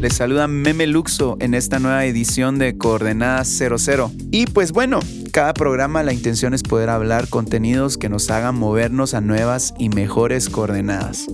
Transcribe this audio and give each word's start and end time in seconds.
Les 0.00 0.14
saluda 0.14 0.48
Meme 0.48 0.86
Luxo 0.86 1.36
en 1.40 1.52
esta 1.52 1.78
nueva 1.78 2.06
edición 2.06 2.58
de 2.58 2.78
Coordenada 2.78 3.44
00. 3.44 4.10
Y 4.30 4.46
pues 4.46 4.72
bueno, 4.72 5.00
cada 5.30 5.52
programa 5.52 6.02
la 6.02 6.14
intención 6.14 6.54
es 6.54 6.62
poder 6.62 6.88
hablar 6.88 7.28
contenidos 7.28 7.98
que 7.98 8.08
nos 8.08 8.30
hagan 8.30 8.54
movernos 8.54 9.12
a 9.12 9.20
nuevas 9.20 9.74
y 9.78 9.90
mejores 9.90 10.48
coordenadas. 10.48 11.26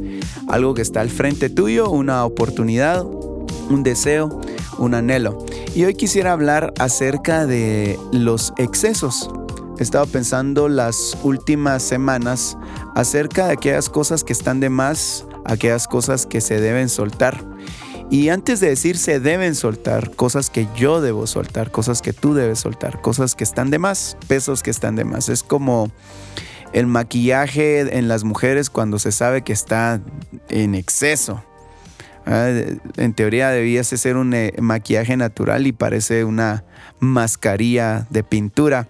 Algo 0.49 0.75
que 0.75 0.83
está 0.83 1.01
al 1.01 1.11
frente 1.11 1.49
tuyo, 1.49 1.89
una 1.91 2.25
oportunidad, 2.25 3.05
un 3.05 3.85
deseo, 3.85 4.41
un 4.79 4.95
anhelo. 4.95 5.47
Y 5.77 5.85
hoy 5.85 5.95
quisiera 5.95 6.33
hablar 6.33 6.75
acerca 6.81 7.47
de 7.47 7.97
los 8.11 8.53
excesos. 8.57 9.31
He 9.79 9.85
estado 9.85 10.07
pensando 10.07 10.69
las 10.69 11.17
últimas 11.23 11.85
semanas 11.85 12.59
acerca 12.97 13.47
de 13.47 13.53
aquellas 13.53 13.89
cosas 13.89 14.25
que 14.25 14.33
están 14.33 14.59
de 14.59 14.71
más, 14.71 15.25
aquellas 15.45 15.87
cosas 15.87 16.27
que 16.27 16.41
se 16.41 16.61
deben 16.61 16.89
soltar. 16.89 17.56
Y 18.09 18.29
antes 18.29 18.61
de 18.61 18.69
decir 18.69 18.99
se 18.99 19.19
deben 19.19 19.55
soltar, 19.57 20.13
cosas 20.13 20.49
que 20.49 20.69
yo 20.77 21.01
debo 21.01 21.27
soltar, 21.27 21.73
cosas 21.73 22.03
que 22.03 22.13
tú 22.13 22.35
debes 22.35 22.61
soltar, 22.61 23.01
cosas 23.01 23.35
que 23.35 23.43
están 23.43 23.71
de 23.71 23.79
más, 23.79 24.17
pesos 24.29 24.63
que 24.63 24.71
están 24.71 24.95
de 24.95 25.05
más. 25.05 25.29
Es 25.29 25.43
como 25.43 25.91
el 26.73 26.87
maquillaje 26.87 27.97
en 27.99 28.07
las 28.07 28.23
mujeres 28.23 28.71
cuando 28.71 28.99
se 29.01 29.11
sabe 29.11 29.43
que 29.43 29.53
está 29.53 30.01
en 30.49 30.77
exceso. 30.77 31.43
Ah, 32.27 32.49
en 32.97 33.15
teoría 33.15 33.51
debiese 33.51 33.97
ser 33.97 34.17
un 34.17 34.35
eh, 34.35 34.53
maquillaje 34.61 35.17
natural 35.17 35.67
y 35.67 35.73
parece 35.73 36.25
una 36.25 36.65
mascarilla 37.01 38.07
de 38.11 38.23
pintura. 38.23 38.89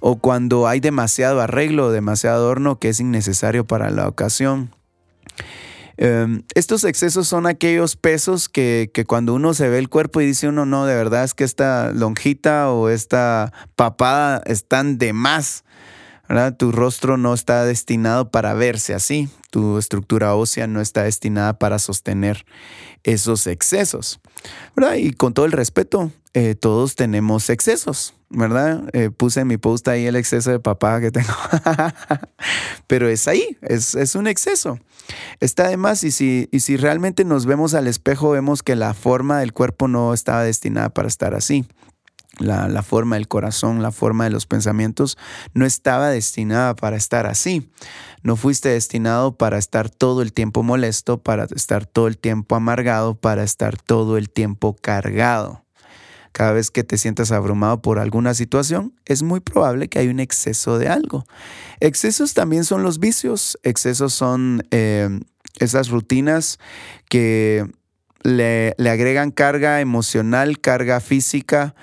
O 0.00 0.16
cuando 0.16 0.66
hay 0.66 0.80
demasiado 0.80 1.40
arreglo, 1.40 1.92
demasiado 1.92 2.36
adorno 2.36 2.78
que 2.78 2.88
es 2.88 2.98
innecesario 2.98 3.64
para 3.64 3.90
la 3.90 4.08
ocasión. 4.08 4.70
Em, 6.04 6.42
estos 6.56 6.82
excesos 6.82 7.28
son 7.28 7.46
aquellos 7.46 7.94
pesos 7.94 8.48
que, 8.48 8.90
cuando 9.06 9.34
uno 9.34 9.54
se 9.54 9.68
ve 9.68 9.78
el 9.78 9.88
cuerpo 9.88 10.20
y 10.20 10.26
dice 10.26 10.48
uno, 10.48 10.66
no, 10.66 10.84
de 10.84 10.96
verdad 10.96 11.22
es 11.22 11.32
que 11.32 11.44
esta 11.44 11.92
lonjita 11.92 12.72
o 12.72 12.88
esta 12.88 13.52
papada 13.76 14.42
están 14.46 14.98
de 14.98 15.12
más. 15.12 15.62
Tu 16.58 16.72
rostro 16.72 17.18
no 17.18 17.34
está 17.34 17.64
destinado 17.64 18.32
para 18.32 18.52
verse 18.52 18.94
así. 18.94 19.28
Tu 19.52 19.78
estructura 19.78 20.34
ósea 20.34 20.66
no 20.66 20.80
está 20.80 21.04
destinada 21.04 21.56
para 21.60 21.78
sostener 21.78 22.46
esos 23.04 23.46
excesos. 23.46 24.18
Y 24.96 25.12
con 25.12 25.34
todo 25.34 25.46
el 25.46 25.52
respeto, 25.52 26.10
eh, 26.34 26.56
todos 26.56 26.96
tenemos 26.96 27.48
excesos, 27.48 28.14
¿verdad? 28.32 28.88
Eh, 28.92 29.10
puse 29.10 29.40
en 29.40 29.46
mi 29.46 29.58
post 29.58 29.86
ahí 29.88 30.06
el 30.06 30.16
exceso 30.16 30.50
de 30.50 30.58
papá 30.58 31.00
que 31.00 31.10
tengo. 31.10 31.32
Pero 32.86 33.08
es 33.08 33.28
ahí, 33.28 33.56
es, 33.62 33.94
es, 33.94 34.14
un 34.14 34.26
exceso. 34.26 34.78
Está 35.40 35.68
de 35.68 35.76
más 35.76 36.02
y 36.04 36.10
si, 36.10 36.48
y 36.50 36.60
si 36.60 36.76
realmente 36.76 37.24
nos 37.24 37.46
vemos 37.46 37.74
al 37.74 37.86
espejo, 37.86 38.30
vemos 38.30 38.62
que 38.62 38.76
la 38.76 38.94
forma 38.94 39.40
del 39.40 39.52
cuerpo 39.52 39.88
no 39.88 40.14
estaba 40.14 40.42
destinada 40.42 40.88
para 40.88 41.08
estar 41.08 41.34
así. 41.34 41.66
La, 42.38 42.66
la, 42.66 42.82
forma 42.82 43.16
del 43.16 43.28
corazón, 43.28 43.82
la 43.82 43.92
forma 43.92 44.24
de 44.24 44.30
los 44.30 44.46
pensamientos, 44.46 45.18
no 45.52 45.66
estaba 45.66 46.08
destinada 46.08 46.74
para 46.74 46.96
estar 46.96 47.26
así. 47.26 47.70
No 48.22 48.36
fuiste 48.36 48.70
destinado 48.70 49.36
para 49.36 49.58
estar 49.58 49.90
todo 49.90 50.22
el 50.22 50.32
tiempo 50.32 50.62
molesto, 50.62 51.18
para 51.18 51.44
estar 51.54 51.84
todo 51.84 52.06
el 52.06 52.16
tiempo 52.16 52.56
amargado, 52.56 53.16
para 53.16 53.42
estar 53.42 53.76
todo 53.76 54.16
el 54.16 54.30
tiempo 54.30 54.74
cargado. 54.80 55.61
Cada 56.32 56.52
vez 56.52 56.70
que 56.70 56.82
te 56.82 56.96
sientas 56.96 57.30
abrumado 57.30 57.82
por 57.82 57.98
alguna 57.98 58.32
situación, 58.34 58.94
es 59.04 59.22
muy 59.22 59.40
probable 59.40 59.88
que 59.88 59.98
hay 59.98 60.08
un 60.08 60.18
exceso 60.18 60.78
de 60.78 60.88
algo. 60.88 61.24
Excesos 61.80 62.32
también 62.32 62.64
son 62.64 62.82
los 62.82 62.98
vicios, 62.98 63.58
excesos 63.62 64.14
son 64.14 64.66
eh, 64.70 65.20
esas 65.58 65.90
rutinas 65.90 66.58
que 67.08 67.66
le, 68.22 68.74
agregan 68.78 69.30
carga 69.30 69.80
emocional, 69.80 70.58
carga 70.58 71.00
física 71.00 71.74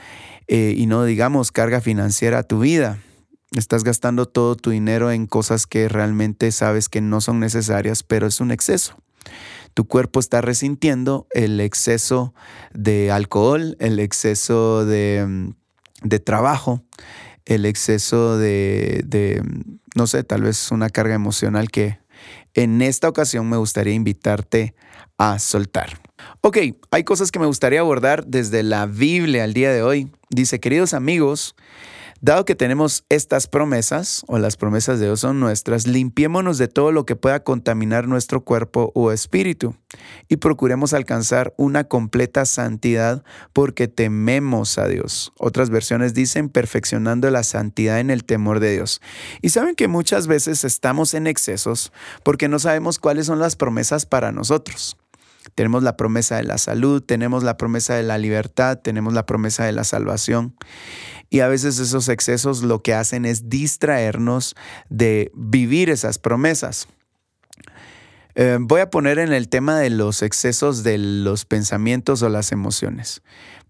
eh, 0.47 0.73
y 0.75 0.87
no 0.87 1.03
digamos 1.03 1.51
carga 1.51 1.79
financiera 1.79 2.39
a 2.39 2.43
tu 2.43 2.59
vida. 2.59 2.97
Estás 3.55 3.83
gastando 3.83 4.27
todo 4.27 4.55
tu 4.55 4.71
dinero 4.71 5.11
en 5.11 5.27
cosas 5.27 5.67
que 5.67 5.89
realmente 5.89 6.51
sabes 6.51 6.89
que 6.89 7.01
no 7.01 7.21
son 7.21 7.39
necesarias, 7.39 8.03
pero 8.03 8.27
es 8.27 8.41
un 8.41 8.51
exceso 8.51 8.95
tu 9.79 9.87
cuerpo 9.87 10.19
está 10.19 10.41
resintiendo 10.41 11.25
el 11.31 11.61
exceso 11.61 12.33
de 12.73 13.11
alcohol, 13.11 13.77
el 13.79 13.99
exceso 13.99 14.85
de, 14.85 15.25
mm, 15.25 16.09
trabajo, 16.25 16.83
el 17.45 17.65
exceso 17.65 18.37
de, 18.37 19.41
mm, 19.41 19.77
no 19.95 20.05
sé, 20.05 20.25
tal 20.25 20.41
vez 20.41 20.73
una 20.73 20.89
carga 20.89 21.15
emocional 21.15 21.71
que 21.71 21.97
en 22.55 22.81
esta 22.81 23.07
ocasión 23.07 23.47
me 23.47 23.55
gustaría 23.55 23.93
invitarte 23.93 24.75
a 25.17 25.39
soltar. 25.39 26.01
Ok, 26.41 26.57
hay 26.91 27.05
cosas 27.05 27.31
que 27.31 27.39
me 27.39 27.45
gustaría 27.45 27.79
abordar 27.79 28.25
desde 28.25 28.63
la 28.63 28.85
Biblia 28.85 29.45
al 29.45 29.53
día 29.53 29.71
de 29.71 29.81
hoy. 29.81 30.11
Dice, 30.29 30.59
queridos 30.59 30.93
amigos, 30.93 31.55
Dado 32.21 32.43
que 32.43 32.53
tenemos 32.53 33.05
estas 33.07 33.47
promesas, 33.47 34.23
o 34.27 34.39
las 34.39 34.57
promesas 34.57 34.99
de 34.99 35.05
Dios 35.05 35.21
son 35.21 35.39
nuestras, 35.39 35.87
limpiémonos 35.87 36.57
de 36.57 36.67
todo 36.67 36.91
lo 36.91 37.05
que 37.05 37.15
pueda 37.15 37.45
contaminar 37.45 38.09
nuestro 38.09 38.43
cuerpo 38.43 38.91
o 38.93 39.13
espíritu 39.13 39.75
y 40.27 40.35
procuremos 40.35 40.93
alcanzar 40.93 41.53
una 41.55 41.85
completa 41.85 42.45
santidad 42.45 43.23
porque 43.53 43.87
tememos 43.87 44.77
a 44.77 44.87
Dios. 44.89 45.31
Otras 45.37 45.69
versiones 45.69 46.13
dicen 46.13 46.49
perfeccionando 46.49 47.31
la 47.31 47.43
santidad 47.43 48.01
en 48.01 48.09
el 48.09 48.25
temor 48.25 48.59
de 48.59 48.73
Dios. 48.73 49.01
Y 49.41 49.49
saben 49.49 49.75
que 49.75 49.87
muchas 49.87 50.27
veces 50.27 50.65
estamos 50.65 51.13
en 51.13 51.25
excesos 51.25 51.93
porque 52.23 52.49
no 52.49 52.59
sabemos 52.59 52.99
cuáles 52.99 53.27
son 53.27 53.39
las 53.39 53.55
promesas 53.55 54.05
para 54.05 54.33
nosotros. 54.33 54.97
Tenemos 55.55 55.83
la 55.83 55.97
promesa 55.97 56.37
de 56.37 56.43
la 56.43 56.57
salud, 56.57 57.01
tenemos 57.01 57.43
la 57.43 57.57
promesa 57.57 57.95
de 57.95 58.03
la 58.03 58.17
libertad, 58.17 58.79
tenemos 58.79 59.13
la 59.13 59.25
promesa 59.25 59.65
de 59.65 59.71
la 59.71 59.83
salvación. 59.83 60.55
Y 61.29 61.41
a 61.41 61.47
veces 61.47 61.79
esos 61.79 62.09
excesos 62.09 62.63
lo 62.63 62.81
que 62.81 62.93
hacen 62.93 63.25
es 63.25 63.49
distraernos 63.49 64.55
de 64.89 65.31
vivir 65.35 65.89
esas 65.89 66.17
promesas. 66.17 66.87
Eh, 68.35 68.57
voy 68.59 68.81
a 68.81 68.89
poner 68.89 69.19
en 69.19 69.33
el 69.33 69.49
tema 69.49 69.77
de 69.77 69.89
los 69.89 70.21
excesos 70.21 70.83
de 70.83 70.97
los 70.97 71.45
pensamientos 71.45 72.21
o 72.21 72.29
las 72.29 72.51
emociones. 72.51 73.21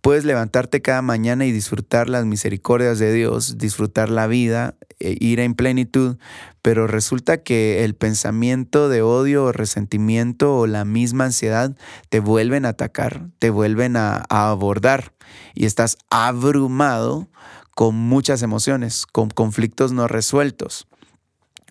Puedes 0.01 0.25
levantarte 0.25 0.81
cada 0.81 1.01
mañana 1.01 1.45
y 1.45 1.51
disfrutar 1.51 2.09
las 2.09 2.25
misericordias 2.25 2.99
de 2.99 3.13
Dios, 3.13 3.57
disfrutar 3.57 4.09
la 4.09 4.27
vida, 4.27 4.75
e 4.99 5.15
ir 5.19 5.39
en 5.39 5.55
plenitud, 5.55 6.17
pero 6.61 6.85
resulta 6.85 7.41
que 7.41 7.85
el 7.85 7.95
pensamiento 7.95 8.89
de 8.89 9.01
odio 9.01 9.45
o 9.45 9.51
resentimiento 9.53 10.57
o 10.57 10.67
la 10.67 10.83
misma 10.83 11.25
ansiedad 11.25 11.75
te 12.09 12.19
vuelven 12.19 12.65
a 12.65 12.69
atacar, 12.69 13.27
te 13.39 13.49
vuelven 13.49 13.95
a 13.95 14.25
abordar 14.29 15.13
y 15.55 15.65
estás 15.65 15.97
abrumado 16.09 17.29
con 17.79 17.95
muchas 17.95 18.41
emociones, 18.41 19.05
con 19.05 19.29
conflictos 19.29 19.93
no 19.93 20.09
resueltos. 20.09 20.85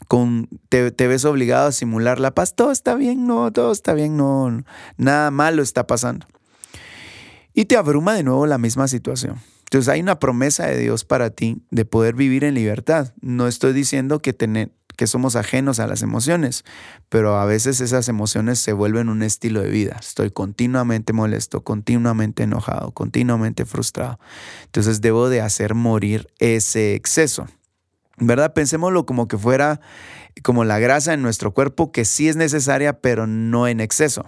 Con, 0.07 0.49
te, 0.71 0.91
ves 0.91 1.25
obligado 1.27 1.69
a 1.69 1.73
simular 1.73 2.19
la 2.19 2.31
paz, 2.31 2.55
todo 2.55 2.71
está 2.71 2.95
bien, 2.95 3.27
no, 3.27 3.53
todo 3.53 3.73
está 3.73 3.93
bien, 3.93 4.17
no, 4.17 4.65
nada 4.97 5.31
malo 5.31 5.61
está 5.61 5.87
pasando. 5.87 6.27
Y 7.55 7.65
te 7.65 7.77
abruma 7.77 8.15
de 8.15 8.23
nuevo 8.23 8.47
la 8.47 8.59
misma 8.59 8.89
situación. 8.89 9.41
Entonces 9.69 9.89
hay 9.91 10.01
una 10.01 10.19
promesa 10.19 10.67
de 10.67 10.79
Dios 10.79 11.05
para 11.05 11.29
ti 11.29 11.63
de 11.71 11.85
poder 11.85 12.15
vivir 12.15 12.45
en 12.45 12.55
libertad. 12.55 13.13
No 13.21 13.47
estoy 13.47 13.75
diciendo 13.75 14.21
que, 14.21 14.33
tener, 14.33 14.71
que 14.97 15.07
somos 15.07 15.37
ajenos 15.37 15.79
a 15.79 15.87
las 15.87 16.01
emociones, 16.01 16.65
pero 17.11 17.37
a 17.37 17.45
veces 17.45 17.83
esas 17.83 18.09
emociones 18.09 18.59
se 18.61 18.73
vuelven 18.73 19.11
un 19.11 19.23
estilo 19.23 19.61
de 19.61 19.69
vida. 19.69 19.97
Estoy 20.01 20.31
continuamente 20.31 21.13
molesto, 21.13 21.63
continuamente 21.63 22.45
enojado, 22.45 22.93
continuamente 22.93 23.67
frustrado. 23.67 24.19
Entonces 24.65 25.03
debo 25.03 25.29
de 25.29 25.43
hacer 25.43 25.75
morir 25.75 26.29
ese 26.39 26.95
exceso. 26.95 27.47
¿Verdad? 28.17 28.55
Pensémoslo 28.55 29.05
como 29.07 29.29
que 29.29 29.37
fuera 29.37 29.81
como 30.43 30.65
la 30.65 30.79
grasa 30.79 31.13
en 31.13 31.23
nuestro 31.23 31.53
cuerpo 31.53 31.93
que 31.93 32.05
sí 32.05 32.29
es 32.29 32.37
necesaria, 32.37 33.01
pero 33.01 33.27
no 33.27 33.69
en 33.69 33.81
exceso. 33.81 34.25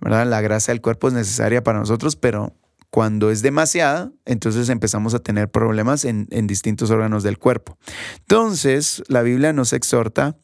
La 0.00 0.40
grasa 0.40 0.72
del 0.72 0.80
cuerpo 0.80 1.08
es 1.08 1.14
necesaria 1.14 1.62
para 1.62 1.78
nosotros, 1.78 2.16
pero 2.16 2.54
cuando 2.90 3.30
es 3.30 3.42
demasiada, 3.42 4.10
entonces 4.24 4.68
empezamos 4.68 5.14
a 5.14 5.20
tener 5.20 5.48
problemas 5.48 6.04
en, 6.04 6.26
distintos 6.46 6.90
órganos 6.90 7.22
del 7.22 7.38
cuerpo. 7.38 7.78
Entonces, 8.18 9.02
la 9.06 9.22
Biblia 9.22 9.52
nos 9.52 9.72
exhorta 9.72 10.36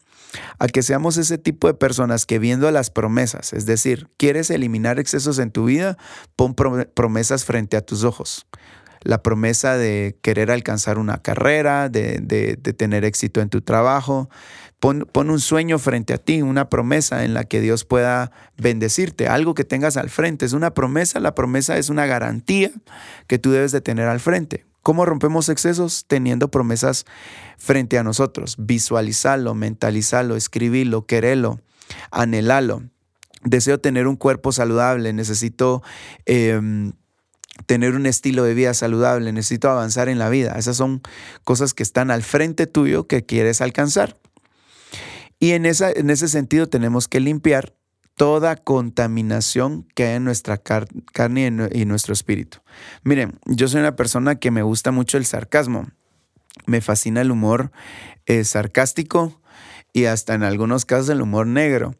a 0.59 0.69
que 0.69 0.83
seamos 0.83 1.17
ese 1.17 1.39
tipo 1.39 1.67
de 1.67 1.75
personas 1.75 2.27
que 2.27 2.39
viendo 2.39 2.71
las 2.71 2.91
promesas, 2.91 3.53
es 3.53 3.67
decir, 3.67 4.09
quieres 4.17 4.51
eliminar 4.51 4.99
excesos 4.99 5.39
en 5.39 5.51
tu 5.51 5.65
vida, 5.65 5.97
pon 6.37 6.55
promesas 6.55 7.45
frente 7.45 7.77
a 7.77 7.81
tus 7.81 8.05
ojos. 8.05 8.47
La 9.07 9.23
promesa 9.23 9.77
de 9.77 10.19
querer 10.21 10.51
alcanzar 10.51 10.99
una 10.99 11.19
carrera, 11.19 11.89
de, 11.89 12.19
de, 12.21 12.57
tener 12.73 13.05
éxito 13.05 13.41
en 13.41 13.49
tu 13.49 13.61
trabajo. 13.61 14.29
Pon, 14.81 15.09
pon, 15.11 15.31
un 15.31 15.41
sueño 15.41 15.79
frente 15.79 16.13
a 16.13 16.19
ti, 16.19 16.43
una 16.43 16.69
promesa 16.69 17.25
en 17.25 17.33
la 17.33 17.45
que 17.45 17.61
Dios 17.61 17.85
pueda 17.85 18.33
bendecirte, 18.57 19.29
algo 19.29 19.55
que 19.55 19.65
tengas 19.65 19.97
al 19.97 20.11
frente. 20.11 20.45
Es 20.45 20.53
una 20.53 20.75
promesa, 20.75 21.21
la 21.21 21.35
promesa 21.35 21.79
es 21.79 21.89
una 21.89 22.07
garantía 22.07 22.71
que 23.27 23.39
tú 23.39 23.53
debes 23.53 23.73
de 23.73 23.81
tener 23.81 24.09
al 24.09 24.21
frente. 24.21 24.67
¿Cómo 24.83 25.05
rompemos 25.05 25.49
excesos? 25.49 26.05
Teniendo 26.07 26.51
promesas 26.51 27.07
frente 27.59 27.99
a 27.99 28.03
nosotros. 28.03 28.57
Visualizarlo, 28.59 29.55
mentalizarlo, 29.55 30.37
escribirlo, 30.37 31.07
quererlo, 31.07 31.61
anhelarlo. 32.11 32.83
Deseo 33.43 33.79
tener 33.79 34.07
un 34.09 34.17
cuerpo 34.17 34.51
saludable, 34.53 35.13
necesito 35.13 35.83
em, 36.25 36.93
tener 37.65 37.95
un 37.95 38.07
estilo 38.07 38.45
de 38.45 38.55
vida 38.55 38.75
saludable, 38.75 39.33
necesito 39.33 39.71
avanzar 39.71 40.09
en 40.09 40.19
la 40.19 40.29
vida. 40.29 40.55
Esas 40.59 40.77
son 40.77 41.03
cosas 41.45 41.75
que 41.75 41.83
están 41.83 42.11
al 42.11 42.23
frente 42.23 42.67
tuyo 42.67 43.07
que 43.07 43.25
quieres 43.25 43.61
alcanzar. 43.61 44.17
Y 45.39 45.53
en, 45.53 45.67
esa, 45.67 45.91
en 45.91 46.11
ese 46.11 46.29
sentido 46.29 46.69
tenemos 46.69 47.09
que 47.09 47.21
limpiar 47.21 47.75
toda 48.17 48.57
contaminación 48.57 49.87
que 49.95 50.07
hay 50.07 50.15
en 50.17 50.25
nuestra 50.25 50.59
carne 50.59 51.53
y 51.73 51.83
en 51.83 51.89
nuestro 51.89 52.15
espíritu. 52.15 52.59
Miren, 53.03 53.39
yo 53.45 53.69
soy 53.69 53.81
una 53.81 53.95
persona 53.95 54.37
que 54.37 54.51
me 54.51 54.63
gusta 54.63 54.91
mucho 54.91 55.19
el 55.19 55.27
sarcasmo. 55.27 55.89
Me 56.67 56.81
fascina 56.81 57.21
el 57.21 57.31
humor 57.31 57.71
eh, 58.25 58.43
sarcástico 58.45 59.41
y 59.93 60.07
hasta 60.07 60.35
en 60.35 60.43
algunos 60.43 60.87
casos 60.87 61.11
el 61.11 61.21
humor 61.21 61.47
negro. 61.47 61.95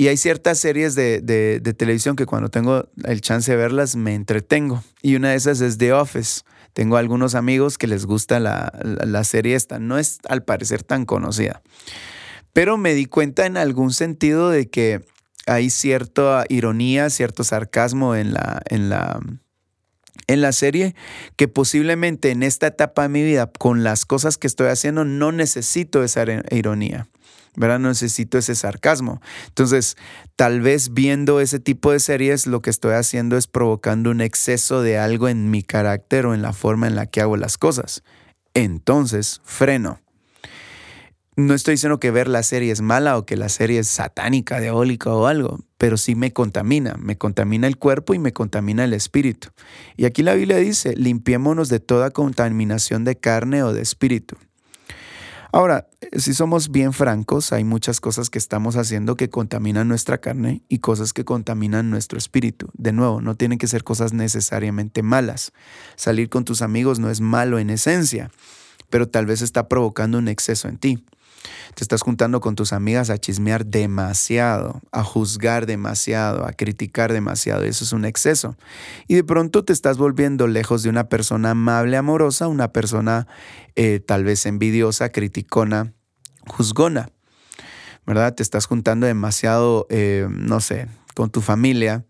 Y 0.00 0.08
hay 0.08 0.16
ciertas 0.16 0.58
series 0.58 0.94
de, 0.94 1.60
televisión 1.76 2.16
que 2.16 2.24
cuando 2.24 2.48
tengo 2.48 2.88
el 3.04 3.20
chance 3.20 3.50
de 3.50 3.56
verlas 3.58 3.96
me 3.96 4.14
entretengo. 4.14 4.82
Y 5.02 5.14
una 5.14 5.32
de 5.32 5.36
esas 5.36 5.60
es 5.60 5.76
The 5.76 5.92
Office. 5.92 6.40
Tengo 6.72 6.96
algunos 6.96 7.34
amigos 7.34 7.76
que 7.76 7.86
les 7.86 8.06
gusta 8.06 8.40
la, 8.40 8.72
la 8.82 9.24
serie 9.24 9.56
esta. 9.56 9.78
No 9.78 9.98
es 9.98 10.20
al 10.26 10.42
parecer 10.42 10.84
tan 10.84 11.04
conocida. 11.04 11.60
Pero 12.54 12.78
me 12.78 12.94
di 12.94 13.04
cuenta 13.04 13.44
en 13.44 13.58
algún 13.58 13.92
sentido 13.92 14.48
de 14.48 14.70
que 14.70 15.04
hay 15.46 15.68
cierta 15.68 16.46
ironía, 16.48 17.10
cierto 17.10 17.44
sarcasmo 17.44 18.16
en 18.16 18.32
la, 18.32 18.62
en 18.70 18.88
la, 18.88 19.20
en 20.28 20.40
la 20.40 20.52
serie, 20.52 20.94
que 21.36 21.46
posiblemente 21.46 22.30
en 22.30 22.42
esta 22.42 22.68
etapa 22.68 23.02
de 23.02 23.10
mi 23.10 23.22
vida, 23.22 23.50
con 23.58 23.84
las 23.84 24.06
cosas 24.06 24.38
que 24.38 24.46
estoy 24.46 24.68
haciendo, 24.68 25.04
no 25.04 25.30
necesito 25.30 26.02
esa 26.02 26.24
ironía. 26.50 27.06
¿Verdad? 27.56 27.78
No 27.78 27.88
necesito 27.88 28.38
ese 28.38 28.54
sarcasmo. 28.54 29.20
Entonces, 29.48 29.96
tal 30.36 30.60
vez 30.60 30.92
viendo 30.92 31.40
ese 31.40 31.60
tipo 31.60 31.92
de 31.92 32.00
series, 32.00 32.46
lo 32.46 32.62
que 32.62 32.70
estoy 32.70 32.94
haciendo 32.94 33.36
es 33.36 33.46
provocando 33.46 34.10
un 34.10 34.20
exceso 34.20 34.82
de 34.82 34.98
algo 34.98 35.28
en 35.28 35.50
mi 35.50 35.62
carácter 35.62 36.26
o 36.26 36.34
en 36.34 36.42
la 36.42 36.52
forma 36.52 36.86
en 36.86 36.96
la 36.96 37.06
que 37.06 37.20
hago 37.20 37.36
las 37.36 37.58
cosas. 37.58 38.02
Entonces, 38.54 39.40
freno. 39.44 40.00
No 41.36 41.54
estoy 41.54 41.74
diciendo 41.74 42.00
que 42.00 42.10
ver 42.10 42.28
la 42.28 42.42
serie 42.42 42.72
es 42.72 42.82
mala 42.82 43.16
o 43.16 43.24
que 43.24 43.36
la 43.36 43.48
serie 43.48 43.78
es 43.78 43.88
satánica, 43.88 44.60
diabólica 44.60 45.10
o 45.10 45.26
algo, 45.26 45.60
pero 45.78 45.96
sí 45.96 46.14
me 46.14 46.32
contamina, 46.32 46.96
me 46.98 47.16
contamina 47.16 47.66
el 47.66 47.78
cuerpo 47.78 48.14
y 48.14 48.18
me 48.18 48.32
contamina 48.32 48.84
el 48.84 48.92
espíritu. 48.92 49.48
Y 49.96 50.04
aquí 50.04 50.22
la 50.22 50.34
Biblia 50.34 50.56
dice, 50.56 50.94
limpiémonos 50.96 51.68
de 51.68 51.80
toda 51.80 52.10
contaminación 52.10 53.04
de 53.04 53.16
carne 53.16 53.62
o 53.62 53.72
de 53.72 53.80
espíritu. 53.80 54.36
Ahora, 55.52 55.88
si 56.16 56.32
somos 56.32 56.70
bien 56.70 56.92
francos, 56.92 57.52
hay 57.52 57.64
muchas 57.64 58.00
cosas 58.00 58.30
que 58.30 58.38
estamos 58.38 58.76
haciendo 58.76 59.16
que 59.16 59.30
contaminan 59.30 59.88
nuestra 59.88 60.18
carne 60.18 60.62
y 60.68 60.78
cosas 60.78 61.12
que 61.12 61.24
contaminan 61.24 61.90
nuestro 61.90 62.18
espíritu. 62.18 62.68
De 62.74 62.92
nuevo, 62.92 63.20
no 63.20 63.34
tienen 63.34 63.58
que 63.58 63.66
ser 63.66 63.82
cosas 63.82 64.12
necesariamente 64.12 65.02
malas. 65.02 65.52
Salir 65.96 66.28
con 66.28 66.44
tus 66.44 66.62
amigos 66.62 67.00
no 67.00 67.10
es 67.10 67.20
malo 67.20 67.58
en 67.58 67.70
esencia, 67.70 68.30
pero 68.90 69.08
tal 69.08 69.26
vez 69.26 69.42
está 69.42 69.68
provocando 69.68 70.18
un 70.18 70.28
exceso 70.28 70.68
en 70.68 70.78
ti. 70.78 71.04
Te 71.74 71.84
estás 71.84 72.02
juntando 72.02 72.40
con 72.40 72.54
tus 72.54 72.72
amigas 72.72 73.10
a 73.10 73.18
chismear 73.18 73.66
demasiado, 73.66 74.80
a 74.92 75.02
juzgar 75.04 75.66
demasiado, 75.66 76.44
a 76.44 76.52
criticar 76.52 77.12
demasiado. 77.12 77.62
Eso 77.62 77.84
es 77.84 77.92
un 77.92 78.04
exceso. 78.04 78.56
Y 79.08 79.14
de 79.14 79.24
pronto 79.24 79.64
te 79.64 79.72
estás 79.72 79.96
volviendo 79.98 80.46
lejos 80.46 80.82
de 80.82 80.90
una 80.90 81.08
persona 81.08 81.50
amable, 81.50 81.96
amorosa, 81.96 82.48
una 82.48 82.72
persona 82.72 83.26
eh, 83.76 84.00
tal 84.00 84.24
vez 84.24 84.46
envidiosa, 84.46 85.10
criticona, 85.10 85.94
juzgona. 86.46 87.10
¿Verdad? 88.06 88.34
Te 88.34 88.42
estás 88.42 88.66
juntando 88.66 89.06
demasiado, 89.06 89.86
eh, 89.90 90.26
no 90.30 90.60
sé, 90.60 90.88
con 91.14 91.30
tu 91.30 91.40
familia 91.40 92.04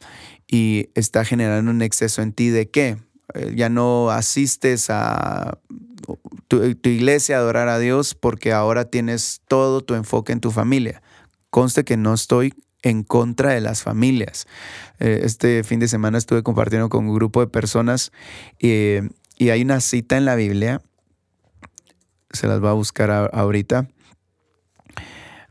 y 0.46 0.88
está 0.94 1.24
generando 1.24 1.70
un 1.70 1.82
exceso 1.82 2.22
en 2.22 2.32
ti 2.32 2.48
de 2.48 2.70
qué? 2.70 2.96
Eh, 3.34 3.52
ya 3.54 3.68
no 3.68 4.10
asistes 4.10 4.88
a 4.90 5.58
tu, 6.50 6.88
iglesia, 6.88 7.36
adorar 7.36 7.68
a 7.68 7.78
Dios, 7.78 8.16
porque 8.16 8.52
ahora 8.52 8.84
tienes 8.84 9.40
todo 9.46 9.82
tu 9.82 9.94
enfoque 9.94 10.32
en 10.32 10.40
tu 10.40 10.50
familia. 10.50 11.00
Conste 11.48 11.84
que 11.84 11.96
no 11.96 12.12
estoy 12.12 12.54
en 12.82 13.04
contra 13.04 13.52
de 13.52 13.60
las 13.60 13.82
familias. 13.82 14.48
Eh, 14.98 15.20
este 15.22 15.62
fin 15.62 15.78
de 15.78 15.86
semana 15.86 16.18
estuve 16.18 16.42
compartiendo 16.42 16.88
con 16.88 17.06
un 17.06 17.14
grupo 17.14 17.40
de 17.40 17.46
personas 17.46 18.10
y 18.58 19.48
hay 19.48 19.62
una 19.62 19.80
cita 19.80 20.16
en 20.16 20.24
la 20.24 20.34
Biblia, 20.34 20.82
se 22.32 22.48
las 22.48 22.62
va 22.62 22.70
a 22.70 22.74
buscar 22.74 23.30
ahorita, 23.32 23.88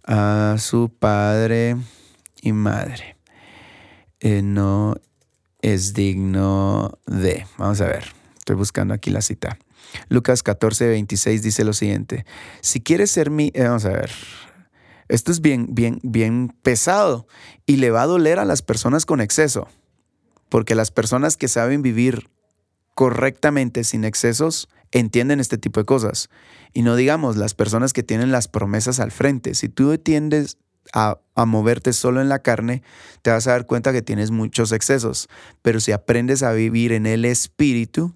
a 0.03 0.55
su 0.59 0.89
padre 0.89 1.77
y 2.41 2.51
madre. 2.51 3.15
Eh, 4.19 4.41
no 4.41 4.95
es 5.61 5.93
digno 5.93 6.99
de. 7.05 7.45
Vamos 7.57 7.79
a 7.79 7.85
ver, 7.85 8.03
estoy 8.37 8.57
buscando 8.57 8.93
aquí 8.93 9.11
la 9.11 9.21
cita. 9.21 9.57
Lucas 10.09 10.43
14, 10.43 10.87
26 10.87 11.41
dice 11.41 11.63
lo 11.63 11.73
siguiente, 11.73 12.25
si 12.61 12.81
quieres 12.81 13.11
ser 13.11 13.29
mi, 13.29 13.51
eh, 13.53 13.63
vamos 13.63 13.85
a 13.85 13.89
ver, 13.89 14.11
esto 15.07 15.31
es 15.31 15.41
bien, 15.41 15.67
bien, 15.71 15.99
bien 16.03 16.55
pesado 16.61 17.27
y 17.65 17.77
le 17.77 17.91
va 17.91 18.03
a 18.03 18.07
doler 18.07 18.39
a 18.39 18.45
las 18.45 18.61
personas 18.61 19.05
con 19.05 19.21
exceso, 19.21 19.67
porque 20.49 20.75
las 20.75 20.91
personas 20.91 21.35
que 21.35 21.47
saben 21.47 21.81
vivir 21.81 22.29
correctamente 22.93 23.83
sin 23.83 24.03
excesos 24.03 24.67
entienden 24.91 25.39
este 25.39 25.57
tipo 25.57 25.79
de 25.79 25.85
cosas. 25.85 26.29
Y 26.73 26.81
no 26.81 26.95
digamos 26.95 27.37
las 27.37 27.53
personas 27.53 27.93
que 27.93 28.03
tienen 28.03 28.31
las 28.31 28.47
promesas 28.47 28.99
al 28.99 29.11
frente. 29.11 29.55
Si 29.55 29.69
tú 29.69 29.97
tiendes 29.97 30.57
a, 30.93 31.19
a, 31.35 31.45
moverte 31.45 31.93
solo 31.93 32.21
en 32.21 32.29
la 32.29 32.39
carne, 32.39 32.83
te 33.21 33.31
vas 33.31 33.47
a 33.47 33.51
dar 33.51 33.65
cuenta 33.65 33.93
que 33.93 34.01
tienes 34.01 34.31
muchos 34.31 34.71
excesos. 34.71 35.29
Pero 35.61 35.79
si 35.79 35.91
aprendes 35.91 36.43
a 36.43 36.51
vivir 36.51 36.91
en 36.91 37.05
el 37.05 37.25
espíritu, 37.25 38.15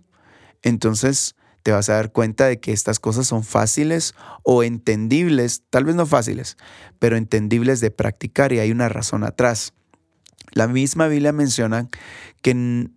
entonces 0.62 1.36
te 1.64 1.72
vas 1.72 1.90
a 1.90 1.94
dar 1.94 2.12
cuenta 2.12 2.46
de 2.46 2.60
que 2.60 2.74
estas 2.74 3.00
cosas 3.00 3.26
son 3.26 3.44
fáciles 3.44 4.14
o 4.44 4.64
entendibles, 4.64 5.64
tal 5.70 5.86
vez 5.86 5.96
no 5.96 6.06
fáciles, 6.06 6.58
pero 7.00 7.18
entendibles 7.18 7.80
de 7.80 7.90
practicar 7.90 8.54
y 8.54 8.60
hay 8.60 8.72
una 8.72 8.90
razón 8.90 9.24
atrás. 9.24 9.74
La 10.52 10.68
misma 10.68 11.08
Biblia 11.08 11.32
menciona 11.32 11.88
que 12.44 12.90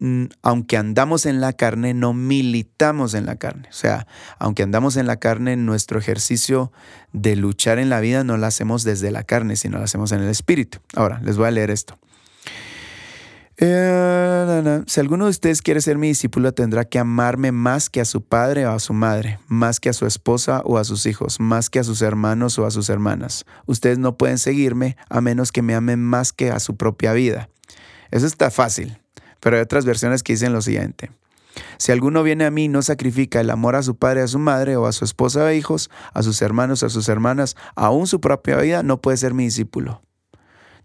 aunque 0.43 0.77
andamos 0.77 1.25
en 1.25 1.41
la 1.41 1.55
carne, 1.55 1.95
no 1.95 2.13
militamos 2.13 3.15
en 3.15 3.25
la 3.25 3.37
carne. 3.37 3.69
O 3.71 3.73
sea, 3.73 4.07
aunque 4.39 4.63
andamos 4.63 4.97
en 4.97 5.07
la 5.07 5.17
carne, 5.17 5.57
nuestro 5.57 5.99
ejercicio 5.99 6.71
de 7.13 7.37
luchar 7.37 7.79
en 7.79 7.89
la 7.89 8.01
vida 8.01 8.25
no 8.25 8.37
lo 8.37 8.45
hacemos 8.45 8.85
desde 8.85 9.11
la 9.11 9.23
carne, 9.23 9.57
sino 9.57 9.79
lo 9.79 9.85
hacemos 9.85 10.13
en 10.13 10.21
el 10.21 10.29
espíritu. 10.29 10.81
Ahora, 10.95 11.21
les 11.23 11.39
voy 11.39 11.47
a 11.47 11.53
leer 11.53 11.71
esto. 11.71 11.99
Eh, 13.59 14.83
si 14.87 15.01
alguno 15.01 15.25
de 15.25 15.31
ustedes 15.31 15.63
quiere 15.63 15.81
ser 15.81 15.97
mi 15.97 16.09
discípulo, 16.09 16.53
tendrá 16.53 16.85
que 16.85 16.99
amarme 16.99 17.53
más 17.53 17.89
que 17.89 18.03
a 18.03 18.05
su 18.05 18.21
padre 18.21 18.67
o 18.67 18.73
a 18.73 18.79
su 18.79 18.93
madre, 18.93 19.39
más 19.49 19.81
que 19.81 19.89
a 19.89 19.95
su 19.95 20.07
esposa 20.07 20.61
o 20.65 20.77
a 20.77 20.85
sus 20.85 21.07
hijos, 21.07 21.41
más 21.41 21.71
que 21.71 21.79
a 21.79 21.85
sus 21.85 22.03
hermanos 22.03 22.59
o 22.59 22.67
a 22.67 22.71
sus 22.71 22.91
hermanas. 22.91 23.47
Ustedes 23.65 23.99
no 23.99 24.19
pueden 24.19 24.39
seguirme 24.39 24.97
a 25.09 25.23
menos 25.23 25.53
que 25.53 25.63
me 25.63 25.75
amen 25.75 26.03
más 26.03 26.33
que 26.33 26.51
a 26.51 26.61
su 26.61 26.77
propia 26.77 27.15
vida. 27.15 27.49
Eso 28.11 28.27
está 28.27 28.51
fácil, 28.51 28.99
pero 29.41 29.57
hay 29.57 29.63
otras 29.63 29.87
versiones 29.87 30.23
que 30.23 30.35
dicen 30.35 30.53
lo 30.53 30.61
siguiente. 30.61 31.11
Si 31.79 31.93
alguno 31.93 32.23
viene 32.23 32.45
a 32.45 32.51
mí 32.51 32.65
y 32.65 32.69
no 32.69 32.83
sacrifica 32.83 33.41
el 33.41 33.49
amor 33.49 33.77
a 33.77 33.83
su 33.83 33.97
padre, 33.97 34.21
a 34.21 34.29
su 34.29 34.39
madre, 34.39 34.77
o 34.77 34.87
a 34.87 34.93
su 34.93 35.07
esposa 35.07 35.45
o 35.45 35.51
hijos, 35.51 35.91
a 36.13 36.23
sus 36.23 36.43
hermanos, 36.43 36.83
a 36.83 36.91
sus 36.91 37.09
hermanas, 37.09 37.57
aún 37.75 38.07
su 38.07 38.21
propia 38.21 38.59
vida, 38.59 38.83
no 38.83 39.01
puede 39.01 39.17
ser 39.17 39.33
mi 39.33 39.45
discípulo. 39.45 40.03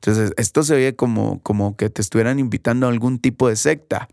Entonces, 0.04 0.34
esto 0.38 0.64
se 0.64 0.74
oye 0.74 0.96
como, 0.96 1.40
como 1.44 1.78
que 1.78 1.92
te 1.92 2.02
estuvieran 2.02 2.40
invitando 2.40 2.88
a 2.88 2.90
algún 2.90 3.20
tipo 3.20 3.48
de 3.48 3.56
secta. 3.56 4.08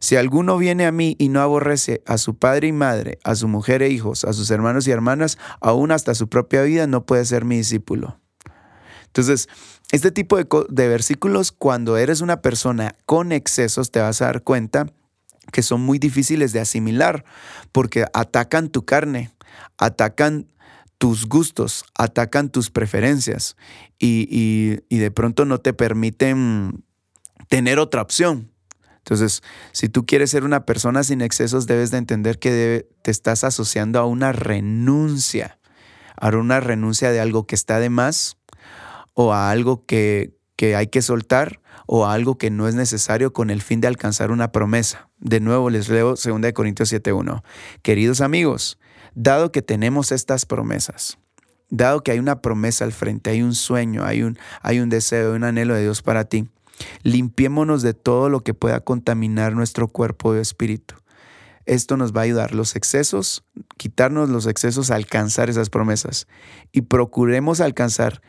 Si 0.00 0.16
alguno 0.16 0.58
viene 0.58 0.84
a 0.84 0.90
mí 0.90 1.14
y 1.16 1.28
no 1.28 1.40
aborrece 1.40 2.02
a 2.06 2.18
su 2.18 2.34
padre 2.34 2.66
y 2.66 2.72
madre, 2.72 3.20
a 3.22 3.36
su 3.36 3.46
mujer 3.46 3.84
e 3.84 3.88
hijos, 3.88 4.24
a 4.24 4.32
sus 4.32 4.50
hermanos 4.50 4.88
y 4.88 4.90
hermanas, 4.90 5.38
aún 5.60 5.92
hasta 5.92 6.16
su 6.16 6.28
propia 6.28 6.62
vida, 6.62 6.88
no 6.88 7.06
puede 7.06 7.24
ser 7.24 7.44
mi 7.44 7.58
discípulo. 7.58 8.18
Entonces, 9.06 9.48
este 9.92 10.10
tipo 10.10 10.38
de, 10.38 10.48
de 10.70 10.88
versículos, 10.88 11.52
cuando 11.52 11.96
eres 11.98 12.20
una 12.20 12.42
persona 12.42 12.96
con 13.06 13.30
excesos, 13.30 13.92
te 13.92 14.00
vas 14.00 14.22
a 14.22 14.24
dar 14.24 14.42
cuenta 14.42 14.86
que 15.52 15.62
son 15.62 15.82
muy 15.82 16.00
difíciles 16.00 16.52
de 16.52 16.58
asimilar 16.58 17.24
porque 17.70 18.06
atacan 18.12 18.70
tu 18.70 18.84
carne, 18.84 19.30
atacan 19.78 20.48
tus 21.02 21.26
gustos, 21.26 21.84
atacan 21.98 22.48
tus 22.48 22.70
preferencias 22.70 23.56
y, 23.98 24.76
de 24.88 25.10
pronto 25.10 25.44
no 25.44 25.58
te 25.58 25.72
permiten 25.72 26.84
tener 27.48 27.80
otra 27.80 28.02
opción. 28.02 28.52
Entonces, 28.98 29.42
si 29.72 29.88
tú 29.88 30.06
quieres 30.06 30.30
ser 30.30 30.44
una 30.44 30.64
persona 30.64 31.02
sin 31.02 31.20
excesos, 31.20 31.66
debes 31.66 31.90
de 31.90 31.98
entender 31.98 32.38
que 32.38 32.88
te 33.02 33.10
estás 33.10 33.42
asociando 33.42 33.98
a 33.98 34.06
una 34.06 34.30
renuncia, 34.30 35.58
a 36.16 36.28
una 36.28 36.60
renuncia 36.60 37.10
de 37.10 37.18
algo 37.18 37.48
que 37.48 37.56
está 37.56 37.80
de 37.80 37.90
más 37.90 38.36
o 39.12 39.32
a 39.32 39.50
algo 39.50 39.84
que, 39.84 40.36
que 40.54 40.76
hay 40.76 40.86
que 40.86 41.02
soltar 41.02 41.60
o 41.88 42.06
a 42.06 42.14
algo 42.14 42.38
que 42.38 42.52
no 42.52 42.68
es 42.68 42.76
necesario 42.76 43.32
con 43.32 43.50
el 43.50 43.60
fin 43.60 43.80
de 43.80 43.88
alcanzar 43.88 44.30
una 44.30 44.52
promesa. 44.52 45.08
De 45.18 45.40
nuevo 45.40 45.68
les 45.68 45.88
leo 45.88 46.10
2 46.10 46.28
Corintios 46.54 46.92
7.1. 46.92 47.42
Queridos 47.82 48.20
amigos, 48.20 48.78
dado 49.14 49.52
que 49.52 49.62
tenemos 49.62 50.12
estas 50.12 50.46
promesas, 50.46 51.18
dado 51.68 52.02
que 52.02 52.12
hay 52.12 52.18
una 52.18 52.40
promesa 52.42 52.84
al 52.84 52.92
frente, 52.92 53.30
hay 53.30 53.42
un 53.42 53.54
sueño, 53.54 54.04
hay 54.04 54.22
un, 54.22 54.38
hay 54.62 54.80
un 54.80 54.88
deseo, 54.88 55.34
un 55.34 55.44
anhelo 55.44 55.74
de 55.74 55.82
Dios 55.82 56.02
para 56.02 56.24
ti, 56.24 56.48
Limpiémonos 57.02 57.82
de 57.82 57.94
todo 57.94 58.28
lo 58.28 58.40
que 58.40 58.54
pueda 58.54 58.80
contaminar 58.80 59.54
nuestro 59.54 59.88
cuerpo 59.88 60.34
y 60.34 60.38
espíritu. 60.38 60.94
Esto 61.64 61.96
nos 61.96 62.12
va 62.12 62.22
a 62.22 62.24
ayudar 62.24 62.54
los 62.54 62.74
excesos, 62.74 63.44
quitarnos 63.76 64.28
los 64.28 64.46
excesos 64.46 64.90
a 64.90 64.96
alcanzar 64.96 65.48
esas 65.48 65.70
promesas 65.70 66.26
y 66.72 66.82
procuremos 66.82 67.60
alcanzar 67.60 68.20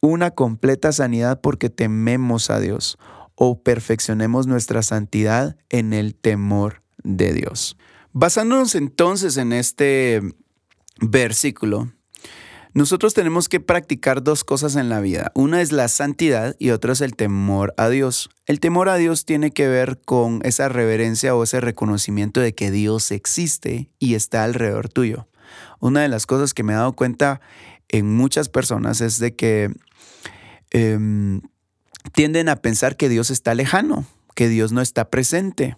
una 0.00 0.30
completa 0.32 0.92
sanidad 0.92 1.40
porque 1.40 1.70
tememos 1.70 2.50
a 2.50 2.60
Dios 2.60 2.98
o 3.34 3.62
perfeccionemos 3.62 4.46
nuestra 4.46 4.82
santidad 4.82 5.56
en 5.70 5.92
el 5.92 6.14
temor 6.14 6.82
de 7.02 7.32
Dios. 7.32 7.76
Basándonos 8.12 8.74
entonces 8.74 9.36
en 9.36 9.52
este 9.52 10.22
versículo, 11.00 11.92
nosotros 12.74 13.14
tenemos 13.14 13.48
que 13.48 13.60
practicar 13.60 14.22
dos 14.22 14.44
cosas 14.44 14.76
en 14.76 14.88
la 14.88 15.00
vida. 15.00 15.32
Una 15.34 15.62
es 15.62 15.72
la 15.72 15.88
santidad 15.88 16.54
y 16.58 16.70
otra 16.70 16.92
es 16.92 17.00
el 17.00 17.16
temor 17.16 17.74
a 17.76 17.88
Dios. 17.88 18.30
El 18.46 18.60
temor 18.60 18.88
a 18.88 18.96
Dios 18.96 19.24
tiene 19.24 19.50
que 19.50 19.68
ver 19.68 20.00
con 20.04 20.40
esa 20.44 20.68
reverencia 20.68 21.34
o 21.34 21.42
ese 21.42 21.60
reconocimiento 21.60 22.40
de 22.40 22.54
que 22.54 22.70
Dios 22.70 23.10
existe 23.10 23.90
y 23.98 24.14
está 24.14 24.44
alrededor 24.44 24.88
tuyo. 24.88 25.28
Una 25.80 26.02
de 26.02 26.08
las 26.08 26.26
cosas 26.26 26.54
que 26.54 26.62
me 26.62 26.72
he 26.72 26.76
dado 26.76 26.92
cuenta 26.92 27.40
en 27.88 28.14
muchas 28.14 28.48
personas 28.48 29.00
es 29.00 29.18
de 29.18 29.34
que 29.34 29.72
em, 30.70 31.40
tienden 32.12 32.48
a 32.48 32.56
pensar 32.56 32.96
que 32.96 33.08
Dios 33.08 33.30
está 33.30 33.54
lejano, 33.54 34.06
que 34.34 34.48
Dios 34.48 34.72
no 34.72 34.82
está 34.82 35.08
presente. 35.08 35.76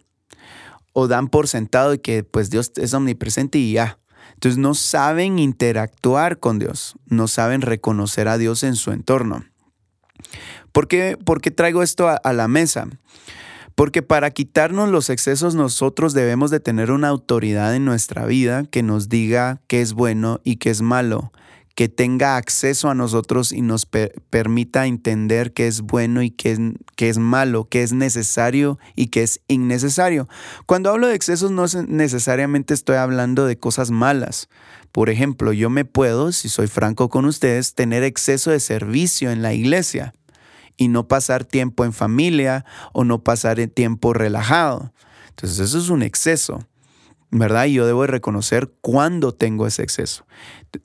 O 0.93 1.09
dan 1.09 1.29
por 1.29 1.49
sentado 1.49 2.01
que 2.01 2.25
pues 2.25 2.51
Dios 2.51 2.73
es 2.77 2.95
omnipresente 2.95 3.59
y 3.59 3.73
ya. 3.73 3.99
Entonces 4.35 4.59
no 4.59 4.75
saben 4.75 5.39
interactuar 5.39 6.39
con 6.39 6.59
Dios, 6.59 6.95
no 7.07 7.29
saben 7.29 7.61
reconocer 7.61 8.29
a 8.29 8.39
Dios 8.39 8.63
en 8.63 8.75
su 8.75 8.91
entorno. 8.93 9.45
¿Por 10.73 10.89
qué, 10.89 11.17
traigo 11.55 11.83
esto 11.83 12.09
a, 12.09 12.15
a 12.15 12.33
la 12.33 12.49
mesa? 12.49 12.89
Porque 13.75 14.03
para 14.03 14.31
quitarnos 14.31 14.89
los 14.89 15.11
excesos 15.11 15.55
nosotros 15.55 16.13
debemos 16.13 16.51
de 16.51 16.61
tener 16.61 16.91
una 16.91 17.09
autoridad 17.09 17.75
en 17.75 17.85
nuestra 17.85 18.27
vida 18.27 18.65
que 18.65 18.83
nos 18.83 19.09
diga 19.09 19.61
qué 19.67 19.81
es 19.81 19.93
bueno 19.93 20.41
y 20.45 20.57
qué 20.57 20.71
es 20.71 20.83
malo, 20.83 21.33
que 21.81 21.89
tenga 21.89 22.37
acceso 22.37 22.91
a 22.91 22.95
nosotros 22.95 23.53
y 23.53 23.63
nos 23.63 23.87
permita 23.87 24.85
entender 24.85 25.55
qué 25.55 25.67
es 25.67 25.81
bueno 25.81 26.21
y 26.21 26.31
qué 26.31 26.53
es, 26.53 26.59
qué 26.95 27.09
es 27.09 27.17
malo, 27.17 27.69
qué 27.71 27.83
es 27.83 27.95
necesario 27.95 28.79
y 28.97 29.07
qué 29.07 29.23
es 29.23 29.41
innecesario. 29.49 30.29
Cuando 30.67 30.91
hablo 30.91 31.07
de 31.07 31.15
excesos 31.15 31.51
no 31.51 31.65
necesariamente 31.89 32.75
estoy 32.75 32.97
hablando 32.97 33.47
de 33.47 33.59
cosas 33.59 33.91
malas. 33.91 34.51
Por 34.93 35.09
ejemplo, 35.09 35.55
yo 35.55 35.71
me 35.71 35.87
puedo, 35.87 36.33
si 36.33 36.51
soy 36.51 36.67
franco 36.67 37.09
con 37.09 37.25
ustedes, 37.25 37.75
tener 37.75 38.03
exceso 38.03 38.51
de 38.51 38.61
servicio 38.61 39.31
en 39.31 39.41
la 39.41 39.55
iglesia 39.55 40.13
y 40.77 40.89
no 40.89 41.09
pasar 41.09 41.47
tiempo 41.47 41.87
en 41.87 41.95
familia 41.95 42.67
o 42.93 43.05
no 43.05 43.25
pasar 43.25 43.57
tiempo 43.69 44.13
relajado. 44.13 44.93
Entonces 45.31 45.59
eso 45.61 45.79
es 45.79 45.89
un 45.89 46.03
exceso. 46.03 46.59
¿Verdad? 47.31 47.67
Y 47.67 47.75
yo 47.75 47.87
debo 47.87 48.07
reconocer 48.07 48.71
cuándo 48.81 49.33
tengo 49.33 49.67
ese 49.67 49.83
exceso. 49.83 50.27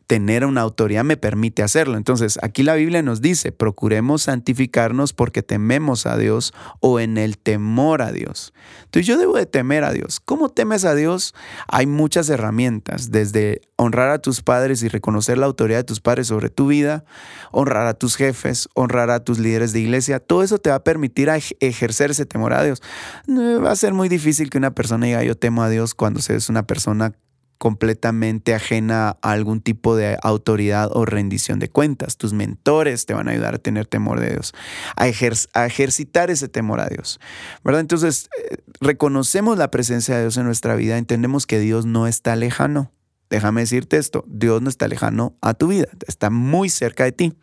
Tener 0.07 0.45
una 0.45 0.61
autoridad 0.61 1.03
me 1.03 1.17
permite 1.17 1.63
hacerlo. 1.63 1.97
Entonces, 1.97 2.39
aquí 2.41 2.63
la 2.63 2.75
Biblia 2.75 3.01
nos 3.01 3.21
dice, 3.21 3.51
procuremos 3.51 4.23
santificarnos 4.23 5.13
porque 5.13 5.43
tememos 5.43 6.05
a 6.05 6.17
Dios 6.17 6.53
o 6.79 6.99
en 6.99 7.17
el 7.17 7.37
temor 7.37 8.01
a 8.01 8.11
Dios. 8.11 8.53
Entonces, 8.85 9.07
yo 9.07 9.17
debo 9.17 9.37
de 9.37 9.45
temer 9.45 9.83
a 9.83 9.91
Dios. 9.91 10.19
¿Cómo 10.19 10.49
temes 10.49 10.85
a 10.85 10.95
Dios? 10.95 11.33
Hay 11.67 11.87
muchas 11.87 12.29
herramientas, 12.29 13.11
desde 13.11 13.61
honrar 13.77 14.09
a 14.09 14.19
tus 14.19 14.41
padres 14.41 14.83
y 14.83 14.87
reconocer 14.87 15.37
la 15.37 15.45
autoridad 15.45 15.79
de 15.79 15.83
tus 15.83 15.99
padres 15.99 16.27
sobre 16.27 16.49
tu 16.49 16.67
vida, 16.67 17.03
honrar 17.51 17.87
a 17.87 17.93
tus 17.93 18.15
jefes, 18.15 18.69
honrar 18.73 19.09
a 19.09 19.23
tus 19.23 19.39
líderes 19.39 19.73
de 19.73 19.81
iglesia. 19.81 20.19
Todo 20.19 20.43
eso 20.43 20.59
te 20.59 20.69
va 20.69 20.77
a 20.77 20.83
permitir 20.83 21.29
ejercer 21.59 22.11
ese 22.11 22.25
temor 22.25 22.53
a 22.53 22.63
Dios. 22.63 22.81
Va 23.27 23.71
a 23.71 23.75
ser 23.75 23.93
muy 23.93 24.09
difícil 24.09 24.49
que 24.49 24.57
una 24.57 24.71
persona 24.71 25.05
diga 25.05 25.23
yo 25.23 25.35
temo 25.35 25.63
a 25.63 25.69
Dios 25.69 25.93
cuando 25.93 26.21
se 26.21 26.35
es 26.35 26.49
una 26.49 26.67
persona 26.67 27.13
completamente 27.57 28.53
ajena 28.53 29.17
a 29.21 29.31
algún 29.31 29.61
tipo 29.61 29.95
de 29.95 30.17
autoridad 30.21 30.89
o 30.93 31.05
rendición 31.05 31.59
de 31.59 31.69
cuentas. 31.69 32.17
Tus 32.17 32.33
mentores 32.33 33.05
te 33.05 33.13
van 33.13 33.27
a 33.27 33.31
ayudar 33.31 33.55
a 33.55 33.59
tener 33.59 33.87
temor 33.87 34.19
de 34.19 34.31
Dios, 34.31 34.53
a, 34.95 35.07
ejercitar 35.07 36.29
ese 36.29 36.47
temor 36.47 36.79
a 36.79 36.87
Dios. 36.87 37.19
¿Verdad? 37.63 37.81
Entonces, 37.81 38.29
eh, 38.51 38.57
reconocemos 38.81 39.57
la 39.57 39.71
presencia 39.71 40.15
de 40.15 40.21
Dios 40.21 40.37
en 40.37 40.45
nuestra 40.45 40.75
vida, 40.75 40.97
entendemos 40.97 41.47
que 41.47 41.59
Dios 41.59 41.85
no 41.85 42.07
está 42.07 42.35
lejano. 42.35 42.91
Déjame 43.29 43.61
decirte 43.61 43.97
esto, 43.97 44.23
Dios 44.27 44.61
no 44.61 44.69
está 44.69 44.87
lejano 44.87 45.35
a 45.41 45.55
tu 45.55 45.67
vida, 45.67 45.87
está 46.07 46.29
muy 46.29 46.69
cerca 46.69 47.05
de 47.05 47.11
ti. 47.11 47.33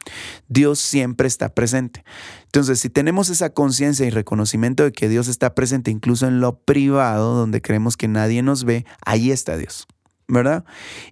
Dios 0.49 0.79
siempre 0.79 1.27
está 1.27 1.49
presente. 1.49 2.05
Entonces, 2.45 2.79
si 2.79 2.89
tenemos 2.89 3.31
esa 3.31 3.51
conciencia 3.51 4.07
y 4.07 4.11
reconocimiento 4.11 4.85
de 4.85 4.93
que 4.93 5.09
Dios 5.09 5.27
está 5.27 5.55
presente 5.55 5.91
incluso 5.91 6.29
en 6.29 6.41
lo 6.41 6.59
privado, 6.61 7.35
donde 7.35 7.61
creemos 7.61 7.97
que 7.97 8.07
nadie 8.07 8.43
nos 8.43 8.65
ve, 8.65 8.87
ahí 9.05 9.33
está 9.33 9.57
Dios, 9.57 9.89
¿verdad? 10.29 10.65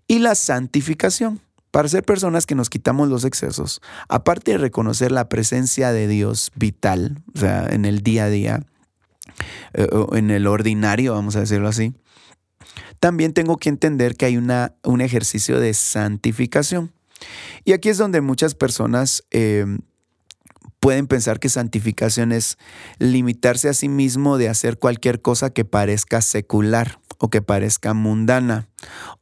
Y 0.06 0.20
la 0.20 0.34
santificación. 0.34 1.40
Para 1.70 1.88
ser 1.88 2.02
personas 2.02 2.46
que 2.46 2.56
nos 2.56 2.68
quitamos 2.68 3.08
los 3.08 3.24
excesos, 3.24 3.80
aparte 4.08 4.50
de 4.50 4.58
reconocer 4.58 5.12
la 5.12 5.28
presencia 5.28 5.92
de 5.92 6.08
Dios 6.08 6.50
vital, 6.56 7.22
o 7.32 7.38
sea, 7.38 7.68
en 7.68 7.84
el 7.84 8.00
día 8.00 8.24
a 8.24 8.28
día, 8.28 8.66
eh, 9.74 9.86
en 10.14 10.32
el 10.32 10.48
ordinario, 10.48 11.14
vamos 11.14 11.36
a 11.36 11.40
decirlo 11.40 11.68
así, 11.68 11.94
también 13.00 13.32
tengo 13.32 13.56
que 13.56 13.70
entender 13.70 14.14
que 14.14 14.26
hay 14.26 14.36
una, 14.36 14.74
un 14.84 15.00
ejercicio 15.00 15.58
de 15.58 15.74
santificación. 15.74 16.92
Y 17.64 17.72
aquí 17.72 17.88
es 17.88 17.98
donde 17.98 18.20
muchas 18.20 18.54
personas 18.54 19.24
eh, 19.30 19.66
pueden 20.80 21.06
pensar 21.06 21.38
que 21.38 21.48
santificación 21.48 22.32
es 22.32 22.58
limitarse 22.98 23.68
a 23.68 23.74
sí 23.74 23.88
mismo 23.88 24.38
de 24.38 24.48
hacer 24.48 24.78
cualquier 24.78 25.20
cosa 25.20 25.50
que 25.50 25.64
parezca 25.64 26.20
secular 26.22 27.00
o 27.18 27.28
que 27.28 27.42
parezca 27.42 27.92
mundana 27.92 28.68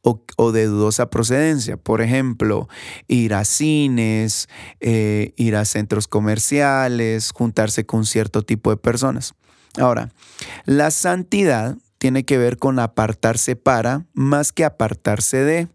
o, 0.01 0.51
de 0.53 0.65
dudosa 0.65 1.09
procedencia. 1.09 1.75
Por 1.75 2.01
ejemplo, 2.01 2.69
ir 3.07 3.33
a 3.33 3.43
cines, 3.43 4.47
eh, 4.79 5.33
ir 5.35 5.57
a 5.57 5.65
centros 5.65 6.07
comerciales, 6.07 7.31
juntarse 7.31 7.85
con 7.85 8.05
cierto 8.05 8.41
tipo 8.43 8.69
de 8.69 8.77
personas. 8.77 9.35
Ahora, 9.77 10.11
la 10.65 10.91
santidad 10.91 11.77
tiene 11.99 12.25
que 12.25 12.37
ver 12.37 12.57
con 12.57 12.79
apartarse 12.79 13.55
para 13.55 14.05
más 14.13 14.51
que 14.51 14.65
apartarse 14.65 15.37
de. 15.43 15.67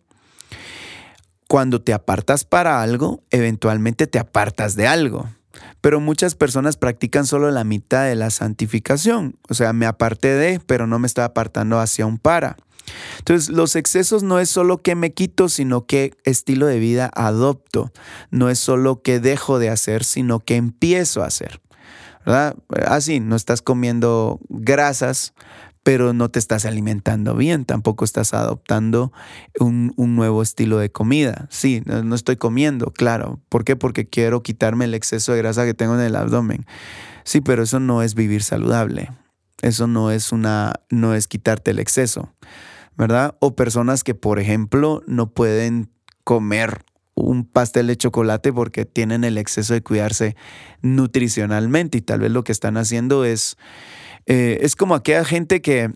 Cuando 1.46 1.80
te 1.80 1.92
apartas 1.92 2.44
para 2.44 2.82
algo, 2.82 3.22
eventualmente 3.30 4.06
te 4.06 4.18
apartas 4.18 4.74
de 4.74 4.88
algo. 4.88 5.28
Pero 5.80 6.00
muchas 6.00 6.34
personas 6.34 6.76
practican 6.76 7.26
solo 7.26 7.50
la 7.50 7.62
mitad 7.62 8.04
de 8.04 8.16
la 8.16 8.30
santificación. 8.30 9.36
O 9.48 9.54
sea, 9.54 9.72
me 9.72 9.86
aparté 9.86 10.34
de, 10.34 10.58
pero 10.58 10.86
no 10.86 10.98
me 10.98 11.06
estoy 11.06 11.24
apartando 11.24 11.78
hacia 11.78 12.06
un 12.06 12.18
para. 12.18 12.56
Entonces, 13.18 13.50
los 13.50 13.76
excesos 13.76 14.22
no 14.22 14.40
es 14.40 14.50
solo 14.50 14.82
que 14.82 14.94
me 14.94 15.12
quito, 15.12 15.48
sino 15.48 15.86
que 15.86 16.14
estilo 16.24 16.66
de 16.66 16.78
vida 16.78 17.10
adopto. 17.14 17.92
No 18.30 18.50
es 18.50 18.58
solo 18.58 19.02
que 19.02 19.20
dejo 19.20 19.58
de 19.58 19.70
hacer, 19.70 20.04
sino 20.04 20.40
que 20.40 20.56
empiezo 20.56 21.22
a 21.22 21.26
hacer. 21.26 21.60
¿Verdad? 22.26 22.56
Así, 22.86 23.20
no 23.20 23.36
estás 23.36 23.60
comiendo 23.60 24.40
grasas, 24.48 25.34
pero 25.84 26.14
no 26.14 26.30
te 26.30 26.38
estás 26.38 26.64
alimentando 26.64 27.36
bien, 27.36 27.66
tampoco 27.66 28.06
estás 28.06 28.32
adoptando 28.32 29.12
un, 29.60 29.92
nuevo 29.96 30.42
estilo 30.42 30.78
de 30.78 30.90
comida. 30.90 31.46
Sí, 31.50 31.82
no, 31.84 32.14
estoy 32.14 32.36
comiendo, 32.36 32.90
claro. 32.90 33.38
¿Por 33.50 33.64
qué? 33.64 33.76
Porque 33.76 34.08
quiero 34.08 34.42
quitarme 34.42 34.86
el 34.86 34.94
exceso 34.94 35.32
de 35.32 35.38
grasa 35.38 35.66
que 35.66 35.74
tengo 35.74 35.94
en 35.94 36.00
el 36.00 36.16
abdomen. 36.16 36.64
Sí, 37.24 37.42
pero 37.42 37.62
eso 37.62 37.80
no 37.80 38.02
es 38.02 38.14
vivir 38.14 38.42
saludable. 38.42 39.10
Eso 39.60 39.86
no 39.86 40.10
es 40.10 40.32
una, 40.32 40.72
no 40.88 41.14
es 41.14 41.28
quitarte 41.28 41.72
el 41.72 41.78
exceso, 41.78 42.32
¿verdad? 42.96 43.36
O 43.40 43.54
personas 43.54 44.04
que, 44.04 44.14
por 44.14 44.40
ejemplo, 44.40 45.02
no 45.06 45.32
pueden 45.34 45.90
comer 46.24 46.82
un 47.14 47.44
pastel 47.44 47.88
de 47.88 47.96
chocolate 47.96 48.54
porque 48.54 48.86
tienen 48.86 49.22
el 49.22 49.36
exceso 49.36 49.74
de 49.74 49.82
cuidarse 49.82 50.34
nutricionalmente 50.80 51.98
y 51.98 52.00
tal 52.00 52.20
vez 52.20 52.30
lo 52.30 52.42
que 52.42 52.52
están 52.52 52.78
haciendo 52.78 53.24
es 53.24 53.56
eh, 54.26 54.58
es 54.62 54.76
como 54.76 54.94
aquella 54.94 55.24
gente 55.24 55.60
que, 55.60 55.90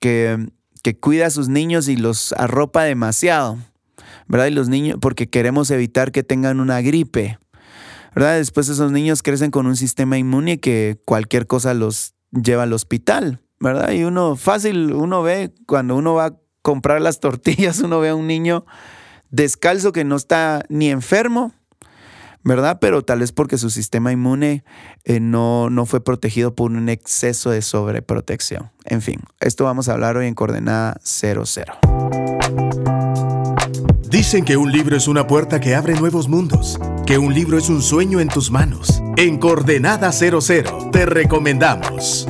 que, 0.00 0.48
cuida 1.00 1.26
a 1.26 1.30
sus 1.30 1.48
niños 1.48 1.88
y 1.88 1.96
los 1.96 2.32
arropa 2.34 2.84
demasiado, 2.84 3.58
¿verdad? 4.28 4.46
Y 4.46 4.50
los 4.50 4.68
niños, 4.68 4.98
porque 5.00 5.28
queremos 5.28 5.70
evitar 5.70 6.12
que 6.12 6.22
tengan 6.22 6.60
una 6.60 6.80
gripe, 6.80 7.38
¿verdad? 8.14 8.36
Después 8.36 8.68
esos 8.68 8.92
niños 8.92 9.22
crecen 9.22 9.50
con 9.50 9.66
un 9.66 9.76
sistema 9.76 10.18
inmune 10.18 10.60
que 10.60 11.00
cualquier 11.04 11.46
cosa 11.46 11.74
los 11.74 12.14
lleva 12.32 12.64
al 12.64 12.72
hospital, 12.72 13.40
¿verdad? 13.60 13.92
Y 13.92 14.04
uno 14.04 14.36
fácil, 14.36 14.92
uno 14.92 15.22
ve 15.22 15.54
cuando 15.66 15.96
uno 15.96 16.14
va 16.14 16.26
a 16.26 16.36
comprar 16.62 17.00
las 17.00 17.20
tortillas, 17.20 17.78
uno 17.84 18.00
ve 18.00 18.10
a 18.10 18.14
un 18.14 18.26
niño 18.26 18.64
descalzo 19.30 19.92
que 19.92 20.04
no 20.04 20.16
está 20.16 20.64
ni 20.68 20.90
enfermo, 20.90 21.54
¿verdad? 22.44 22.78
Pero 22.80 23.02
tal 23.02 23.20
vez 23.20 23.32
porque 23.32 23.58
su 23.58 23.70
sistema 23.70 24.12
inmune 24.12 24.64
eh, 25.04 25.20
no, 25.20 25.70
no 25.70 25.86
fue 25.86 26.02
protegido 26.02 26.54
por 26.54 26.70
un 26.70 26.88
exceso 26.88 27.50
de 27.50 27.62
sobreprotección. 27.62 28.70
En 28.84 29.02
fin, 29.02 29.20
esto 29.40 29.64
vamos 29.64 29.88
a 29.88 29.92
hablar 29.92 30.16
hoy 30.16 30.26
en 30.26 30.34
coordenada 30.34 30.98
00. 31.02 31.74
Dicen 34.12 34.44
que 34.44 34.58
un 34.58 34.70
libro 34.70 34.94
es 34.94 35.08
una 35.08 35.26
puerta 35.26 35.58
que 35.58 35.74
abre 35.74 35.94
nuevos 35.94 36.28
mundos, 36.28 36.78
que 37.06 37.16
un 37.16 37.32
libro 37.32 37.56
es 37.56 37.70
un 37.70 37.80
sueño 37.80 38.20
en 38.20 38.28
tus 38.28 38.50
manos. 38.50 39.02
En 39.16 39.38
Coordenada 39.38 40.12
00 40.12 40.90
te 40.92 41.06
recomendamos. 41.06 42.28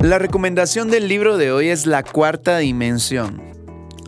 La 0.00 0.18
recomendación 0.18 0.90
del 0.90 1.06
libro 1.06 1.36
de 1.36 1.52
hoy 1.52 1.68
es 1.68 1.86
La 1.86 2.02
Cuarta 2.02 2.58
Dimensión. 2.58 3.51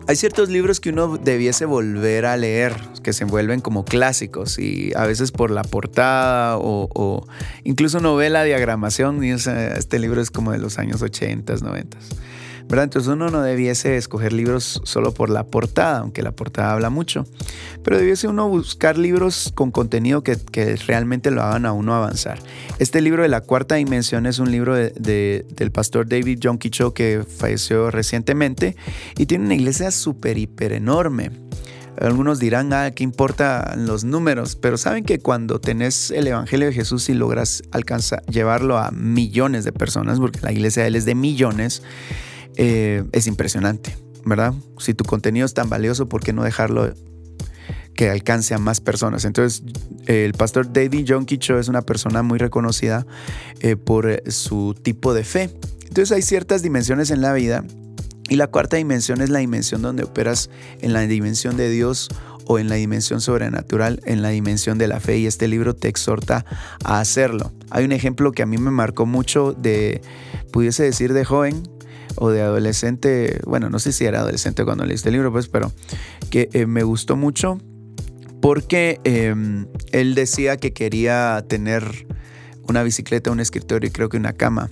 Hay 0.07 0.15
ciertos 0.15 0.49
libros 0.49 0.79
que 0.79 0.89
uno 0.89 1.17
debiese 1.17 1.65
volver 1.65 2.27
a 2.27 2.37
leer, 2.37 2.75
que 3.01 3.11
se 3.11 3.25
vuelven 3.25 3.59
como 3.59 3.85
clásicos 3.85 4.59
y 4.59 4.91
a 4.95 5.07
veces 5.07 5.31
por 5.31 5.49
la 5.49 5.63
portada 5.63 6.57
o, 6.59 7.27
incluso 7.63 7.99
novela 7.99 8.43
diagramación. 8.43 9.23
Y 9.23 9.31
este 9.31 9.97
libro 9.97 10.21
es 10.21 10.29
como 10.29 10.51
de 10.51 10.59
los 10.59 10.77
años 10.77 11.01
80, 11.01 11.55
90. 11.55 11.97
Entonces 12.69 13.11
uno 13.11 13.29
no 13.29 13.41
debiese 13.41 13.95
escoger 13.97 14.33
libros 14.33 14.81
solo 14.83 15.13
por 15.13 15.29
la 15.29 15.45
portada, 15.45 15.99
aunque 15.99 16.21
la 16.21 16.31
portada 16.31 16.73
habla 16.73 16.89
mucho, 16.89 17.25
pero 17.83 17.97
debiese 17.97 18.27
uno 18.27 18.49
buscar 18.49 18.97
libros 18.97 19.51
con 19.55 19.71
contenido 19.71 20.23
que, 20.23 20.35
realmente 20.87 21.31
lo 21.31 21.41
hagan 21.41 21.65
a 21.65 21.73
uno 21.73 21.95
avanzar. 21.95 22.39
Este 22.79 23.01
libro 23.01 23.23
de 23.23 23.29
la 23.29 23.41
cuarta 23.41 23.75
dimensión 23.75 24.25
es 24.25 24.39
un 24.39 24.51
libro 24.51 24.75
del 24.75 25.71
pastor 25.71 26.07
David 26.07 26.39
John 26.43 26.59
Cho 26.59 26.93
que 26.93 27.23
falleció 27.23 27.91
recientemente 27.91 28.75
y 29.17 29.25
tiene 29.25 29.45
una 29.45 29.55
iglesia 29.55 29.91
súper, 29.91 30.37
hiper 30.37 30.73
enorme. 30.73 31.31
Algunos 31.99 32.39
dirán, 32.39 32.73
ah, 32.73 32.91
¿qué 32.91 33.05
importa 33.05 33.73
los 33.77 34.03
números? 34.03 34.57
Pero 34.57 34.77
saben 34.77 35.05
que 35.05 35.19
cuando 35.19 35.59
tenés 35.59 36.11
el 36.11 36.27
Evangelio 36.27 36.67
de 36.67 36.73
Jesús 36.73 37.07
y 37.07 37.13
logras 37.13 37.63
alcanzar, 37.71 38.21
llevarlo 38.25 38.77
a 38.77 38.91
millones 38.91 39.63
de 39.63 39.71
personas, 39.71 40.19
porque 40.19 40.39
la 40.41 40.51
iglesia 40.51 40.81
de 40.81 40.89
él 40.89 40.95
es 40.97 41.05
de 41.05 41.15
millones, 41.15 41.83
eh, 42.57 43.03
es 43.11 43.27
impresionante, 43.27 43.97
¿verdad? 44.25 44.53
Si 44.79 44.93
tu 44.93 45.03
contenido 45.03 45.45
es 45.45 45.53
tan 45.53 45.69
valioso, 45.69 46.07
¿por 46.07 46.23
qué 46.23 46.33
no 46.33 46.43
dejarlo 46.43 46.93
que 47.93 48.09
alcance 48.09 48.53
a 48.53 48.59
más 48.59 48.81
personas? 48.81 49.25
Entonces, 49.25 49.63
el 50.05 50.33
pastor 50.33 50.71
David 50.71 51.05
John 51.07 51.25
Kicho 51.25 51.59
es 51.59 51.67
una 51.67 51.81
persona 51.81 52.23
muy 52.23 52.39
reconocida 52.39 53.05
eh, 53.61 53.75
por 53.75 54.09
eh, 54.09 54.23
su 54.27 54.75
tipo 54.81 55.13
de 55.13 55.23
fe. 55.23 55.49
Entonces, 55.81 56.11
hay 56.11 56.21
ciertas 56.21 56.61
dimensiones 56.61 57.11
en 57.11 57.21
la 57.21 57.33
vida 57.33 57.63
y 58.29 58.35
la 58.35 58.47
cuarta 58.47 58.77
dimensión 58.77 59.21
es 59.21 59.29
la 59.29 59.39
dimensión 59.39 59.81
donde 59.81 60.03
operas 60.03 60.49
en 60.81 60.93
la 60.93 61.01
dimensión 61.01 61.57
de 61.57 61.69
Dios 61.69 62.09
o 62.45 62.59
en 62.59 62.69
la 62.69 62.75
dimensión 62.75 63.21
sobrenatural, 63.21 64.01
en 64.05 64.21
la 64.21 64.29
dimensión 64.29 64.77
de 64.77 64.87
la 64.87 64.99
fe. 64.99 65.17
Y 65.17 65.27
este 65.27 65.47
libro 65.47 65.75
te 65.75 65.87
exhorta 65.87 66.45
a 66.83 66.99
hacerlo. 66.99 67.51
Hay 67.69 67.85
un 67.85 67.91
ejemplo 67.91 68.31
que 68.31 68.43
a 68.43 68.45
mí 68.45 68.57
me 68.57 68.71
marcó 68.71 69.05
mucho 69.05 69.53
de, 69.53 70.01
pudiese 70.51 70.83
decir, 70.83 71.13
de 71.13 71.25
joven, 71.25 71.63
o 72.17 72.29
de 72.29 72.41
adolescente, 72.41 73.39
bueno, 73.45 73.69
no 73.69 73.79
sé 73.79 73.91
si 73.91 74.05
era 74.05 74.19
adolescente 74.19 74.63
cuando 74.65 74.85
leíste 74.85 75.09
el 75.09 75.13
libro, 75.13 75.31
pues, 75.31 75.47
pero 75.47 75.71
que 76.29 76.49
eh, 76.53 76.65
me 76.65 76.83
gustó 76.83 77.15
mucho 77.15 77.59
porque 78.41 78.99
em, 79.03 79.65
él 79.91 80.13
decía 80.13 80.57
que 80.57 80.71
quería 80.71 81.43
tener 81.47 82.05
una 82.67 82.83
bicicleta, 82.83 83.31
un 83.31 83.39
escritorio 83.39 83.87
y 83.87 83.91
creo 83.91 84.09
que 84.09 84.17
una 84.17 84.33
cama. 84.33 84.69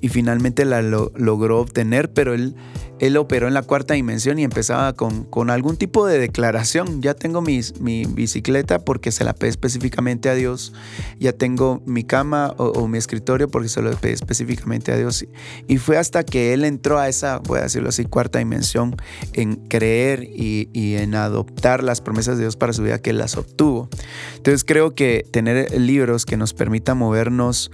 Y 0.00 0.08
finalmente 0.08 0.64
la 0.64 0.82
logró 0.82 1.60
obtener, 1.60 2.12
pero 2.12 2.34
él 2.34 2.56
él 3.02 3.16
operó 3.16 3.48
en 3.48 3.54
la 3.54 3.62
cuarta 3.62 3.94
dimensión 3.94 4.38
y 4.38 4.44
empezaba 4.44 4.92
con, 4.92 5.24
con 5.24 5.50
algún 5.50 5.76
tipo 5.76 6.06
de 6.06 6.20
declaración. 6.20 7.02
Ya 7.02 7.14
tengo 7.14 7.42
mi, 7.42 7.60
mi, 7.80 8.04
bicicleta 8.04 8.78
porque 8.78 9.10
se 9.10 9.24
la 9.24 9.34
pedí 9.34 9.50
específicamente 9.50 10.30
a 10.30 10.34
Dios. 10.34 10.72
Ya 11.18 11.32
tengo 11.32 11.82
mi 11.84 12.04
cama 12.04 12.54
o, 12.58 12.86
mi 12.86 12.98
escritorio 12.98 13.48
porque 13.48 13.68
se 13.68 13.82
lo 13.82 13.90
pedí 13.96 14.12
específicamente 14.12 14.92
a 14.92 14.96
Dios. 14.96 15.26
Y 15.66 15.78
fue 15.78 15.98
hasta 15.98 16.22
que 16.22 16.54
él 16.54 16.64
entró 16.64 17.00
a 17.00 17.08
esa, 17.08 17.38
voy 17.38 17.58
a 17.58 17.62
decirlo 17.62 17.88
así, 17.88 18.04
cuarta 18.04 18.38
dimensión 18.38 18.94
en 19.32 19.56
creer 19.56 20.22
y, 20.22 20.68
y 20.72 20.94
en 20.94 21.16
adoptar 21.16 21.82
las 21.82 22.00
promesas 22.00 22.36
de 22.36 22.44
Dios 22.44 22.54
para 22.54 22.72
su 22.72 22.84
vida 22.84 23.00
que 23.00 23.10
él 23.10 23.18
las 23.18 23.36
obtuvo. 23.36 23.88
Entonces 24.36 24.62
creo 24.62 24.94
que 24.94 25.26
tener 25.28 25.76
libros 25.76 26.24
que 26.24 26.36
nos 26.36 26.54
permitan 26.54 26.98
movernos 26.98 27.72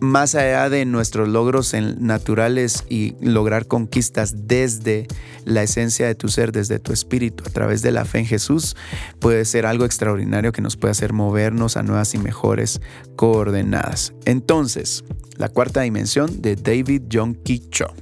más 0.00 0.34
allá 0.34 0.68
de 0.70 0.84
nuestros 0.84 1.28
logros 1.28 1.74
naturales 1.98 2.84
y 2.88 3.14
lograr 3.20 3.66
conquistas 3.66 4.46
desde 4.48 5.06
la 5.44 5.62
esencia 5.62 6.06
de 6.06 6.14
tu 6.14 6.28
ser, 6.28 6.52
desde 6.52 6.78
tu 6.78 6.92
espíritu, 6.92 7.44
a 7.46 7.50
través 7.50 7.82
de 7.82 7.92
la 7.92 8.04
fe 8.04 8.20
en 8.20 8.26
Jesús, 8.26 8.76
puede 9.18 9.44
ser 9.44 9.66
algo 9.66 9.84
extraordinario 9.84 10.52
que 10.52 10.62
nos 10.62 10.76
puede 10.76 10.92
hacer 10.92 11.12
movernos 11.12 11.76
a 11.76 11.82
nuevas 11.82 12.14
y 12.14 12.18
mejores 12.18 12.80
coordenadas. 13.16 14.14
Entonces, 14.24 15.04
la 15.36 15.48
cuarta 15.48 15.82
dimensión 15.82 16.40
de 16.40 16.56
David 16.56 17.02
John 17.12 17.34
Kicho. 17.34 17.92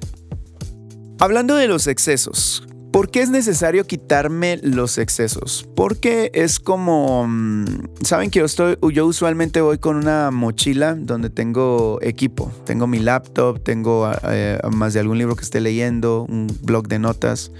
Hablando 1.20 1.56
de 1.56 1.66
los 1.66 1.88
excesos, 1.88 2.67
¿Por 2.92 3.11
qué 3.11 3.20
es 3.20 3.29
necesario 3.29 3.87
quitarme 3.87 4.59
los 4.62 4.96
excesos? 4.96 5.68
Porque 5.77 6.31
es 6.33 6.59
como, 6.59 7.27
mm, 7.29 7.64
saben 8.03 8.31
que 8.31 8.38
yo 8.38 8.46
estoy, 8.46 8.79
yo 8.92 9.07
usualmente 9.07 9.61
voy 9.61 9.79
con 9.79 9.96
una 9.96 10.31
mochila 10.31 10.94
donde 10.94 11.29
tengo 11.29 11.98
equipo, 12.01 12.51
tengo 12.64 12.87
mi 12.87 12.98
laptop, 12.98 13.62
tengo 13.62 14.11
eh, 14.31 14.59
más 14.72 14.94
de 14.94 15.01
algún 15.01 15.18
libro 15.18 15.37
que 15.37 15.44
esté 15.44 15.61
leyendo, 15.61 16.24
un 16.29 16.46
blog 16.62 16.88
de 16.88 16.98
notas 16.98 17.53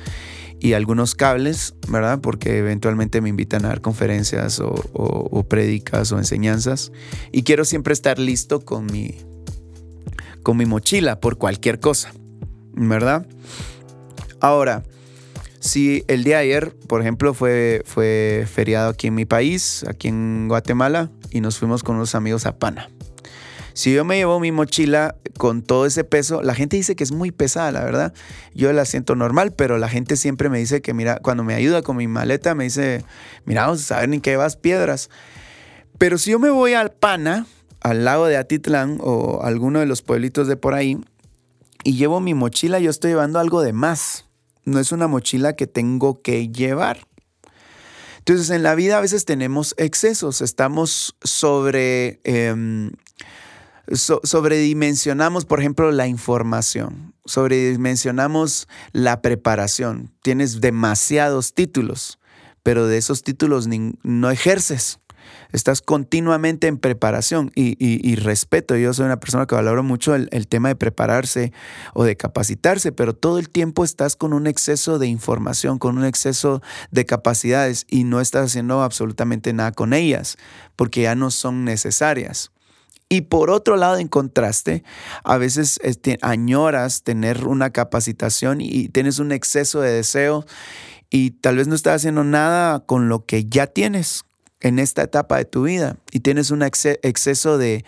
y 0.61 0.73
algunos 0.73 1.14
cables, 1.14 1.75
¿verdad? 1.88 2.21
Porque 2.21 2.59
eventualmente 2.59 3.21
me 3.21 3.29
invitan 3.29 3.67
a 3.67 3.69
dar 3.69 3.81
conferencias 3.83 4.61
o, 4.61 4.73
o, 4.93 5.43
prédicas 5.45 6.11
o 6.11 6.19
enseñanzas 6.19 6.91
y 7.33 7.43
quiero 7.43 7.64
siempre 7.64 7.93
estar 7.93 8.19
listo 8.19 8.61
con 8.61 8.87
mi, 8.87 9.14
con 10.43 10.57
mi 10.57 10.64
mochila 10.64 11.21
por 11.21 11.37
cualquier 11.37 11.81
cosa, 11.81 12.12
¿verdad? 12.73 13.27
Ahora, 14.41 14.85
si 15.61 16.05
el 16.09 16.25
día 16.25 16.37
de 16.37 16.42
ayer, 16.42 16.77
por 16.87 17.01
ejemplo, 17.01 17.35
fue, 17.35 17.83
fue 17.85 18.47
feriado 18.51 18.90
aquí 18.90 19.09
en 19.09 19.14
mi 19.14 19.25
país, 19.25 19.85
aquí 19.88 20.09
en 20.09 20.47
Guatemala, 20.49 21.11
y 21.31 21.40
nos 21.40 21.59
fuimos 21.59 21.83
con 21.83 21.97
unos 21.97 22.14
amigos 22.14 22.47
a 22.47 22.59
Pana. 22.59 22.88
Si 23.75 23.92
yo 23.92 24.05
me 24.05 24.16
llevo 24.16 24.40
mi 24.40 24.51
mochila 24.51 25.14
con 25.37 25.62
todo 25.62 25.87
ese 25.87 26.03
peso, 26.03 26.42
la 26.42 26.55
gente 26.55 26.77
dice 26.77 26.97
que 26.97 27.05
es 27.05 27.12
muy 27.12 27.31
pesada, 27.31 27.71
la 27.71 27.85
verdad. 27.85 28.12
Yo 28.53 28.73
la 28.73 28.85
siento 28.85 29.14
normal, 29.14 29.53
pero 29.53 29.79
la 29.79 29.88
gente 29.88 30.16
siempre 30.16 30.49
me 30.49 30.59
dice 30.59 30.83
que, 30.83 30.94
mira, 30.94 31.21
cuando 31.23 31.44
me 31.44 31.55
ayuda 31.55 31.83
con 31.83 31.97
mi 31.97 32.09
maleta, 32.09 32.57
me 32.57 32.64
dice, 32.64 33.05
mira, 33.44 33.62
vamos 33.66 33.83
a 33.83 33.85
saber 33.85 34.09
ni 34.09 34.21
qué 34.21 34.37
vas 34.37 34.57
piedras. 34.57 35.11
Pero 35.97 36.18
si 36.18 36.33
yo 36.33 36.40
me 36.40 36.51
voy 36.51 36.75
al 36.75 36.90
Pana, 36.90 37.47
al 37.81 38.05
lago 38.05 38.27
de 38.27 38.37
Atitlán 38.37 38.99
o 39.01 39.42
alguno 39.44 39.79
de 39.79 39.87
los 39.87 40.03
pueblitos 40.03 40.49
de 40.49 40.57
por 40.57 40.75
ahí, 40.75 40.99
y 41.85 41.94
llevo 41.94 42.18
mi 42.18 42.35
mochila, 42.35 42.81
yo 42.81 42.90
estoy 42.90 43.12
llevando 43.12 43.38
algo 43.38 43.62
de 43.62 43.73
más 43.73 44.28
no 44.68 44.78
es 44.78 44.92
una 44.92 45.09
mochila 45.09 45.54
que 45.54 45.66
tengo 45.66 46.22
que 46.22 46.48
llevar. 46.48 47.07
Entonces 48.18 48.50
en 48.50 48.62
la 48.62 48.74
vida 48.74 48.98
a 48.98 49.00
veces 49.00 49.24
tenemos 49.24 49.74
excesos, 49.78 50.42
estamos 50.42 51.16
sobre, 51.22 52.20
em, 52.24 52.90
sobredimensionamos, 53.90 55.46
por 55.46 55.61
ejemplo, 55.61 55.90
la 55.90 56.07
información, 56.07 57.14
sobredimensionamos 57.24 58.68
la 58.92 59.22
preparación. 59.22 60.12
Tienes 60.22 60.61
demasiados 60.61 61.54
títulos, 61.54 62.18
pero 62.62 62.87
de 62.87 62.98
esos 62.98 63.22
títulos 63.22 63.66
no 64.02 64.31
ejerces 64.31 65.00
estás 65.53 65.83
continuamente 65.83 66.67
en 66.67 66.79
preparación 66.79 67.51
y, 67.55 68.17
respeto. 68.17 68.77
Yo 68.77 68.93
soy 68.93 69.07
una 69.07 69.21
persona 69.21 69.47
que 69.47 69.55
valoro 69.55 69.83
mucho 69.83 70.15
el, 70.15 70.49
tema 70.49 70.69
de 70.69 70.77
prepararse 70.77 71.53
o 71.95 72.05
de 72.05 72.17
capacitarse, 72.17 72.93
pero 72.93 73.15
todo 73.15 73.39
el 73.39 73.49
tiempo 73.49 73.85
estás 73.85 74.17
con 74.17 74.33
un 74.33 74.47
exceso 74.47 74.99
de 74.99 75.07
información, 75.07 75.79
con 75.79 75.99
un 75.99 76.05
exceso 76.05 76.63
de 76.91 77.07
capacidades 77.07 77.85
y 77.89 78.05
no 78.05 78.21
estás 78.21 78.47
haciendo 78.47 78.83
absolutamente 78.83 79.53
nada 79.53 79.73
con 79.73 79.93
ellas 79.93 80.37
porque 80.77 81.03
ya 81.03 81.15
no 81.15 81.31
son 81.31 81.65
necesarias. 81.65 82.51
Y 83.11 83.23
por 83.23 83.51
otro 83.51 83.77
lado, 83.77 83.97
en 83.97 84.09
contraste, 84.09 84.85
a 85.25 85.39
veces 85.39 85.81
este, 85.83 86.19
añoras 86.21 87.03
tener 87.03 87.47
una 87.47 87.71
capacitación 87.71 88.61
y 88.61 88.91
tienes 88.91 89.19
un 89.19 89.33
exceso 89.33 89.81
de 89.81 89.93
deseo 89.93 90.45
y 91.11 91.31
tal 91.31 91.57
vez 91.57 91.69
no 91.69 91.75
estás 91.75 91.97
haciendo 91.97 92.23
nada 92.23 92.81
con 92.81 93.09
lo 93.09 93.25
que 93.25 93.47
ya 93.47 93.67
tienes, 93.67 94.25
en 94.61 94.79
esta 94.79 95.03
etapa 95.03 95.37
de 95.37 95.44
tu 95.44 95.64
vida 95.64 95.97
y 96.11 96.21
tienes 96.21 96.51
un 96.51 96.62
exceso 96.62 97.59
de, 97.59 97.85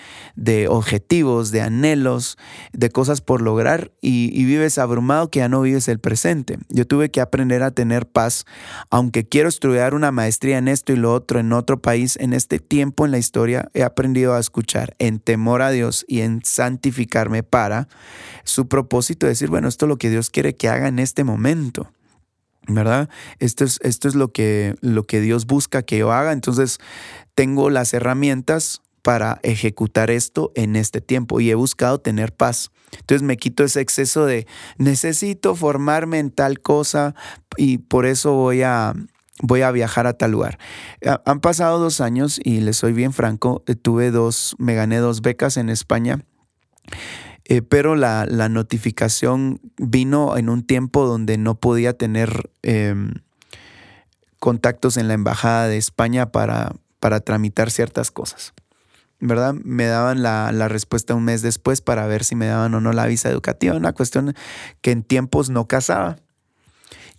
objetivos, 0.69 1.51
de 1.51 1.63
anhelos, 1.63 2.39
de 2.73 2.91
cosas 2.91 3.21
por 3.21 3.43
lograr 3.43 3.91
y, 4.01 4.31
y, 4.33 4.45
vives 4.45 4.79
abrumado 4.79 5.31
que 5.31 5.41
ya 5.41 5.49
no 5.49 5.63
vives 5.63 5.89
el 5.89 5.99
presente. 5.99 6.59
Yo 6.69 6.87
tuve 6.87 7.11
que 7.11 7.21
aprender 7.21 7.63
a 7.63 7.71
tener 7.71 8.07
paz, 8.07 8.45
aunque 8.91 9.27
quiero 9.27 9.49
estudiar 9.49 9.95
una 9.95 10.13
maestría 10.13 10.59
en 10.59 10.69
esto 10.69 10.93
y 10.93 10.97
lo 10.97 11.13
otro 11.13 11.41
en 11.41 11.53
otro 11.53 11.81
país, 11.81 12.17
en 12.21 12.33
este 12.33 12.59
tiempo 12.59 13.05
en 13.05 13.11
la 13.11 13.19
historia 13.19 13.71
he 13.75 13.83
aprendido 13.83 14.35
a 14.35 14.41
escuchar 14.41 14.95
en 14.99 15.19
temor 15.19 15.63
a 15.63 15.71
Dios 15.71 16.05
y 16.09 16.21
en 16.21 16.41
santificarme 16.45 17.43
para 17.43 17.89
su 18.45 18.69
propósito 18.69 19.27
de 19.27 19.31
decir, 19.31 19.49
bueno, 19.49 19.69
esto 19.69 19.87
es 19.87 19.89
lo 19.89 19.97
que 19.97 20.11
Dios 20.11 20.31
quiere 20.31 20.55
que 20.55 20.69
haga 20.69 20.89
en 20.89 20.99
este 20.99 21.25
momento. 21.25 21.91
¿Verdad? 22.67 23.09
Esto 23.39 23.65
es, 23.65 23.79
esto 23.83 24.09
es 24.09 24.15
lo, 24.15 24.33
que, 24.33 24.75
lo 24.81 25.05
que 25.05 25.21
Dios 25.21 25.47
busca 25.47 25.83
que 25.83 25.99
yo 25.99 26.13
haga. 26.13 26.33
Entonces, 26.33 26.79
tengo 27.35 27.71
las 27.71 27.95
herramientas 27.95 28.83
para 29.03 29.41
ejecutar 29.43 30.11
esto 30.11 30.53
en 30.55 30.77
este 30.77 31.01
tiempo 31.01 31.41
y 31.41 31.51
he 31.51 31.55
buscado 31.55 32.01
tener 32.01 32.33
paz. 32.33 32.71
Entonces 32.93 33.23
me 33.23 33.37
quito 33.37 33.65
ese 33.65 33.81
exceso 33.81 34.27
de 34.27 34.47
necesito 34.77 35.55
formarme 35.55 36.19
en 36.19 36.31
tal 36.31 36.61
cosa 36.61 37.15
y 37.57 37.79
por 37.79 38.05
eso 38.05 38.33
voy 38.33 38.63
a, 38.63 38.95
voy 39.43 39.63
a 39.63 39.71
viajar 39.71 40.07
a 40.07 40.15
tal 40.15 40.33
lugar. 40.33 40.59
Han 41.25 41.41
pasado 41.41 41.79
dos 41.79 42.01
años 42.01 42.41
y 42.43 42.61
les 42.61 42.77
soy 42.77 42.93
bien 42.93 43.13
franco, 43.13 43.63
eh, 43.67 43.75
tuve 43.75 44.11
dos, 44.11 44.55
me 44.59 44.75
gané 44.75 44.99
dos 44.99 45.23
becas 45.23 45.57
en 45.57 45.71
España 45.71 46.25
eh, 47.51 47.63
pero 47.63 47.97
la, 47.97 48.27
notificación 48.49 49.61
vino 49.77 50.37
en 50.37 50.49
un 50.49 50.63
tiempo 50.63 51.05
donde 51.05 51.37
no 51.37 51.57
podía 51.57 51.93
tener 51.95 52.49
em, 52.63 53.15
contactos 54.39 54.97
en 54.97 55.09
la 55.09 55.15
Embajada 55.15 55.67
de 55.67 55.77
España 55.77 56.31
para, 56.31 56.77
para 57.01 57.19
tramitar 57.19 57.73
ciertas 57.73 58.13
cosas. 58.13 58.55
¿verdad? 59.19 59.55
Me 59.55 59.87
daban 59.87 60.23
la, 60.23 60.53
la, 60.53 60.69
respuesta 60.69 61.17
un 61.17 61.25
mes 61.25 61.43
después 61.43 61.81
para 61.81 62.07
ver 62.07 62.23
si 62.23 62.37
me 62.37 62.47
daban 62.47 62.73
o 62.75 62.81
no 62.81 62.93
la 62.93 63.07
visa 63.07 63.29
educativa, 63.29 63.75
una 63.75 63.95
cuestión 63.95 64.37
que 64.81 64.93
en 64.93 65.03
tiempos 65.03 65.51
no 65.51 65.67
casaba. 65.67 66.19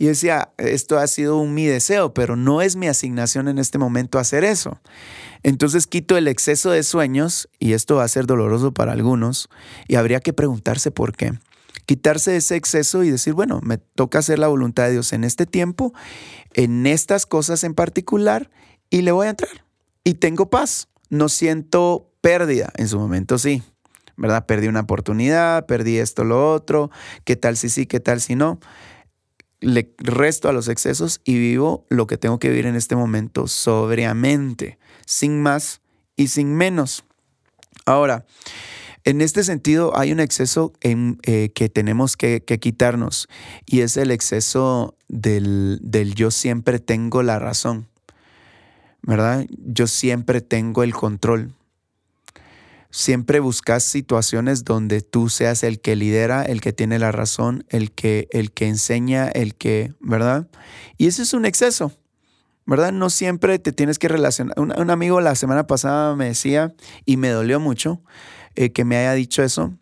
Y 0.01 0.07
decía, 0.07 0.51
esto 0.57 0.97
ha 0.97 1.05
sido 1.05 1.37
un 1.37 1.53
mi 1.53 1.67
deseo, 1.67 2.11
pero 2.11 2.35
no 2.35 2.63
es 2.63 2.75
mi 2.75 2.87
asignación 2.87 3.47
en 3.47 3.59
este 3.59 3.77
momento 3.77 4.17
hacer 4.17 4.43
eso. 4.43 4.81
Entonces 5.43 5.85
quito 5.85 6.17
el 6.17 6.27
exceso 6.27 6.71
de 6.71 6.81
sueños, 6.81 7.49
y 7.59 7.73
esto 7.73 7.97
va 7.97 8.05
a 8.05 8.07
ser 8.07 8.25
doloroso 8.25 8.71
para 8.73 8.93
algunos, 8.93 9.47
y 9.87 9.97
habría 9.97 10.19
que 10.19 10.33
preguntarse 10.33 10.89
por 10.89 11.15
qué. 11.15 11.33
Quitarse 11.85 12.35
ese 12.35 12.55
exceso 12.55 13.03
y 13.03 13.11
decir, 13.11 13.35
bueno, 13.35 13.59
me 13.61 13.77
toca 13.77 14.17
hacer 14.17 14.39
la 14.39 14.47
voluntad 14.47 14.85
de 14.85 14.93
Dios 14.93 15.13
en 15.13 15.23
este 15.23 15.45
tiempo, 15.45 15.93
en 16.55 16.87
estas 16.87 17.27
cosas 17.27 17.63
en 17.63 17.75
particular, 17.75 18.49
y 18.89 19.03
le 19.03 19.11
voy 19.11 19.27
a 19.27 19.29
entrar. 19.29 19.65
Y 20.03 20.15
tengo 20.15 20.49
paz. 20.49 20.87
No 21.11 21.29
siento 21.29 22.09
pérdida 22.21 22.73
en 22.75 22.87
su 22.87 22.97
momento, 22.97 23.37
sí. 23.37 23.61
¿Verdad? 24.17 24.47
Perdí 24.47 24.67
una 24.67 24.79
oportunidad, 24.79 25.67
perdí 25.67 25.97
esto, 25.97 26.23
lo 26.23 26.53
otro, 26.53 26.89
qué 27.23 27.35
tal 27.35 27.55
si 27.55 27.69
sí, 27.69 27.85
qué 27.85 27.99
tal 27.99 28.19
si 28.19 28.33
no 28.33 28.59
le 29.61 29.93
resto 29.99 30.49
a 30.49 30.53
los 30.53 30.67
excesos 30.67 31.21
y 31.23 31.37
vivo 31.37 31.85
lo 31.89 32.07
que 32.07 32.17
tengo 32.17 32.39
que 32.39 32.49
vivir 32.49 32.65
en 32.65 32.75
este 32.75 32.95
momento 32.95 33.47
sobriamente, 33.47 34.77
sin 35.05 35.41
más 35.41 35.81
y 36.15 36.27
sin 36.27 36.55
menos. 36.55 37.05
Ahora, 37.85 38.25
en 39.03 39.21
este 39.21 39.43
sentido 39.43 39.97
hay 39.97 40.11
un 40.11 40.19
exceso 40.19 40.73
eh, 40.81 41.51
que 41.53 41.69
tenemos 41.69 42.17
que, 42.17 42.43
quitarnos 42.43 43.27
y 43.65 43.81
es 43.81 43.97
el 43.97 44.11
exceso 44.11 44.95
del, 45.07 45.79
del 45.81 46.15
yo 46.15 46.31
siempre 46.31 46.79
tengo 46.79 47.23
la 47.23 47.39
razón, 47.39 47.87
¿verdad? 49.01 49.45
Yo 49.49 49.87
siempre 49.87 50.41
tengo 50.41 50.83
el 50.83 50.93
control 50.93 51.53
siempre 52.91 53.39
buscas 53.39 53.83
situaciones 53.83 54.63
donde 54.63 55.01
tú 55.01 55.29
seas 55.29 55.63
el 55.63 55.79
que 55.79 55.95
lidera, 55.95 56.43
el 56.43 56.61
que 56.61 56.73
tiene 56.73 56.99
la 56.99 57.11
razón, 57.11 57.65
el 57.69 57.91
que, 57.91 58.27
el 58.31 58.51
que 58.51 58.67
enseña, 58.67 59.27
el 59.29 59.55
que, 59.55 59.93
¿verdad? 59.99 60.47
Y 60.97 61.07
eso 61.07 61.23
es 61.23 61.33
un 61.33 61.45
exceso, 61.45 61.93
¿verdad? 62.65 62.91
No 62.91 63.09
siempre 63.09 63.57
te 63.59 63.71
tienes 63.71 63.97
que 63.97 64.09
relacionar. 64.09 64.59
Un, 64.59 64.89
amigo 64.89 65.21
la 65.21 65.35
semana 65.35 65.65
pasada 65.65 66.15
me 66.15 66.25
decía, 66.25 66.73
y 67.05 67.17
me 67.17 67.29
dolió 67.29 67.59
mucho 67.59 68.01
eh, 68.55 68.71
que 68.71 68.83
me 68.83 68.97
haya 68.97 69.13
dicho 69.13 69.41
eso, 69.41 69.73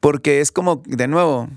porque 0.00 0.40
es 0.40 0.50
como, 0.50 0.82
de 0.84 1.06
nuevo, 1.06 1.48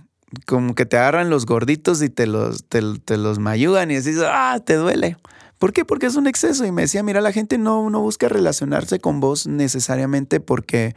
como 0.46 0.76
que 0.76 0.86
te 0.86 0.98
agarran 0.98 1.32
los 1.32 1.48
gorditos 1.48 2.02
y 2.04 2.10
te 2.10 2.28
los, 2.28 2.64
te, 2.66 2.82
te 3.04 3.18
los 3.18 3.40
mayugan 3.40 3.90
y 3.90 3.96
dices, 3.96 4.20
ah, 4.24 4.60
te 4.64 4.76
duele. 4.76 5.18
¿Por 5.58 5.74
qué? 5.74 5.86
Porque 5.86 6.06
es 6.06 6.16
un 6.16 6.28
exceso. 6.28 6.66
Y 6.66 6.72
me 6.72 6.84
decía, 6.84 7.04
mira, 7.04 7.22
la 7.22 7.32
gente 7.32 7.58
no, 7.58 7.90
no 7.90 8.02
busca 8.02 8.30
relacionarse 8.30 9.00
con 9.00 9.20
vos 9.20 9.48
necesariamente 9.48 10.40
porque, 10.40 10.96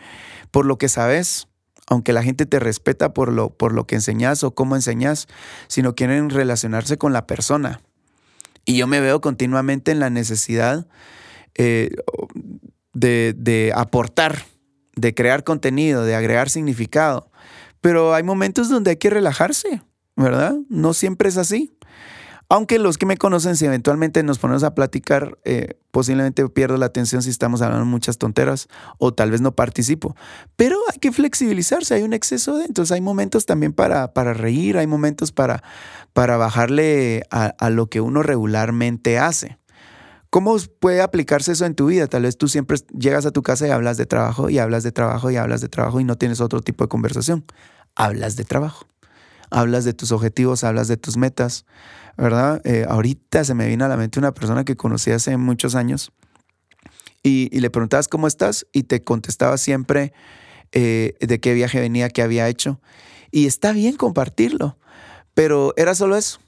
por 0.50 0.66
lo 0.66 0.78
que 0.78 0.88
sabes, 0.88 1.48
aunque 1.88 2.12
la 2.12 2.22
gente 2.22 2.46
te 2.46 2.58
respeta 2.58 3.14
por 3.14 3.32
lo, 3.32 3.50
por 3.50 3.72
lo 3.72 3.86
que 3.86 3.96
enseñas 3.96 4.44
o 4.44 4.54
cómo 4.54 4.76
enseñas, 4.76 5.26
sino 5.68 5.94
quieren 5.94 6.30
relacionarse 6.30 6.98
con 6.98 7.12
la 7.12 7.26
persona. 7.26 7.80
Y 8.64 8.76
yo 8.76 8.86
me 8.86 9.00
veo 9.00 9.20
continuamente 9.20 9.92
en 9.92 10.00
la 10.00 10.10
necesidad 10.10 10.86
eh, 11.54 11.90
de, 12.92 13.34
de 13.36 13.72
aportar, 13.74 14.44
de 14.94 15.14
crear 15.14 15.44
contenido, 15.44 16.04
de 16.04 16.14
agregar 16.14 16.50
significado. 16.50 17.30
Pero 17.80 18.14
hay 18.14 18.22
momentos 18.22 18.68
donde 18.68 18.90
hay 18.90 18.96
que 18.96 19.08
relajarse, 19.08 19.82
¿verdad? 20.16 20.56
No 20.68 20.92
siempre 20.92 21.28
es 21.28 21.36
así. 21.36 21.72
Aunque 22.50 22.78
los 22.78 22.96
que 22.96 23.04
me 23.04 23.18
conocen, 23.18 23.56
si 23.56 23.66
eventualmente 23.66 24.22
nos 24.22 24.38
ponemos 24.38 24.64
a 24.64 24.74
platicar, 24.74 25.38
eh, 25.44 25.74
posiblemente 25.90 26.48
pierdo 26.48 26.78
la 26.78 26.86
atención 26.86 27.22
si 27.22 27.28
estamos 27.28 27.60
hablando 27.60 27.84
muchas 27.84 28.16
tonteras 28.16 28.68
o 28.96 29.12
tal 29.12 29.30
vez 29.30 29.42
no 29.42 29.54
participo. 29.54 30.16
Pero 30.56 30.78
hay 30.90 30.98
que 30.98 31.12
flexibilizarse, 31.12 31.94
hay 31.94 32.02
un 32.02 32.14
exceso 32.14 32.56
de... 32.56 32.64
Entonces 32.64 32.92
hay 32.92 33.02
momentos 33.02 33.44
también 33.44 33.74
para, 33.74 34.14
para 34.14 34.32
reír, 34.32 34.78
hay 34.78 34.86
momentos 34.86 35.30
para, 35.30 35.62
para 36.14 36.38
bajarle 36.38 37.22
a, 37.30 37.46
a 37.46 37.68
lo 37.68 37.88
que 37.88 38.00
uno 38.00 38.22
regularmente 38.22 39.18
hace. 39.18 39.58
¿Cómo 40.30 40.56
puede 40.80 41.02
aplicarse 41.02 41.52
eso 41.52 41.66
en 41.66 41.74
tu 41.74 41.86
vida? 41.86 42.06
Tal 42.06 42.22
vez 42.22 42.38
tú 42.38 42.48
siempre 42.48 42.78
llegas 42.98 43.26
a 43.26 43.30
tu 43.30 43.42
casa 43.42 43.66
y 43.66 43.70
hablas 43.70 43.98
de 43.98 44.06
trabajo 44.06 44.48
y 44.48 44.58
hablas 44.58 44.82
de 44.84 44.92
trabajo 44.92 45.30
y 45.30 45.36
hablas 45.36 45.60
de 45.60 45.68
trabajo 45.68 46.00
y 46.00 46.04
no 46.04 46.16
tienes 46.16 46.40
otro 46.40 46.62
tipo 46.62 46.84
de 46.84 46.88
conversación. 46.88 47.44
Hablas 47.94 48.36
de 48.36 48.44
trabajo. 48.44 48.86
Hablas 49.50 49.84
de 49.84 49.94
tus 49.94 50.12
objetivos, 50.12 50.64
hablas 50.64 50.88
de 50.88 50.98
tus 50.98 51.16
metas, 51.16 51.64
¿verdad? 52.18 52.60
Eh, 52.64 52.84
ahorita 52.88 53.44
se 53.44 53.54
me 53.54 53.66
viene 53.68 53.84
a 53.84 53.88
la 53.88 53.96
mente 53.96 54.18
una 54.18 54.34
persona 54.34 54.64
que 54.64 54.76
conocí 54.76 55.12
hace 55.12 55.36
muchos 55.36 55.74
años 55.76 56.12
y, 57.22 57.48
le 57.58 57.70
preguntabas 57.70 58.08
cómo 58.08 58.26
estás 58.26 58.66
y 58.72 58.84
te 58.84 59.02
contestaba 59.02 59.56
siempre 59.56 60.12
eh, 60.72 61.14
de 61.20 61.40
qué 61.40 61.54
viaje 61.54 61.80
venía, 61.80 62.10
qué 62.10 62.22
había 62.22 62.48
hecho. 62.48 62.80
Y 63.30 63.46
está 63.46 63.72
bien 63.72 63.96
compartirlo, 63.96 64.78
pero 65.34 65.74
era 65.76 65.94
solo 65.94 66.16
eso. 66.16 66.40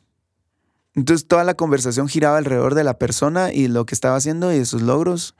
Entonces 0.95 1.29
toda 1.29 1.45
la 1.45 1.55
conversación 1.55 2.09
giraba 2.09 2.39
alrededor 2.39 2.75
de 2.75 2.85
la 2.85 2.99
persona 2.99 3.53
y 3.53 3.69
lo 3.69 3.87
que 3.87 3.95
estaba 3.95 4.17
haciendo 4.17 4.53
y 4.53 4.59
de 4.59 4.67
sus 4.67 4.83
logros. 4.83 5.37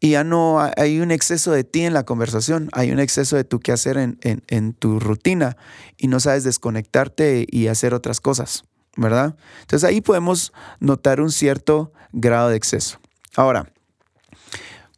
Y 0.00 0.10
ya 0.10 0.24
no 0.24 0.58
hay 0.76 0.98
un 0.98 1.12
exceso 1.12 1.52
de 1.52 1.62
ti 1.62 1.82
en 1.82 1.94
la 1.94 2.04
conversación, 2.04 2.68
hay 2.72 2.90
un 2.90 2.98
exceso 2.98 3.36
de 3.36 3.44
tu 3.44 3.60
qué 3.60 3.70
hacer 3.70 3.96
en, 3.96 4.18
en 4.20 4.72
tu 4.74 4.98
rutina 4.98 5.56
y 5.96 6.08
no 6.08 6.18
sabes 6.18 6.42
desconectarte 6.42 7.46
y 7.48 7.68
hacer 7.68 7.94
otras 7.94 8.20
cosas. 8.20 8.64
¿Verdad? 8.96 9.36
Entonces 9.60 9.88
ahí 9.88 10.00
podemos 10.00 10.52
notar 10.80 11.20
un 11.20 11.30
cierto 11.30 11.92
grado 12.12 12.48
de 12.48 12.56
exceso. 12.56 12.98
Ahora, 13.36 13.72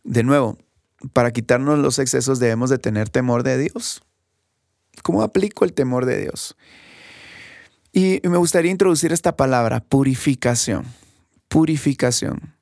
de 0.03 0.23
nuevo, 0.23 0.59
para 1.13 1.33
quitarnos 1.33 1.79
los 1.79 1.99
excesos 1.99 2.39
debemos 2.39 2.71
de 2.71 2.79
tener 2.79 3.09
temor 3.09 3.43
de 3.43 3.59
Dios. 3.59 4.03
¿Cómo 5.03 5.23
aplico 5.23 5.65
el 5.65 5.73
temor 5.73 6.07
de 6.07 6.21
Dios? 6.21 6.57
Y 7.93 8.21
me 8.25 8.39
gustaría 8.39 8.71
introducir 8.71 9.13
esta 9.13 9.37
palabra, 9.37 9.81
purificación. 9.81 10.85
Purificación. 11.49 12.55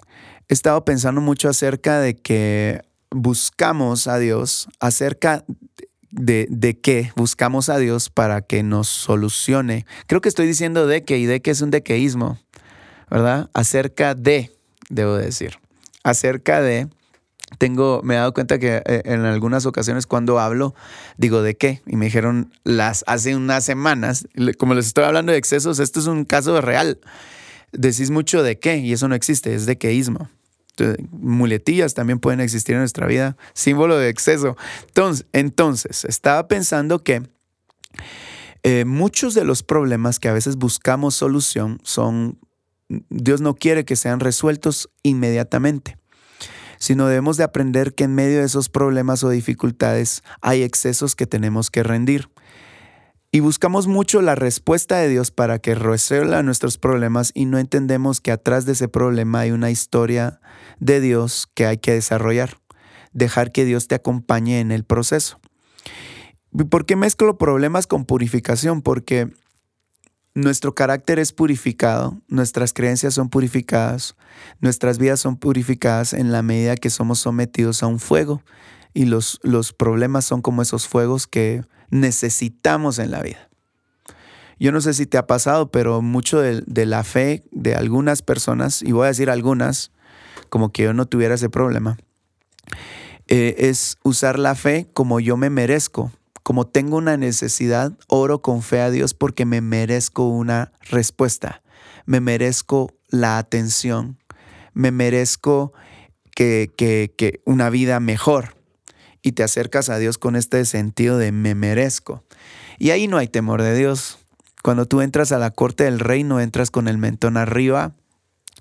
He 0.49 0.55
estado 0.55 0.85
pensando 0.85 1.21
mucho 1.21 1.49
acerca 1.49 2.01
de 2.01 2.16
que 2.16 2.83
buscamos 3.11 4.07
a 4.09 4.18
Dios, 4.18 4.68
acerca 4.81 5.45
de, 6.12 6.46
de 6.51 6.79
qué 6.79 7.11
buscamos 7.16 7.68
a 7.68 7.79
Dios 7.79 8.11
para 8.11 8.42
que 8.42 8.62
nos 8.62 8.88
solucione. 8.88 9.87
Creo 10.07 10.20
que 10.20 10.29
estoy 10.29 10.46
diciendo 10.46 10.87
de 10.87 11.05
que 11.05 11.18
y 11.18 11.27
de 11.27 11.42
que 11.42 11.51
es 11.51 11.61
un 11.61 11.70
dequeísmo, 11.70 12.38
¿verdad? 13.11 13.51
Acerca 13.55 14.14
de, 14.14 14.53
debo 14.88 15.16
decir, 15.16 15.59
acerca 16.05 16.61
de, 16.61 16.88
tengo, 17.59 18.03
me 18.05 18.14
he 18.14 18.18
dado 18.18 18.35
cuenta 18.35 18.59
que 18.59 18.83
eh, 18.85 19.03
en 19.05 19.25
algunas 19.25 19.66
ocasiones 19.66 20.07
cuando 20.07 20.38
hablo, 20.38 20.75
digo 21.16 21.42
de 21.42 21.57
qué, 21.57 21.83
y 21.87 21.96
me 21.96 22.07
dijeron 22.07 22.53
las 22.62 23.05
hace 23.07 23.35
unas 23.35 23.64
semanas, 23.64 24.29
como 24.59 24.75
les 24.75 24.87
estoy 24.87 25.05
hablando 25.05 25.33
de 25.33 25.38
excesos, 25.38 25.79
esto 25.79 26.01
es 26.01 26.07
un 26.07 26.25
caso 26.25 26.61
real. 26.61 27.01
Decís 27.72 28.11
mucho 28.11 28.42
de 28.42 28.59
qué 28.59 28.77
y 28.77 28.92
eso 28.92 29.09
no 29.09 29.14
existe, 29.14 29.55
es 29.55 29.64
dequeísmo 29.64 30.29
muletillas 31.11 31.95
también 31.95 32.19
pueden 32.19 32.41
existir 32.41 32.75
en 32.75 32.81
nuestra 32.81 33.07
vida, 33.07 33.37
símbolo 33.53 33.99
de 33.99 34.09
exceso. 34.09 34.57
Entonces, 34.89 35.27
entonces 35.33 36.05
estaba 36.05 36.49
pensando 36.49 37.03
que 37.03 37.23
eh, 38.63 38.85
muchos 38.85 39.35
de 39.35 39.45
los 39.45 39.63
problemas 39.63 40.19
que 40.19 40.29
a 40.29 40.33
veces 40.33 40.57
buscamos 40.57 41.15
solución 41.15 41.81
son 41.83 42.39
Dios 43.09 43.41
no 43.41 43.55
quiere 43.55 43.85
que 43.85 43.97
sean 43.97 44.21
resueltos 44.21 44.91
inmediatamente, 45.03 45.97
sino 46.79 47.07
debemos 47.07 47.37
de 47.37 47.45
aprender 47.45 47.95
que 47.95 48.05
en 48.05 48.15
medio 48.15 48.39
de 48.39 48.45
esos 48.45 48.69
problemas 48.69 49.25
o 49.25 49.31
dificultades 49.31 50.23
hay 50.41 50.63
excesos 50.63 51.17
que 51.17 51.27
tenemos 51.27 51.71
que 51.71 51.83
rendir. 51.83 52.29
Y 53.35 53.40
buscamos 53.40 53.87
mucho 53.87 54.21
la 54.21 54.35
respuesta 54.35 54.99
de 54.99 55.09
Dios 55.09 55.31
para 55.31 55.59
que 55.59 55.75
resuelva 55.75 56.42
nuestros 56.42 56.77
problemas 56.77 57.33
y 57.33 57.47
no 57.47 57.59
entendemos 57.59 58.21
que 58.21 58.31
atrás 58.31 58.66
de 58.66 58.73
ese 58.73 58.88
problema 58.88 59.40
hay 59.40 59.53
una 59.53 59.71
historia 59.71 60.42
de 60.81 61.01
Dios 61.01 61.49
que 61.55 61.64
hay 61.64 61.79
que 61.79 61.92
desarrollar. 61.92 62.59
Dejar 63.14 63.51
que 63.51 63.64
Dios 63.64 63.88
te 63.88 63.95
acompañe 63.95 64.61
en 64.61 64.71
el 64.71 64.85
proceso. 64.85 65.40
¿Por 66.68 66.85
qué 66.85 66.95
mezclo 66.95 67.38
problemas 67.38 67.87
con 67.87 68.05
purificación? 68.05 68.83
Porque 68.83 69.33
nuestro 70.35 70.75
carácter 70.75 71.18
es 71.18 71.33
purificado, 71.33 72.21
nuestras 72.29 72.75
creencias 72.75 73.14
son 73.14 73.31
purificadas, 73.31 74.14
nuestras 74.61 74.99
vidas 74.99 75.21
son 75.21 75.38
purificadas 75.38 76.12
en 76.12 76.33
la 76.33 76.42
medida 76.42 76.77
que 76.77 76.90
somos 76.90 77.21
sometidos 77.21 77.83
a 77.83 77.87
un 77.87 77.99
fuego. 77.99 78.42
Y 78.92 79.07
los, 79.07 79.40
los 79.42 79.73
problemas 79.73 80.27
son 80.27 80.42
como 80.42 80.61
esos 80.61 80.87
fuegos 80.87 81.27
que 81.27 81.62
necesitamos 81.93 82.99
en 82.99 83.13
la 83.13 83.23
vida. 83.23 83.49
Yo 84.59 84.73
no 84.73 84.81
sé 84.81 84.95
si 84.95 85.07
te 85.07 85.19
ha 85.19 85.27
pasado, 85.27 85.71
pero 85.71 86.03
mucho 86.03 86.41
de, 86.41 86.87
la 86.87 87.05
fe 87.05 87.45
de 87.53 87.75
algunas 87.75 88.23
personas, 88.23 88.83
y 88.83 88.93
voy 88.93 89.05
a 89.05 89.09
decir 89.09 89.31
algunas, 89.31 89.93
como 90.49 90.73
que 90.73 90.85
yo 90.85 90.95
no 90.95 91.07
tuviera 91.07 91.35
ese 91.35 91.51
problema, 91.51 91.99
eh, 93.29 93.55
es 93.59 93.99
usar 94.03 94.39
la 94.39 94.55
fe 94.55 94.89
como 94.93 95.21
yo 95.21 95.37
me 95.37 95.51
merezco. 95.51 96.11
Como 96.43 96.67
tengo 96.67 96.97
una 96.97 97.17
necesidad, 97.17 97.93
oro 98.09 98.43
con 98.43 98.63
fe 98.63 98.81
a 98.81 98.91
Dios 98.91 99.15
porque 99.15 99.45
me 99.45 99.61
merezco 99.61 100.27
una 100.27 100.73
respuesta, 100.91 101.63
me 102.05 102.21
merezco 102.21 102.95
la 103.09 103.39
atención, 103.39 104.19
me 104.73 104.91
merezco 104.91 105.73
que, 106.35 106.73
que, 106.77 107.15
que 107.17 107.43
una 107.45 107.71
vida 107.71 108.01
mejor 108.01 108.62
y 109.23 109.33
te 109.33 109.43
acercas 109.43 109.89
a 109.89 109.99
Dios 109.99 110.19
con 110.19 110.37
este 110.37 110.65
sentido 110.65 111.17
de 111.17 111.33
me 111.33 111.55
merezco. 111.55 112.25
Y 112.79 112.91
ahí 112.91 113.07
no 113.07 113.19
hay 113.19 113.29
temor 113.29 113.63
de 113.63 113.77
Dios. 113.77 114.19
Cuando 114.63 114.87
tú 114.87 115.01
entras 115.01 115.33
a 115.33 115.39
la 115.39 115.51
corte 115.53 115.85
del 115.85 116.01
rey, 116.01 116.25
no 116.25 116.41
entras 116.41 116.71
con 116.71 116.89
el 116.89 116.99
mentón 116.99 117.37
arriba. 117.37 117.95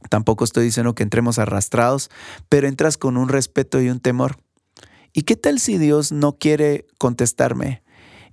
Tampoco 0.10 0.44
estoy 0.44 0.66
diciendo 0.66 0.96
que 0.96 1.04
entremos 1.04 1.40
arrastrados, 1.40 2.10
pero 2.50 2.68
entras 2.68 2.98
con 2.98 3.18
un 3.18 3.30
respeto 3.30 3.82
y 3.82 3.90
un 3.90 4.00
temor. 4.00 4.38
¿Y 5.14 5.24
qué 5.24 5.36
tal 5.36 5.60
si 5.60 5.78
Dios 5.78 6.12
no 6.12 6.38
quiere 6.38 6.86
contestarme? 6.98 7.84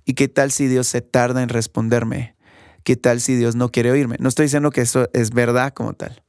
¿Y 0.05 0.13
qué 0.13 0.27
tal 0.27 0.51
si 0.51 0.67
Dios 0.67 0.87
se 0.87 1.01
tarda 1.01 1.43
en 1.43 1.49
responderme? 1.49 2.35
¿Qué 2.83 2.95
tal 2.95 3.21
si 3.21 3.35
Dios 3.35 3.55
no 3.55 3.69
quiere 3.69 3.91
oírme? 3.91 4.15
No 4.19 4.29
estoy 4.29 4.45
diciendo 4.45 4.71
que 4.71 4.81
eso 4.81 5.09
es 5.13 5.31
verdad 5.31 5.73
como 5.73 5.93
tal, 5.93 6.23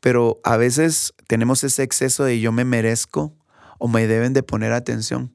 pero 0.00 0.40
a 0.44 0.56
veces 0.56 1.14
tenemos 1.28 1.64
ese 1.64 1.82
exceso 1.82 2.24
de 2.24 2.40
yo 2.40 2.52
me 2.52 2.64
merezco 2.64 3.32
o 3.78 3.88
me 3.88 4.06
deben 4.06 4.32
de 4.32 4.42
poner 4.42 4.72
atención. 4.72 5.32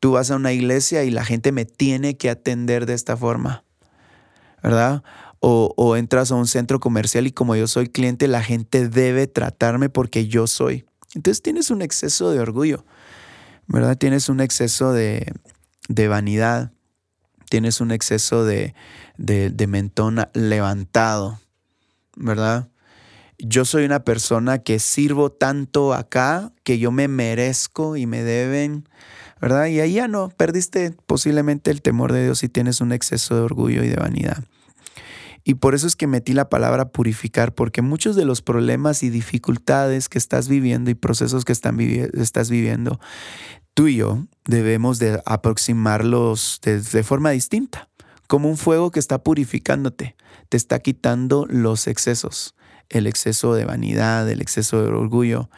Tú 0.00 0.12
vas 0.12 0.30
a 0.30 0.36
una 0.36 0.52
iglesia 0.52 1.04
y 1.04 1.10
la 1.10 1.24
gente 1.24 1.52
me 1.52 1.64
tiene 1.64 2.16
que 2.16 2.30
atender 2.30 2.86
de 2.86 2.94
esta 2.94 3.16
forma, 3.16 3.64
¿verdad? 4.62 5.02
O, 5.46 5.96
entras 5.96 6.30
a 6.30 6.36
un 6.36 6.46
centro 6.46 6.80
comercial 6.80 7.26
y 7.26 7.32
como 7.32 7.54
yo 7.54 7.66
soy 7.68 7.88
cliente, 7.88 8.28
la 8.28 8.42
gente 8.42 8.88
debe 8.88 9.26
tratarme 9.26 9.90
porque 9.90 10.26
yo 10.26 10.46
soy. 10.46 10.86
Entonces 11.14 11.42
tienes 11.42 11.70
un 11.70 11.82
exceso 11.82 12.30
de 12.30 12.40
orgullo, 12.40 12.86
¿verdad? 13.66 13.98
Tienes 13.98 14.30
un 14.30 14.40
exceso 14.40 14.92
de, 14.92 15.32
vanidad, 16.08 16.72
tienes 17.50 17.82
un 17.82 17.90
exceso 17.90 18.46
de, 18.46 18.74
de, 19.18 19.50
de 19.50 19.66
mentón 19.66 20.26
levantado, 20.32 21.40
¿verdad? 22.16 22.68
Yo 23.38 23.64
soy 23.64 23.84
una 23.84 24.04
persona 24.04 24.58
que 24.58 24.78
sirvo 24.78 25.30
tanto 25.30 25.94
acá 25.94 26.52
que 26.62 26.78
yo 26.78 26.90
me 26.90 27.08
merezco 27.08 27.96
y 27.96 28.06
me 28.06 28.22
deben, 28.22 28.88
¿verdad? 29.40 29.66
Y 29.66 29.80
ahí 29.80 29.94
ya 29.94 30.08
no, 30.08 30.28
perdiste 30.30 30.94
posiblemente 31.06 31.70
el 31.70 31.82
temor 31.82 32.12
de 32.12 32.24
Dios 32.24 32.42
y 32.42 32.48
tienes 32.48 32.80
un 32.80 32.92
exceso 32.92 33.34
de 33.34 33.42
orgullo 33.42 33.82
y 33.82 33.88
de 33.88 33.96
vanidad. 33.96 34.44
Y 35.46 35.54
por 35.54 35.74
eso 35.74 35.86
es 35.86 35.94
que 35.94 36.06
metí 36.06 36.32
la 36.32 36.48
palabra 36.48 36.88
purificar, 36.88 37.54
porque 37.54 37.82
muchos 37.82 38.16
de 38.16 38.24
los 38.24 38.40
problemas 38.40 39.02
y 39.02 39.10
dificultades 39.10 40.08
que 40.08 40.16
estás 40.16 40.48
viviendo 40.48 40.90
y 40.90 40.94
procesos 40.94 41.44
que 41.44 41.52
están 41.52 41.78
estás 41.80 42.48
viviendo, 42.48 42.98
tú 43.74 43.88
y 43.88 43.96
yo 43.96 44.26
debemos 44.46 44.98
de 44.98 45.20
aproximarlos 45.26 46.60
de, 46.62 46.80
de 46.80 47.02
forma 47.02 47.30
distinta, 47.30 47.90
como 48.26 48.48
un 48.48 48.56
fuego 48.56 48.90
que 48.90 49.00
está 49.00 49.22
purificándote, 49.22 50.16
te 50.48 50.56
está 50.56 50.78
quitando 50.78 51.46
los 51.50 51.88
excesos 51.88 52.54
el 52.90 53.06
exceso 53.06 53.54
de 53.54 53.64
vanidad, 53.64 54.28
el 54.28 54.40
exceso 54.40 54.82
de 54.82 54.88
orgullo, 54.88 55.50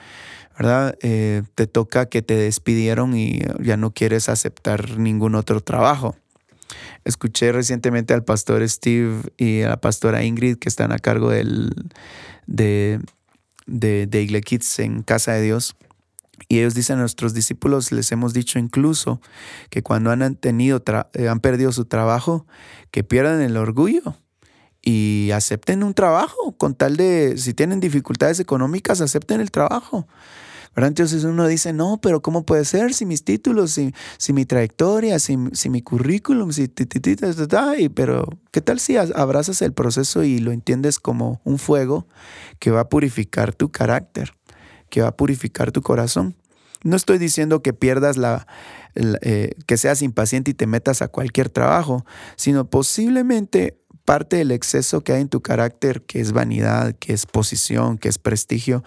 ¿verdad? 0.58 0.96
Eh, 1.02 1.42
te 1.54 1.66
toca 1.66 2.06
que 2.06 2.22
te 2.22 2.34
despidieron 2.34 3.16
y 3.16 3.40
ya 3.60 3.76
no 3.76 3.92
quieres 3.92 4.28
aceptar 4.28 4.98
ningún 4.98 5.34
otro 5.34 5.60
trabajo. 5.60 6.16
Escuché 7.04 7.52
recientemente 7.52 8.14
al 8.14 8.24
pastor 8.24 8.68
Steve 8.68 9.20
y 9.36 9.62
a 9.62 9.68
la 9.68 9.80
pastora 9.80 10.24
Ingrid 10.24 10.56
que 10.56 10.68
están 10.68 10.92
a 10.92 10.98
cargo 10.98 11.30
del, 11.30 11.72
de, 12.46 13.00
de, 13.66 14.06
de 14.06 14.40
Kids 14.40 14.80
en 14.80 15.02
Casa 15.02 15.32
de 15.32 15.42
Dios. 15.42 15.76
Y 16.48 16.58
ellos 16.58 16.74
dicen 16.74 16.98
a 16.98 17.00
nuestros 17.00 17.32
discípulos, 17.32 17.92
les 17.92 18.12
hemos 18.12 18.34
dicho 18.34 18.58
incluso 18.58 19.20
que 19.70 19.82
cuando 19.82 20.10
han, 20.10 20.36
tenido 20.36 20.82
eh, 21.14 21.28
han 21.28 21.40
perdido 21.40 21.72
su 21.72 21.86
trabajo, 21.86 22.46
que 22.90 23.04
pierdan 23.04 23.40
el 23.40 23.56
orgullo 23.56 24.16
y 24.88 25.32
acepten 25.32 25.82
un 25.82 25.94
trabajo, 25.94 26.56
con 26.56 26.76
tal 26.76 26.96
de, 26.96 27.38
si 27.38 27.54
tienen 27.54 27.80
dificultades 27.80 28.38
económicas, 28.38 29.00
acepten 29.00 29.40
el 29.40 29.50
trabajo. 29.50 30.06
¿verdad? 30.76 30.90
Entonces 30.90 31.24
uno 31.24 31.48
dice, 31.48 31.72
no, 31.72 31.98
pero 32.00 32.22
¿cómo 32.22 32.46
puede 32.46 32.64
ser 32.64 32.94
si 32.94 33.04
mis 33.04 33.24
títulos, 33.24 33.72
si, 33.72 33.92
si 34.16 34.32
mi 34.32 34.44
trayectoria, 34.44 35.18
si, 35.18 35.38
si 35.54 35.70
mi 35.70 35.82
currículum, 35.82 36.52
si 36.52 36.68
pero 37.96 38.28
¿qué 38.52 38.60
tal 38.60 38.78
si 38.78 38.96
abrazas 38.96 39.60
el 39.60 39.72
proceso 39.72 40.22
y 40.22 40.38
lo 40.38 40.52
entiendes 40.52 41.00
como 41.00 41.40
un 41.42 41.58
fuego 41.58 42.06
que 42.60 42.70
va 42.70 42.82
a 42.82 42.88
purificar 42.88 43.52
tu 43.56 43.72
carácter, 43.72 44.34
que 44.88 45.02
va 45.02 45.08
a 45.08 45.16
purificar 45.16 45.72
tu 45.72 45.82
corazón? 45.82 46.36
No 46.84 46.94
estoy 46.94 47.18
diciendo 47.18 47.60
que 47.60 47.72
pierdas 47.72 48.16
la, 48.16 48.46
eh, 48.94 49.50
que 49.66 49.76
seas 49.78 50.00
impaciente 50.00 50.52
y 50.52 50.54
te 50.54 50.68
metas 50.68 51.02
a 51.02 51.08
cualquier 51.08 51.48
trabajo, 51.48 52.06
sino 52.36 52.70
posiblemente 52.70 53.80
parte 54.06 54.36
del 54.36 54.52
exceso 54.52 55.02
que 55.02 55.12
hay 55.12 55.20
en 55.20 55.28
tu 55.28 55.42
carácter, 55.42 56.02
que 56.02 56.20
es 56.20 56.32
vanidad, 56.32 56.94
que 56.94 57.12
es 57.12 57.26
posición, 57.26 57.98
que 57.98 58.08
es 58.08 58.16
prestigio, 58.16 58.82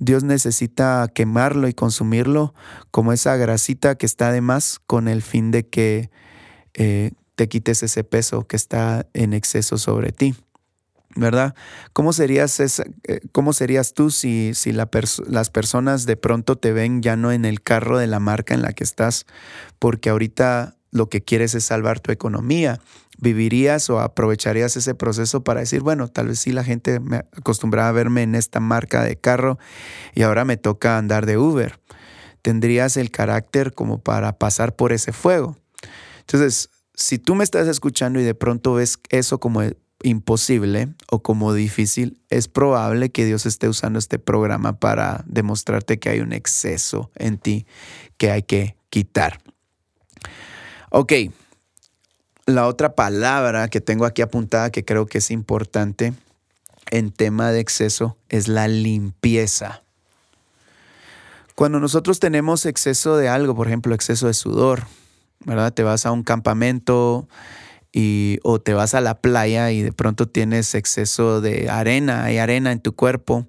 Dios 0.00 0.24
necesita 0.24 1.06
quemarlo 1.14 1.68
y 1.68 1.74
consumirlo 1.74 2.54
como 2.90 3.12
esa 3.12 3.36
grasita 3.36 3.94
que 3.94 4.06
está 4.06 4.32
de 4.32 4.40
más 4.40 4.80
con 4.86 5.06
el 5.06 5.22
fin 5.22 5.52
de 5.52 5.68
que 5.68 6.10
eh, 6.74 7.12
te 7.36 7.48
quites 7.48 7.82
ese 7.82 8.02
peso 8.02 8.46
que 8.46 8.56
está 8.56 9.06
en 9.12 9.34
exceso 9.34 9.78
sobre 9.78 10.10
ti. 10.10 10.34
¿Verdad? 11.14 11.54
¿Cómo 11.92 12.14
serías, 12.14 12.58
esa, 12.58 12.84
eh, 13.06 13.20
cómo 13.32 13.52
serías 13.52 13.92
tú 13.92 14.10
si, 14.10 14.54
si 14.54 14.72
las 14.72 15.50
personas 15.50 16.06
de 16.06 16.16
pronto 16.16 16.56
te 16.56 16.72
ven 16.72 17.02
ya 17.02 17.16
no 17.16 17.32
en 17.32 17.44
el 17.44 17.60
carro 17.60 17.98
de 17.98 18.06
la 18.06 18.18
marca 18.18 18.54
en 18.54 18.62
la 18.62 18.72
que 18.72 18.82
estás? 18.82 19.26
Porque 19.78 20.08
ahorita 20.08 20.74
lo 20.90 21.10
que 21.10 21.22
quieres 21.22 21.54
es 21.54 21.64
salvar 21.64 22.00
tu 22.00 22.12
economía 22.12 22.80
vivirías 23.22 23.88
o 23.88 24.00
aprovecharías 24.00 24.76
ese 24.76 24.96
proceso 24.96 25.44
para 25.44 25.60
decir, 25.60 25.80
bueno, 25.80 26.08
tal 26.08 26.26
vez 26.26 26.40
sí 26.40 26.50
la 26.50 26.64
gente 26.64 26.98
me 26.98 27.18
acostumbraba 27.18 27.88
a 27.88 27.92
verme 27.92 28.22
en 28.22 28.34
esta 28.34 28.58
marca 28.58 29.04
de 29.04 29.16
carro 29.16 29.58
y 30.12 30.22
ahora 30.22 30.44
me 30.44 30.56
toca 30.56 30.98
andar 30.98 31.24
de 31.24 31.38
Uber. 31.38 31.78
Tendrías 32.42 32.96
el 32.96 33.12
carácter 33.12 33.74
como 33.74 33.98
para 33.98 34.32
pasar 34.38 34.74
por 34.74 34.92
ese 34.92 35.12
fuego. 35.12 35.56
Entonces, 36.18 36.68
si 36.94 37.18
tú 37.18 37.36
me 37.36 37.44
estás 37.44 37.68
escuchando 37.68 38.18
y 38.18 38.24
de 38.24 38.34
pronto 38.34 38.74
ves 38.74 38.98
eso 39.10 39.38
como 39.38 39.62
imposible 40.02 40.88
o 41.08 41.22
como 41.22 41.54
difícil, 41.54 42.20
es 42.28 42.48
probable 42.48 43.12
que 43.12 43.24
Dios 43.24 43.46
esté 43.46 43.68
usando 43.68 44.00
este 44.00 44.18
programa 44.18 44.80
para 44.80 45.22
demostrarte 45.28 46.00
que 46.00 46.08
hay 46.08 46.18
un 46.18 46.32
exceso 46.32 47.12
en 47.14 47.38
ti 47.38 47.66
que 48.16 48.32
hay 48.32 48.42
que 48.42 48.74
quitar. 48.90 49.38
Ok, 50.90 51.12
la 52.46 52.66
otra 52.66 52.94
palabra 52.94 53.68
que 53.68 53.80
tengo 53.80 54.04
aquí 54.04 54.22
apuntada 54.22 54.70
que 54.70 54.84
creo 54.84 55.06
que 55.06 55.18
es 55.18 55.30
importante 55.30 56.12
en 56.90 57.10
tema 57.12 57.50
de 57.52 57.60
exceso 57.60 58.16
es 58.28 58.48
la 58.48 58.68
limpieza. 58.68 59.82
Cuando 61.54 61.80
nosotros 61.80 62.18
tenemos 62.18 62.66
exceso 62.66 63.16
de 63.16 63.28
algo, 63.28 63.54
por 63.54 63.68
ejemplo, 63.68 63.94
exceso 63.94 64.26
de 64.26 64.34
sudor, 64.34 64.86
¿verdad? 65.44 65.72
Te 65.72 65.82
vas 65.82 66.06
a 66.06 66.12
un 66.12 66.22
campamento 66.22 67.28
y, 67.92 68.38
o 68.42 68.60
te 68.60 68.74
vas 68.74 68.94
a 68.94 69.00
la 69.00 69.20
playa 69.20 69.70
y 69.70 69.82
de 69.82 69.92
pronto 69.92 70.26
tienes 70.28 70.74
exceso 70.74 71.40
de 71.40 71.70
arena, 71.70 72.24
hay 72.24 72.38
arena 72.38 72.72
en 72.72 72.80
tu 72.80 72.94
cuerpo, 72.94 73.46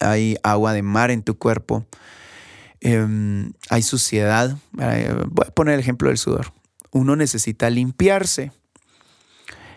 hay 0.00 0.36
agua 0.42 0.72
de 0.72 0.82
mar 0.82 1.10
en 1.10 1.22
tu 1.22 1.38
cuerpo, 1.38 1.86
em, 2.80 3.52
hay 3.68 3.82
suciedad. 3.82 4.56
Voy 4.72 5.46
a 5.46 5.50
poner 5.52 5.74
el 5.74 5.80
ejemplo 5.80 6.08
del 6.08 6.18
sudor 6.18 6.52
uno 6.92 7.16
necesita 7.16 7.70
limpiarse. 7.70 8.52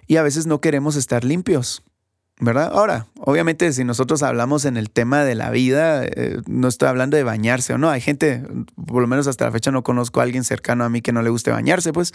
Y 0.07 0.17
a 0.17 0.23
veces 0.23 0.45
no 0.45 0.59
queremos 0.59 0.95
estar 0.95 1.23
limpios, 1.23 1.83
¿verdad? 2.39 2.71
Ahora, 2.73 3.07
obviamente 3.19 3.71
si 3.71 3.83
nosotros 3.85 4.21
hablamos 4.21 4.65
en 4.65 4.75
el 4.75 4.89
tema 4.89 5.23
de 5.23 5.35
la 5.35 5.49
vida, 5.49 6.03
eh, 6.03 6.41
no 6.45 6.67
estoy 6.67 6.89
hablando 6.89 7.15
de 7.15 7.23
bañarse 7.23 7.73
o 7.73 7.77
no, 7.77 7.89
hay 7.89 8.01
gente, 8.01 8.43
por 8.85 9.01
lo 9.01 9.07
menos 9.07 9.27
hasta 9.27 9.45
la 9.45 9.51
fecha 9.51 9.71
no 9.71 9.83
conozco 9.83 10.19
a 10.19 10.23
alguien 10.23 10.43
cercano 10.43 10.83
a 10.83 10.89
mí 10.89 11.01
que 11.01 11.13
no 11.13 11.21
le 11.21 11.29
guste 11.29 11.51
bañarse, 11.51 11.93
pues 11.93 12.13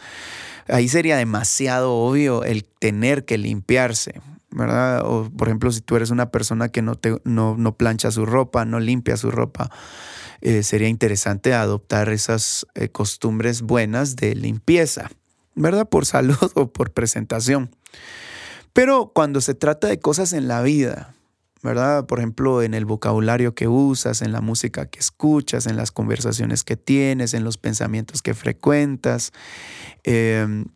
ahí 0.69 0.89
sería 0.89 1.17
demasiado 1.17 1.95
obvio 1.95 2.45
el 2.45 2.65
tener 2.65 3.25
que 3.25 3.39
limpiarse, 3.39 4.21
¿verdad? 4.51 5.03
O 5.07 5.31
por 5.31 5.49
ejemplo, 5.49 5.73
si 5.73 5.81
tú 5.81 5.97
eres 5.97 6.11
una 6.11 6.31
persona 6.31 6.69
que 6.69 6.83
no, 6.83 6.95
te, 6.95 7.17
no, 7.25 7.57
no 7.57 7.77
plancha 7.77 8.11
su 8.11 8.27
ropa, 8.27 8.67
no 8.67 8.81
limpia 8.81 9.17
su 9.17 9.31
ropa, 9.31 9.71
eh, 10.41 10.63
sería 10.63 10.89
interesante 10.89 11.55
adoptar 11.55 12.09
esas 12.09 12.67
eh, 12.75 12.89
costumbres 12.89 13.63
buenas 13.63 14.17
de 14.17 14.35
limpieza, 14.35 15.11
¿verdad? 15.55 15.89
Por 15.89 16.07
salud 16.07 16.37
o 16.55 16.73
por 16.73 16.93
presentación. 16.93 17.71
Pero 18.73 19.13
cuando 19.15 19.41
se 19.41 19.55
trata 19.55 19.89
de 19.89 19.99
cosas 19.99 20.33
en 20.33 20.47
la 20.47 20.63
vida, 20.63 21.15
¿verdad? 21.63 22.07
Por 22.07 22.19
ejemplo, 22.19 22.63
en 22.63 22.75
el 22.75 22.85
vocabulario 22.85 23.55
que 23.55 23.67
usas, 23.67 24.23
en 24.23 24.33
la 24.33 24.41
música 24.41 24.87
que 24.87 25.01
escuchas, 25.01 25.67
en 25.67 25.77
las 25.77 25.91
conversaciones 25.91 26.63
que 26.63 26.77
tienes, 26.77 27.35
en 27.35 27.45
los 27.45 27.59
pensamientos 27.59 28.23
que 28.23 28.35
frecuentas, 28.35 29.33
em, 30.05 30.67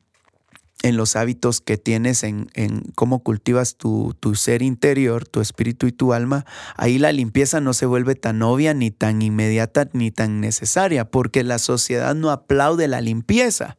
en 0.83 0.97
los 0.97 1.17
hábitos 1.17 1.61
que 1.61 1.77
tienes, 1.77 2.23
en, 2.25 2.49
cómo 2.95 3.23
cultivas 3.23 3.77
tu, 3.77 4.15
tu, 4.21 4.35
ser 4.35 4.63
interior, 4.63 5.27
tu 5.27 5.41
espíritu 5.41 5.87
y 5.87 5.93
tu 5.93 6.13
alma, 6.13 6.45
ahí 6.77 6.99
la 6.99 7.13
limpieza 7.13 7.61
no 7.61 7.73
se 7.73 7.87
vuelve 7.87 8.15
tan 8.15 8.43
obvia, 8.43 8.75
ni 8.75 8.91
tan 8.91 9.23
inmediata, 9.23 9.89
ni 9.93 10.11
tan 10.11 10.41
necesaria, 10.41 11.11
porque 11.11 11.45
la 11.45 11.59
sociedad 11.59 12.15
no 12.15 12.31
aplaude 12.31 12.89
la 12.89 13.01
limpieza. 13.01 13.77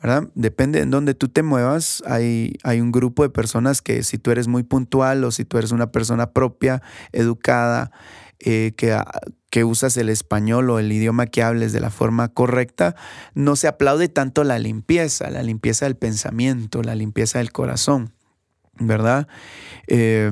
¿verdad? 0.00 0.28
Depende 0.34 0.80
en 0.80 0.90
dónde 0.90 1.14
tú 1.14 1.28
te 1.28 1.42
muevas, 1.42 2.02
hay, 2.06 2.54
hay 2.62 2.80
un 2.80 2.92
grupo 2.92 3.24
de 3.24 3.30
personas 3.30 3.82
que 3.82 4.04
si 4.04 4.16
tú 4.16 4.30
eres 4.30 4.46
muy 4.46 4.62
puntual 4.62 5.24
o 5.24 5.32
si 5.32 5.44
tú 5.44 5.58
eres 5.58 5.72
una 5.72 5.90
persona 5.90 6.30
propia, 6.30 6.82
educada, 7.12 7.90
eh, 8.38 8.72
que, 8.76 8.92
ah, 8.92 9.10
que 9.50 9.64
usas 9.64 9.96
el 9.96 10.08
español 10.08 10.70
o 10.70 10.78
el 10.78 10.92
idioma 10.92 11.26
que 11.26 11.42
hables 11.42 11.72
de 11.72 11.80
la 11.80 11.90
forma 11.90 12.28
correcta, 12.28 12.94
no 13.34 13.56
se 13.56 13.68
aplaude 13.68 14.08
tanto 14.08 14.44
la 14.44 14.58
limpieza, 14.58 15.30
la 15.30 15.42
limpieza 15.42 15.86
del 15.86 15.96
pensamiento, 15.96 16.82
la 16.82 16.94
limpieza 16.94 17.38
del 17.38 17.52
corazón, 17.52 18.12
¿verdad? 18.78 19.26
Eh, 19.86 20.30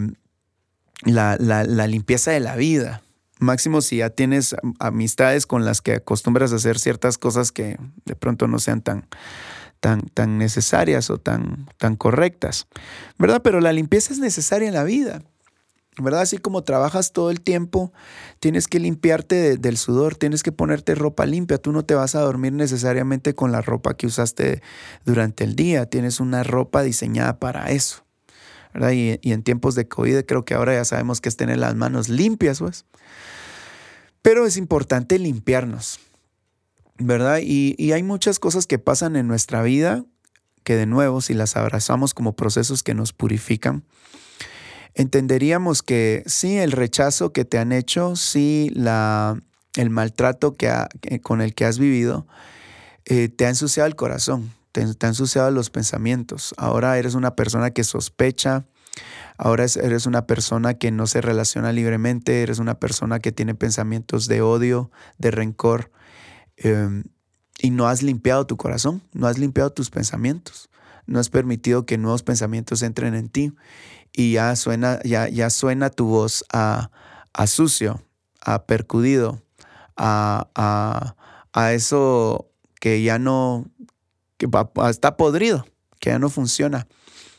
la, 1.05 1.37
la 1.39 1.87
limpieza 1.87 2.31
de 2.31 2.41
la 2.41 2.57
vida. 2.57 3.03
Máximo 3.39 3.83
si 3.83 3.99
ya 3.99 4.11
tienes 4.11 4.57
amistades 4.79 5.47
con 5.47 5.65
las 5.65 5.83
que 5.83 5.95
acostumbras 5.95 6.53
a 6.53 6.57
hacer 6.57 6.79
ciertas 6.79 7.19
cosas 7.19 7.53
que 7.53 7.77
de 8.07 8.17
pronto 8.17 8.49
no 8.49 8.59
sean 8.59 8.81
tan, 8.81 9.07
tan, 9.81 10.01
tan 10.01 10.39
necesarias 10.39 11.11
o 11.11 11.19
tan, 11.19 11.67
tan 11.77 11.97
correctas, 11.97 12.67
¿verdad? 13.19 13.43
Pero 13.43 13.61
la 13.61 13.73
limpieza 13.73 14.13
es 14.13 14.19
necesaria 14.19 14.69
en 14.69 14.75
la 14.75 14.85
vida. 14.85 15.23
¿Verdad? 15.99 16.23
Así 16.23 16.39
como 16.39 16.63
trabajas 16.65 17.13
todo 17.13 17.31
el 17.31 17.41
tiempo, 17.41 17.93
tienes 18.41 18.69
que 18.69 18.81
limpiarte 18.81 19.57
del 19.57 19.77
sudor, 19.77 20.17
tienes 20.17 20.43
que 20.43 20.53
ponerte 20.53 20.95
ropa 20.95 21.27
limpia. 21.27 21.59
Tú 21.59 21.73
no 21.73 21.85
te 21.85 21.95
vas 21.95 22.15
a 22.15 22.21
dormir 22.21 22.53
necesariamente 22.53 23.35
con 23.35 23.53
la 23.53 23.63
ropa 23.63 23.95
que 23.97 24.07
usaste 24.07 24.63
durante 25.05 25.45
el 25.45 25.57
día. 25.57 25.87
Tienes 25.87 26.21
una 26.21 26.43
ropa 26.43 26.83
diseñada 26.83 27.39
para 27.39 27.71
eso. 27.71 28.05
¿verdad? 28.75 28.93
Y, 28.93 29.19
y 29.23 29.33
en 29.33 29.43
tiempos 29.43 29.75
de 29.75 29.89
COVID 29.89 30.25
creo 30.27 30.45
que 30.45 30.55
ahora 30.55 30.75
ya 30.75 30.85
sabemos 30.85 31.21
que 31.21 31.29
es 31.29 31.37
tener 31.37 31.59
las 31.59 31.75
manos 31.75 32.09
limpias, 32.09 32.59
pues. 32.59 32.85
Pero 34.23 34.47
es 34.47 34.57
importante 34.57 35.19
limpiarnos. 35.19 36.01
¿verdad? 36.99 37.41
Y, 37.43 37.93
hay 37.93 38.03
muchas 38.03 38.39
cosas 38.39 38.67
que 38.67 38.79
pasan 38.79 39.17
en 39.17 39.27
nuestra 39.27 39.63
vida 39.63 40.05
que 40.65 40.77
de 40.77 40.87
nuevo, 40.87 41.21
si 41.21 41.35
las 41.35 41.57
abrazamos 41.57 42.13
como 42.13 42.35
procesos 42.35 42.83
que 42.83 42.95
nos 42.95 43.13
purifican, 43.13 43.85
entenderíamos 44.97 45.85
que 45.85 46.25
sí, 46.27 46.59
el 46.59 46.73
rechazo 46.73 47.33
que 47.33 47.45
te 47.45 47.59
han 47.59 47.71
hecho, 47.71 48.17
sí, 48.17 48.71
la, 48.75 49.41
el 49.77 49.91
maltrato 49.91 50.57
que 50.57 50.69
con 51.23 51.41
el 51.41 51.55
que 51.55 51.65
has 51.65 51.79
vivido, 51.79 52.27
eh, 53.05 53.29
te 53.29 53.47
ha 53.47 53.49
ensuciado 53.49 53.87
el 53.87 53.95
corazón, 53.95 54.53
te, 54.73 54.81
ha 54.83 55.07
ensuciado 55.07 55.51
los 55.53 55.71
pensamientos. 55.71 56.55
Ahora 56.57 56.99
eres 56.99 57.15
una 57.15 57.37
persona 57.37 57.71
que 57.71 57.85
sospecha, 57.85 58.65
ahora 59.39 59.67
eres 59.81 60.07
una 60.07 60.27
persona 60.27 60.75
que 60.75 60.91
no 60.91 61.07
se 61.07 61.21
relaciona 61.21 61.71
libremente, 61.71 62.43
eres 62.43 62.59
una 62.59 62.81
persona 62.81 63.21
que 63.21 63.31
tiene 63.31 63.55
pensamientos 63.55 64.27
de 64.27 64.43
odio, 64.43 64.91
de 65.19 65.31
rencor, 65.31 65.93
Em, 66.57 67.05
y 67.61 67.71
no 67.71 67.87
has 67.87 68.03
limpiado 68.03 68.47
tu 68.47 68.57
corazón, 68.57 69.03
no 69.13 69.27
has 69.27 69.39
limpiado 69.39 69.71
tus 69.71 69.91
pensamientos, 69.91 70.71
no 71.07 71.19
has 71.19 71.29
permitido 71.29 71.87
que 71.87 71.99
nuevos 71.99 72.23
pensamientos 72.23 72.83
entren 72.83 73.15
en 73.15 73.29
ti 73.29 73.53
y 74.17 74.33
ya 74.33 74.57
suena, 74.57 74.99
ya, 75.05 75.29
ya 75.29 75.51
suena 75.51 75.91
tu 75.91 76.07
voz 76.07 76.43
a, 76.51 76.91
a 77.35 77.47
sucio, 77.47 78.03
a 78.41 78.65
percudido, 78.65 79.43
a, 79.95 80.49
a, 80.55 81.17
a, 81.53 81.73
eso 81.75 82.51
que 82.81 83.03
ya 83.03 83.19
no, 83.19 83.67
que 84.39 84.49
está 84.89 85.19
podrido, 85.19 85.67
que 86.01 86.11
ya 86.11 86.19
no 86.19 86.31
funciona. 86.31 86.89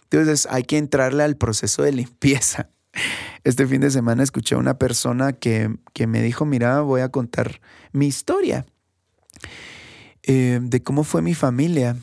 Entonces 0.03 0.47
hay 0.51 0.63
que 0.63 0.77
entrarle 0.77 1.23
al 1.23 1.35
proceso 1.35 1.81
de 1.81 1.91
limpieza. 1.91 2.69
Este 3.43 3.65
fin 3.65 3.81
de 3.81 3.89
semana 3.89 4.23
escuché 4.23 4.55
a 4.55 4.57
una 4.57 4.77
persona 4.77 5.33
que, 5.33 5.73
que 5.93 6.05
me 6.05 6.21
dijo, 6.21 6.45
mira, 6.45 6.81
voy 6.81 7.01
a 7.01 7.09
contar 7.09 7.61
mi 7.91 8.05
historia. 8.05 8.65
Eh, 10.23 10.59
de 10.61 10.83
cómo 10.83 11.03
fue 11.03 11.21
mi 11.21 11.33
familia. 11.33 11.95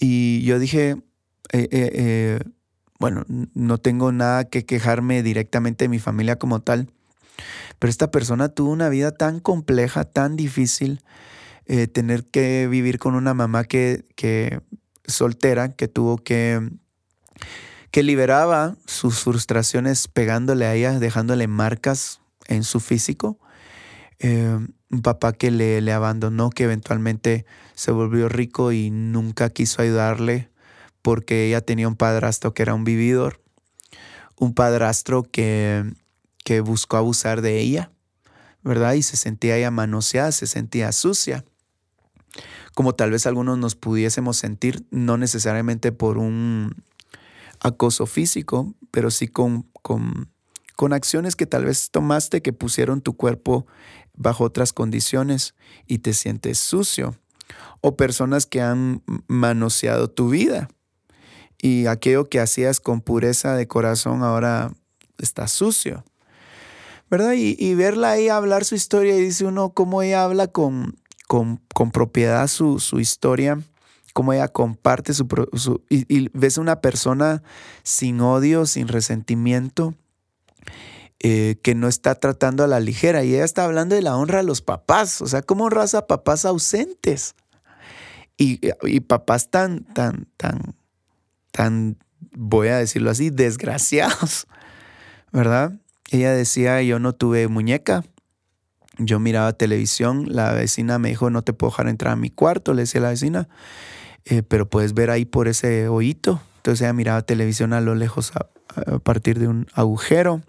Y 0.00 0.42
yo 0.42 0.58
dije, 0.58 0.96
eh, 1.52 1.68
eh, 1.70 2.40
bueno, 3.02 3.24
no 3.26 3.78
tengo 3.78 4.12
nada 4.12 4.44
que 4.44 4.64
quejarme 4.64 5.24
directamente 5.24 5.86
de 5.86 5.88
mi 5.88 5.98
familia 5.98 6.36
como 6.36 6.60
tal, 6.60 6.88
pero 7.80 7.90
esta 7.90 8.12
persona 8.12 8.48
tuvo 8.48 8.70
una 8.70 8.88
vida 8.88 9.10
tan 9.10 9.40
compleja, 9.40 10.04
tan 10.04 10.36
difícil, 10.36 11.02
tener 11.92 12.26
que 12.26 12.68
vivir 12.70 13.00
con 13.00 13.16
una 13.16 13.34
mamá 13.34 13.64
que, 13.64 14.04
que 14.14 14.60
soltera, 15.04 15.72
que 15.74 15.88
tuvo 15.88 16.16
que 16.18 16.70
que 17.90 18.04
liberaba 18.04 18.76
sus 18.86 19.18
frustraciones 19.18 20.06
pegándole 20.06 20.66
a 20.66 20.74
ella, 20.74 21.00
dejándole 21.00 21.48
marcas 21.48 22.20
en 22.46 22.62
su 22.62 22.78
físico 22.78 23.40
un 24.22 25.02
papá 25.02 25.32
que 25.32 25.50
le, 25.50 25.80
le 25.80 25.92
abandonó, 25.92 26.50
que 26.50 26.64
eventualmente 26.64 27.46
se 27.74 27.90
volvió 27.90 28.28
rico 28.28 28.70
y 28.70 28.90
nunca 28.90 29.50
quiso 29.50 29.82
ayudarle 29.82 30.51
porque 31.02 31.46
ella 31.46 31.60
tenía 31.60 31.88
un 31.88 31.96
padrastro 31.96 32.54
que 32.54 32.62
era 32.62 32.74
un 32.74 32.84
vividor, 32.84 33.40
un 34.36 34.54
padrastro 34.54 35.24
que, 35.24 35.84
que 36.44 36.60
buscó 36.60 36.96
abusar 36.96 37.42
de 37.42 37.58
ella, 37.60 37.90
¿verdad? 38.62 38.94
Y 38.94 39.02
se 39.02 39.16
sentía 39.16 39.56
ella 39.56 39.70
manoseada, 39.70 40.32
se 40.32 40.46
sentía 40.46 40.92
sucia, 40.92 41.44
como 42.74 42.94
tal 42.94 43.10
vez 43.10 43.26
algunos 43.26 43.58
nos 43.58 43.74
pudiésemos 43.74 44.36
sentir, 44.36 44.86
no 44.90 45.18
necesariamente 45.18 45.92
por 45.92 46.18
un 46.18 46.84
acoso 47.60 48.06
físico, 48.06 48.74
pero 48.90 49.10
sí 49.10 49.28
con, 49.28 49.62
con, 49.82 50.30
con 50.76 50.92
acciones 50.92 51.36
que 51.36 51.46
tal 51.46 51.64
vez 51.64 51.90
tomaste 51.90 52.40
que 52.40 52.52
pusieron 52.52 53.02
tu 53.02 53.14
cuerpo 53.14 53.66
bajo 54.14 54.44
otras 54.44 54.72
condiciones 54.72 55.54
y 55.86 55.98
te 55.98 56.14
sientes 56.14 56.58
sucio. 56.58 57.16
O 57.82 57.96
personas 57.96 58.46
que 58.46 58.62
han 58.62 59.02
manoseado 59.26 60.08
tu 60.08 60.30
vida 60.30 60.68
y 61.62 61.86
aquello 61.86 62.28
que 62.28 62.40
hacías 62.40 62.80
con 62.80 63.00
pureza 63.00 63.54
de 63.54 63.68
corazón 63.68 64.24
ahora 64.24 64.72
está 65.16 65.46
sucio. 65.46 66.04
¿Verdad? 67.08 67.34
Y, 67.36 67.74
verla 67.74 68.12
ahí 68.12 68.28
hablar 68.28 68.64
su 68.64 68.74
historia 68.74 69.16
y 69.16 69.20
dice 69.20 69.44
uno 69.44 69.70
cómo 69.70 70.02
ella 70.02 70.24
habla 70.24 70.48
con, 70.48 70.96
con, 71.28 71.58
propiedad 71.92 72.48
su, 72.48 72.78
historia, 72.98 73.60
cómo 74.14 74.32
ella 74.32 74.48
comparte 74.48 75.12
su... 75.12 75.26
y, 75.90 76.06
y 76.08 76.30
ves 76.32 76.56
una 76.56 76.80
persona 76.80 77.42
sin 77.82 78.20
odio, 78.22 78.64
sin 78.64 78.88
resentimiento, 78.88 79.94
eh, 81.20 81.56
que 81.62 81.74
no 81.74 81.86
está 81.86 82.14
tratando 82.14 82.64
a 82.64 82.66
la 82.66 82.80
ligera. 82.80 83.22
Y 83.24 83.34
ella 83.34 83.44
está 83.44 83.64
hablando 83.64 83.94
de 83.94 84.02
la 84.02 84.16
honra 84.16 84.40
a 84.40 84.42
los 84.42 84.62
papás. 84.62 85.20
O 85.20 85.26
sea, 85.26 85.42
¿cómo 85.42 85.64
honras 85.64 85.94
a 85.94 86.06
papás 86.06 86.46
ausentes? 86.46 87.34
Y, 88.38 88.58
y 88.82 89.00
papás 89.00 89.50
tan, 89.50 89.84
tan, 89.84 90.26
tan, 90.38 90.74
tan, 91.52 91.98
voy 92.32 92.68
a 92.68 92.78
decirlo 92.78 93.10
así, 93.10 93.30
desgraciados. 93.30 94.48
¿Verdad? 95.32 95.72
Ella 96.10 96.32
decía, 96.32 96.82
yo 96.82 96.98
no 96.98 97.14
tuve 97.14 97.48
muñeca. 97.48 98.04
Yo 98.98 99.18
miraba 99.20 99.52
televisión, 99.54 100.26
la 100.28 100.52
vecina 100.52 100.98
me 100.98 101.08
dijo, 101.08 101.30
no 101.30 101.42
te 101.42 101.54
puedo 101.54 101.70
dejar 101.70 101.88
entrar 101.88 102.12
a 102.12 102.16
mi 102.16 102.28
cuarto, 102.28 102.74
le 102.74 102.82
decía 102.82 103.00
la 103.00 103.08
vecina, 103.08 103.48
eh, 104.26 104.42
pero 104.42 104.68
puedes 104.68 104.92
ver 104.92 105.10
ahí 105.10 105.24
por 105.24 105.48
ese 105.48 105.88
hoyito. 105.88 106.42
Entonces 106.56 106.82
ella 106.82 106.92
miraba 106.92 107.22
televisión 107.22 107.72
a 107.72 107.80
lo 107.80 107.94
lejos 107.94 108.32
a 108.36 108.98
partir 108.98 109.38
de 109.38 109.48
un 109.48 109.66
agujero. 109.72 110.42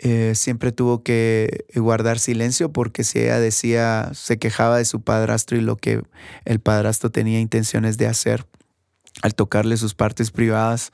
Eh, 0.00 0.34
siempre 0.36 0.70
tuvo 0.70 1.02
que 1.02 1.64
guardar 1.74 2.20
silencio 2.20 2.72
porque 2.72 3.02
si 3.02 3.18
ella 3.18 3.40
decía, 3.40 4.10
se 4.12 4.38
quejaba 4.38 4.78
de 4.78 4.84
su 4.84 5.00
padrastro 5.00 5.56
y 5.58 5.60
lo 5.60 5.76
que 5.76 6.02
el 6.44 6.60
padrastro 6.60 7.10
tenía 7.10 7.40
intenciones 7.40 7.98
de 7.98 8.06
hacer 8.06 8.46
al 9.22 9.34
tocarle 9.34 9.76
sus 9.76 9.94
partes 9.94 10.30
privadas, 10.30 10.92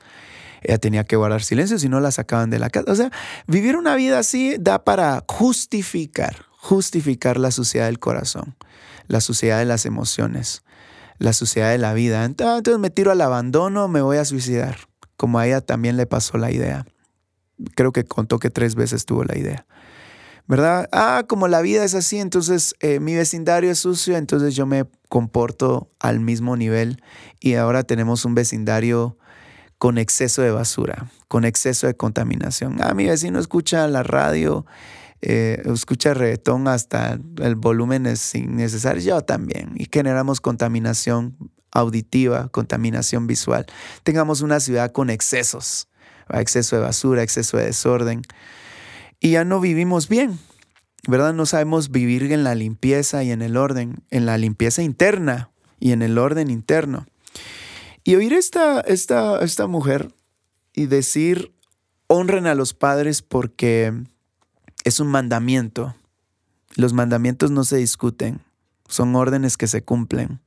ella 0.61 0.77
tenía 0.77 1.03
que 1.03 1.15
guardar 1.15 1.43
silencio 1.43 1.77
si 1.77 1.89
no 1.89 1.99
la 1.99 2.11
sacaban 2.11 2.49
de 2.49 2.59
la 2.59 2.69
casa. 2.69 2.91
O 2.91 2.95
sea, 2.95 3.11
vivir 3.47 3.75
una 3.75 3.95
vida 3.95 4.19
así 4.19 4.55
da 4.59 4.83
para 4.83 5.23
justificar, 5.27 6.45
justificar 6.57 7.37
la 7.37 7.51
suciedad 7.51 7.85
del 7.85 7.99
corazón, 7.99 8.55
la 9.07 9.21
suciedad 9.21 9.59
de 9.59 9.65
las 9.65 9.85
emociones, 9.85 10.63
la 11.19 11.33
suciedad 11.33 11.69
de 11.69 11.77
la 11.77 11.93
vida. 11.93 12.25
Entonces 12.25 12.79
me 12.79 12.89
tiro 12.89 13.11
al 13.11 13.21
abandono, 13.21 13.87
me 13.87 14.01
voy 14.01 14.17
a 14.17 14.25
suicidar, 14.25 14.77
como 15.17 15.39
a 15.39 15.47
ella 15.47 15.61
también 15.61 15.97
le 15.97 16.07
pasó 16.07 16.37
la 16.37 16.51
idea. 16.51 16.85
Creo 17.75 17.91
que 17.91 18.03
contó 18.03 18.39
que 18.39 18.49
tres 18.49 18.75
veces 18.75 19.05
tuvo 19.05 19.23
la 19.23 19.37
idea. 19.37 19.65
¿Verdad? 20.47 20.87
Ah, 20.91 21.23
como 21.27 21.47
la 21.47 21.61
vida 21.61 21.83
es 21.83 21.95
así, 21.95 22.17
entonces 22.19 22.75
eh, 22.79 22.99
mi 22.99 23.15
vecindario 23.15 23.71
es 23.71 23.79
sucio, 23.79 24.15
entonces 24.17 24.55
yo 24.55 24.65
me 24.65 24.85
comporto 25.09 25.89
al 25.99 26.19
mismo 26.19 26.55
nivel 26.55 27.01
y 27.39 27.55
ahora 27.55 27.83
tenemos 27.83 28.25
un 28.25 28.35
vecindario 28.35 29.17
con 29.77 29.97
exceso 29.97 30.41
de 30.41 30.51
basura, 30.51 31.09
con 31.27 31.45
exceso 31.45 31.87
de 31.87 31.95
contaminación. 31.95 32.77
Ah, 32.81 32.93
mi 32.93 33.05
vecino 33.05 33.39
escucha 33.39 33.87
la 33.87 34.03
radio, 34.03 34.65
eh, 35.21 35.61
escucha 35.65 36.13
reggaetón 36.13 36.67
hasta 36.67 37.19
el 37.41 37.55
volumen 37.55 38.05
es 38.05 38.35
innecesario, 38.35 39.01
yo 39.01 39.21
también, 39.21 39.73
y 39.75 39.87
generamos 39.91 40.41
contaminación 40.41 41.35
auditiva, 41.71 42.49
contaminación 42.49 43.27
visual. 43.27 43.65
Tengamos 44.03 44.41
una 44.41 44.59
ciudad 44.59 44.91
con 44.91 45.09
excesos, 45.09 45.89
exceso 46.29 46.77
de 46.77 46.83
basura, 46.83 47.23
exceso 47.23 47.57
de 47.57 47.65
desorden 47.65 48.21
y 49.19 49.31
ya 49.31 49.45
no 49.45 49.59
vivimos 49.59 50.09
bien, 50.09 50.39
¿verdad? 51.07 51.33
No 51.33 51.45
sabemos 51.45 51.91
vivir 51.91 52.31
en 52.31 52.43
la 52.43 52.55
limpieza 52.55 53.23
y 53.23 53.31
en 53.31 53.41
el 53.41 53.57
orden, 53.57 54.03
en 54.09 54.25
la 54.25 54.37
limpieza 54.37 54.83
interna 54.83 55.49
y 55.79 55.91
en 55.91 56.01
el 56.01 56.17
orden 56.17 56.49
interno. 56.49 57.05
Y 58.03 58.15
oír 58.15 58.33
esta, 58.33 58.81
esta, 58.81 59.43
esta 59.43 59.67
mujer 59.67 60.13
y 60.73 60.85
decir, 60.85 61.53
honren 62.07 62.47
a 62.47 62.55
los 62.55 62.73
padres 62.73 63.21
porque 63.21 63.93
es 64.83 64.99
un 64.99 65.07
mandamiento. 65.07 65.95
Los 66.75 66.93
mandamientos 66.93 67.51
no 67.51 67.63
se 67.63 67.77
discuten, 67.77 68.41
son 68.87 69.15
órdenes 69.15 69.57
que 69.57 69.67
se 69.67 69.83
cumplen 69.83 70.39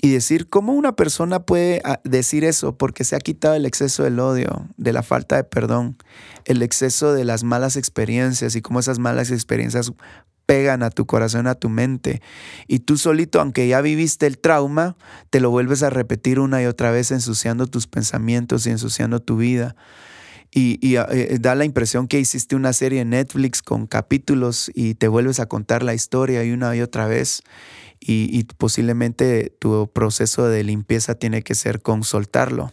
y 0.00 0.10
decir 0.10 0.48
cómo 0.48 0.74
una 0.74 0.92
persona 0.94 1.40
puede 1.40 1.80
ah, 1.84 2.00
decir 2.04 2.44
eso 2.44 2.76
porque 2.76 3.04
se 3.04 3.16
ha 3.16 3.20
quitado 3.20 3.54
el 3.54 3.66
exceso 3.66 4.04
del 4.04 4.20
odio, 4.20 4.68
de 4.76 4.92
la 4.92 5.02
falta 5.02 5.36
de 5.36 5.44
perdón, 5.44 5.96
el 6.44 6.62
exceso 6.62 7.12
de 7.12 7.24
las 7.24 7.42
malas 7.42 7.76
experiencias 7.76 8.54
y 8.54 8.62
cómo 8.62 8.80
esas 8.80 8.98
malas 8.98 9.30
experiencias 9.30 9.92
pegan 10.46 10.82
a 10.82 10.88
tu 10.88 11.04
corazón, 11.04 11.46
a 11.46 11.56
tu 11.56 11.68
mente. 11.68 12.22
Y 12.68 12.78
tú 12.78 12.96
solito, 12.96 13.38
aunque 13.38 13.68
ya 13.68 13.82
viviste 13.82 14.26
el 14.26 14.38
trauma, 14.38 14.96
te 15.28 15.40
lo 15.40 15.50
vuelves 15.50 15.82
a 15.82 15.90
repetir 15.90 16.40
una 16.40 16.62
y 16.62 16.64
otra 16.64 16.90
vez 16.90 17.10
ensuciando 17.10 17.66
tus 17.66 17.86
pensamientos 17.86 18.66
y 18.66 18.70
ensuciando 18.70 19.20
tu 19.20 19.36
vida. 19.36 19.76
Y, 20.50 20.96
ah, 20.96 21.06
eh, 21.10 21.36
da 21.38 21.54
la 21.54 21.66
impresión 21.66 22.08
que 22.08 22.18
hiciste 22.18 22.56
una 22.56 22.72
serie 22.72 23.02
en 23.02 23.10
Netflix 23.10 23.60
con 23.60 23.86
capítulos 23.86 24.70
y 24.74 24.94
te 24.94 25.06
vuelves 25.06 25.38
a 25.38 25.46
contar 25.46 25.82
la 25.82 25.92
historia 25.92 26.42
y 26.42 26.52
una 26.52 26.74
y 26.74 26.80
otra 26.80 27.06
vez 27.06 27.42
y, 28.00 28.44
posiblemente 28.44 29.52
tu 29.58 29.90
proceso 29.92 30.48
de 30.48 30.64
limpieza 30.64 31.14
tiene 31.14 31.42
que 31.42 31.54
ser 31.54 31.82
con 31.82 32.04
soltarlo, 32.04 32.72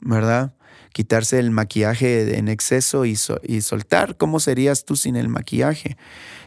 ¿verdad? 0.00 0.54
Quitarse 0.92 1.38
el 1.38 1.50
maquillaje 1.50 2.38
en 2.38 2.48
exceso 2.48 3.04
y, 3.04 3.16
soltar. 3.16 4.16
¿Cómo 4.16 4.40
serías 4.40 4.84
tú 4.84 4.96
sin 4.96 5.16
el 5.16 5.28
maquillaje? 5.28 5.96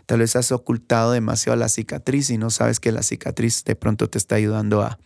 Tal 0.05 0.19
vez 0.19 0.35
has 0.35 0.51
ocultado 0.51 1.11
demasiado 1.11 1.57
la 1.57 1.69
cicatriz 1.69 2.29
y 2.29 2.37
no 2.37 2.49
sabes 2.49 2.79
que 2.79 2.91
la 2.91 3.03
cicatriz 3.03 3.63
de 3.63 3.75
pronto 3.75 4.09
te 4.09 4.17
está 4.17 4.35
ayudando 4.35 4.81
a, 4.81 4.99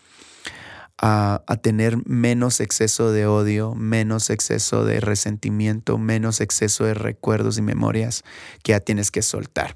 a, 0.97 1.57
tener 1.61 1.97
menos 2.07 2.59
exceso 2.61 3.11
de 3.11 3.27
odio, 3.27 3.75
menos 3.75 4.29
exceso 4.29 4.85
de 4.85 5.01
resentimiento, 5.01 5.97
menos 5.97 6.39
exceso 6.39 6.85
de 6.85 6.93
recuerdos 6.93 7.57
y 7.57 7.61
memorias 7.61 8.23
que 8.63 8.71
ya 8.71 8.79
tienes 8.79 9.11
que 9.11 9.21
soltar 9.21 9.75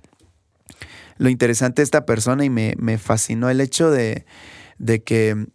lo 1.19 1.29
interesante 1.29 1.81
de 1.81 1.83
esta 1.83 2.05
persona 2.05 2.45
y 2.45 2.49
me, 2.49 2.97
fascinó 2.97 3.49
el 3.49 3.61
hecho 3.61 3.91
de, 3.91 4.25
que 5.03 5.47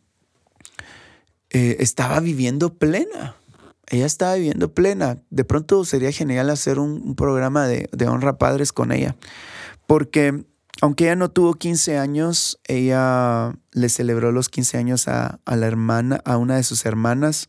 eh, 1.51 1.77
estaba 1.81 2.21
viviendo 2.21 2.75
plena. 2.75 3.35
Ella 3.89 4.07
estaba 4.07 4.35
viviendo 4.35 4.73
plena. 4.73 5.19
De 5.31 5.45
pronto 5.45 5.85
sería 5.87 6.13
genial 6.13 6.51
hacer 6.51 6.79
un, 6.79 7.17
programa 7.17 7.67
de, 7.67 7.89
honra 8.07 8.37
padres 8.37 8.73
con 8.73 8.93
ella. 8.93 9.17
Porque 9.87 10.45
aunque 10.83 11.05
ella 11.05 11.17
no 11.17 11.31
tuvo 11.31 11.55
15 11.55 11.97
años, 11.97 12.61
ella 12.65 13.55
le 13.73 13.89
celebró 13.89 14.33
los 14.33 14.51
15 14.51 14.77
años 14.77 15.09
a, 15.09 15.41
la 15.47 15.67
hermana, 15.67 16.21
a 16.27 16.37
una 16.37 16.57
de 16.57 16.63
sus 16.63 16.85
hermanas, 16.85 17.49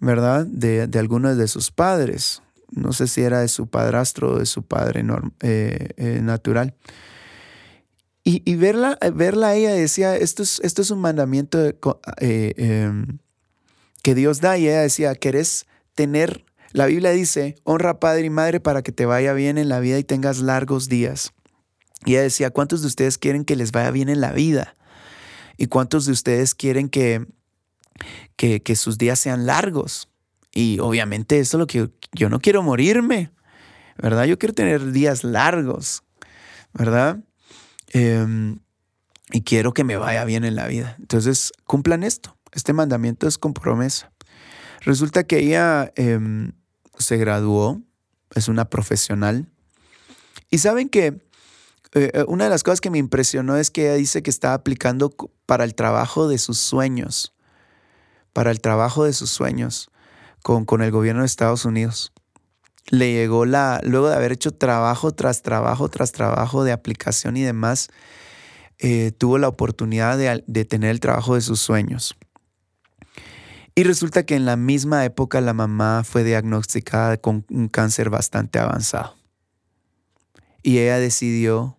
¿verdad? 0.00 0.46
De, 0.46 0.88
de 0.88 0.98
algunos 0.98 1.36
de 1.36 1.46
sus 1.46 1.70
padres. 1.70 2.42
No 2.72 2.92
sé 2.92 3.06
si 3.06 3.22
era 3.22 3.40
de 3.40 3.48
su 3.48 3.68
padrastro 3.68 4.32
o 4.32 4.38
de 4.40 4.46
su 4.46 4.64
padre 4.64 5.04
eh, 5.42 5.90
eh, 5.96 6.20
natural. 6.22 6.74
Y, 8.22 8.54
verla, 8.56 8.98
verla 9.14 9.54
ella 9.54 9.72
decía, 9.72 10.14
esto 10.16 10.42
es, 10.42 10.60
esto 10.62 10.82
es 10.82 10.90
un 10.90 11.00
mandamiento 11.00 11.58
eh, 12.20 12.52
em, 12.56 13.18
que 14.02 14.14
Dios 14.14 14.40
da. 14.40 14.58
Y 14.58 14.68
ella 14.68 14.82
decía, 14.82 15.14
¿querés 15.14 15.66
tener, 15.94 16.44
la 16.72 16.86
Biblia 16.86 17.10
dice, 17.10 17.56
honra 17.64 17.98
padre 18.00 18.26
y 18.26 18.30
madre 18.30 18.60
para 18.60 18.82
que 18.82 18.92
te 18.92 19.06
vaya 19.06 19.32
bien 19.32 19.58
en 19.58 19.68
la 19.68 19.80
vida 19.80 19.98
y 19.98 20.04
tengas 20.04 20.40
largos 20.40 20.88
días. 20.88 21.32
Y 22.04 22.12
ella 22.12 22.22
decía, 22.22 22.50
¿cuántos 22.50 22.82
de 22.82 22.86
ustedes 22.86 23.18
quieren 23.18 23.44
que 23.44 23.56
les 23.56 23.72
vaya 23.72 23.90
bien 23.90 24.08
en 24.08 24.20
la 24.20 24.32
vida? 24.32 24.76
¿Y 25.56 25.66
cuántos 25.66 26.06
de 26.06 26.12
ustedes 26.12 26.54
quieren 26.54 26.88
que, 26.88 27.26
que, 28.36 28.62
que 28.62 28.76
sus 28.76 28.96
días 28.96 29.18
sean 29.18 29.46
largos? 29.46 30.08
Y 30.54 30.78
obviamente 30.78 31.38
eso 31.38 31.56
es 31.56 31.58
lo 31.58 31.66
que 31.66 31.90
yo 32.12 32.28
no 32.28 32.40
quiero 32.40 32.62
morirme, 32.62 33.30
¿verdad? 33.98 34.24
Yo 34.24 34.38
quiero 34.38 34.54
tener 34.54 34.92
días 34.92 35.22
largos, 35.22 36.02
¿verdad? 36.72 37.18
Em, 37.90 38.60
y 39.32 39.42
quiero 39.42 39.72
que 39.72 39.84
me 39.84 39.96
vaya 39.96 40.24
bien 40.24 40.44
en 40.44 40.56
la 40.56 40.66
vida. 40.66 40.96
Entonces, 40.98 41.52
cumplan 41.64 42.02
esto. 42.02 42.36
Este 42.52 42.72
mandamiento 42.72 43.28
es 43.28 43.38
con 43.38 43.52
promesa. 43.52 44.12
Resulta 44.80 45.24
que 45.24 45.38
ella 45.38 45.92
em, 45.96 46.52
se 46.98 47.16
graduó, 47.16 47.80
es 48.34 48.48
una 48.48 48.64
profesional. 48.66 49.48
Y 50.50 50.58
saben 50.58 50.88
que 50.88 51.06
eh, 51.92 52.10
eh, 52.14 52.24
una 52.28 52.44
de 52.44 52.50
las 52.50 52.62
cosas 52.62 52.80
que 52.80 52.90
me 52.90 52.98
impresionó 52.98 53.56
es 53.56 53.70
que 53.70 53.82
ella 53.82 53.94
dice 53.94 54.22
que 54.22 54.30
está 54.30 54.54
aplicando 54.54 55.14
para 55.46 55.64
el 55.64 55.74
trabajo 55.74 56.28
de 56.28 56.38
sus 56.38 56.58
sueños, 56.58 57.34
para 58.32 58.50
el 58.50 58.60
trabajo 58.60 59.04
de 59.04 59.12
sus 59.12 59.30
sueños 59.30 59.90
con, 60.42 60.64
con 60.64 60.82
el 60.82 60.90
gobierno 60.90 61.22
de 61.22 61.26
Estados 61.26 61.64
Unidos 61.64 62.12
le 62.88 63.12
llegó 63.12 63.44
la, 63.44 63.80
luego 63.84 64.08
de 64.08 64.16
haber 64.16 64.32
hecho 64.32 64.52
trabajo 64.52 65.12
tras 65.12 65.42
trabajo 65.42 65.88
tras 65.88 66.12
trabajo 66.12 66.64
de 66.64 66.72
aplicación 66.72 67.36
y 67.36 67.42
demás, 67.42 67.88
eh, 68.78 69.12
tuvo 69.16 69.38
la 69.38 69.48
oportunidad 69.48 70.16
de, 70.18 70.42
de 70.46 70.64
tener 70.64 70.90
el 70.90 71.00
trabajo 71.00 71.34
de 71.34 71.42
sus 71.42 71.60
sueños. 71.60 72.16
Y 73.74 73.84
resulta 73.84 74.24
que 74.24 74.34
en 74.34 74.44
la 74.44 74.56
misma 74.56 75.04
época 75.04 75.40
la 75.40 75.54
mamá 75.54 76.02
fue 76.04 76.24
diagnosticada 76.24 77.16
con 77.16 77.46
un 77.50 77.68
cáncer 77.68 78.10
bastante 78.10 78.58
avanzado. 78.58 79.16
Y 80.62 80.78
ella 80.78 80.98
decidió 80.98 81.78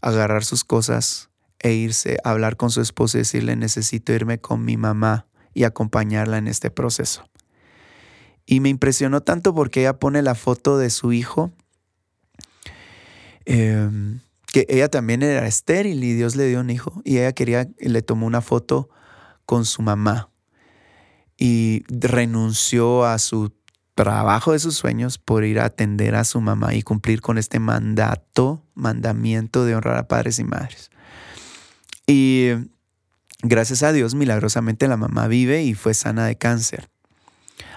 agarrar 0.00 0.44
sus 0.44 0.64
cosas 0.64 1.28
e 1.58 1.72
irse 1.72 2.18
a 2.24 2.30
hablar 2.30 2.56
con 2.56 2.70
su 2.70 2.80
esposo 2.80 3.18
y 3.18 3.20
decirle 3.20 3.56
necesito 3.56 4.12
irme 4.12 4.40
con 4.40 4.64
mi 4.64 4.76
mamá 4.76 5.26
y 5.54 5.64
acompañarla 5.64 6.38
en 6.38 6.48
este 6.48 6.70
proceso. 6.70 7.28
Y 8.50 8.60
me 8.60 8.70
impresionó 8.70 9.20
tanto 9.20 9.54
porque 9.54 9.80
ella 9.80 9.98
pone 9.98 10.22
la 10.22 10.34
foto 10.34 10.78
de 10.78 10.88
su 10.88 11.12
hijo, 11.12 11.52
em, 13.44 14.20
que 14.46 14.64
ella 14.70 14.88
también 14.88 15.22
era 15.22 15.46
estéril 15.46 16.02
y 16.02 16.14
Dios 16.14 16.34
le 16.34 16.46
dio 16.46 16.60
un 16.60 16.70
hijo. 16.70 17.02
Y 17.04 17.18
ella 17.18 17.34
quería, 17.34 17.68
le 17.78 18.00
tomó 18.00 18.26
una 18.26 18.40
foto 18.40 18.88
con 19.44 19.66
su 19.66 19.82
mamá. 19.82 20.30
Y 21.36 21.84
renunció 21.88 23.04
a 23.04 23.18
su 23.18 23.52
trabajo 23.94 24.52
de 24.52 24.60
sus 24.60 24.76
sueños 24.76 25.18
por 25.18 25.44
ir 25.44 25.60
a 25.60 25.66
atender 25.66 26.14
a 26.14 26.24
su 26.24 26.40
mamá 26.40 26.74
y 26.74 26.80
cumplir 26.80 27.20
con 27.20 27.36
este 27.36 27.58
mandato, 27.58 28.64
mandamiento 28.74 29.66
de 29.66 29.74
honrar 29.74 29.98
a 29.98 30.08
padres 30.08 30.38
y 30.38 30.44
madres. 30.44 30.90
Y 32.06 32.52
gracias 33.42 33.82
a 33.82 33.92
Dios, 33.92 34.14
milagrosamente 34.14 34.88
la 34.88 34.96
mamá 34.96 35.28
vive 35.28 35.64
y 35.64 35.74
fue 35.74 35.92
sana 35.92 36.24
de 36.24 36.38
cáncer. 36.38 36.88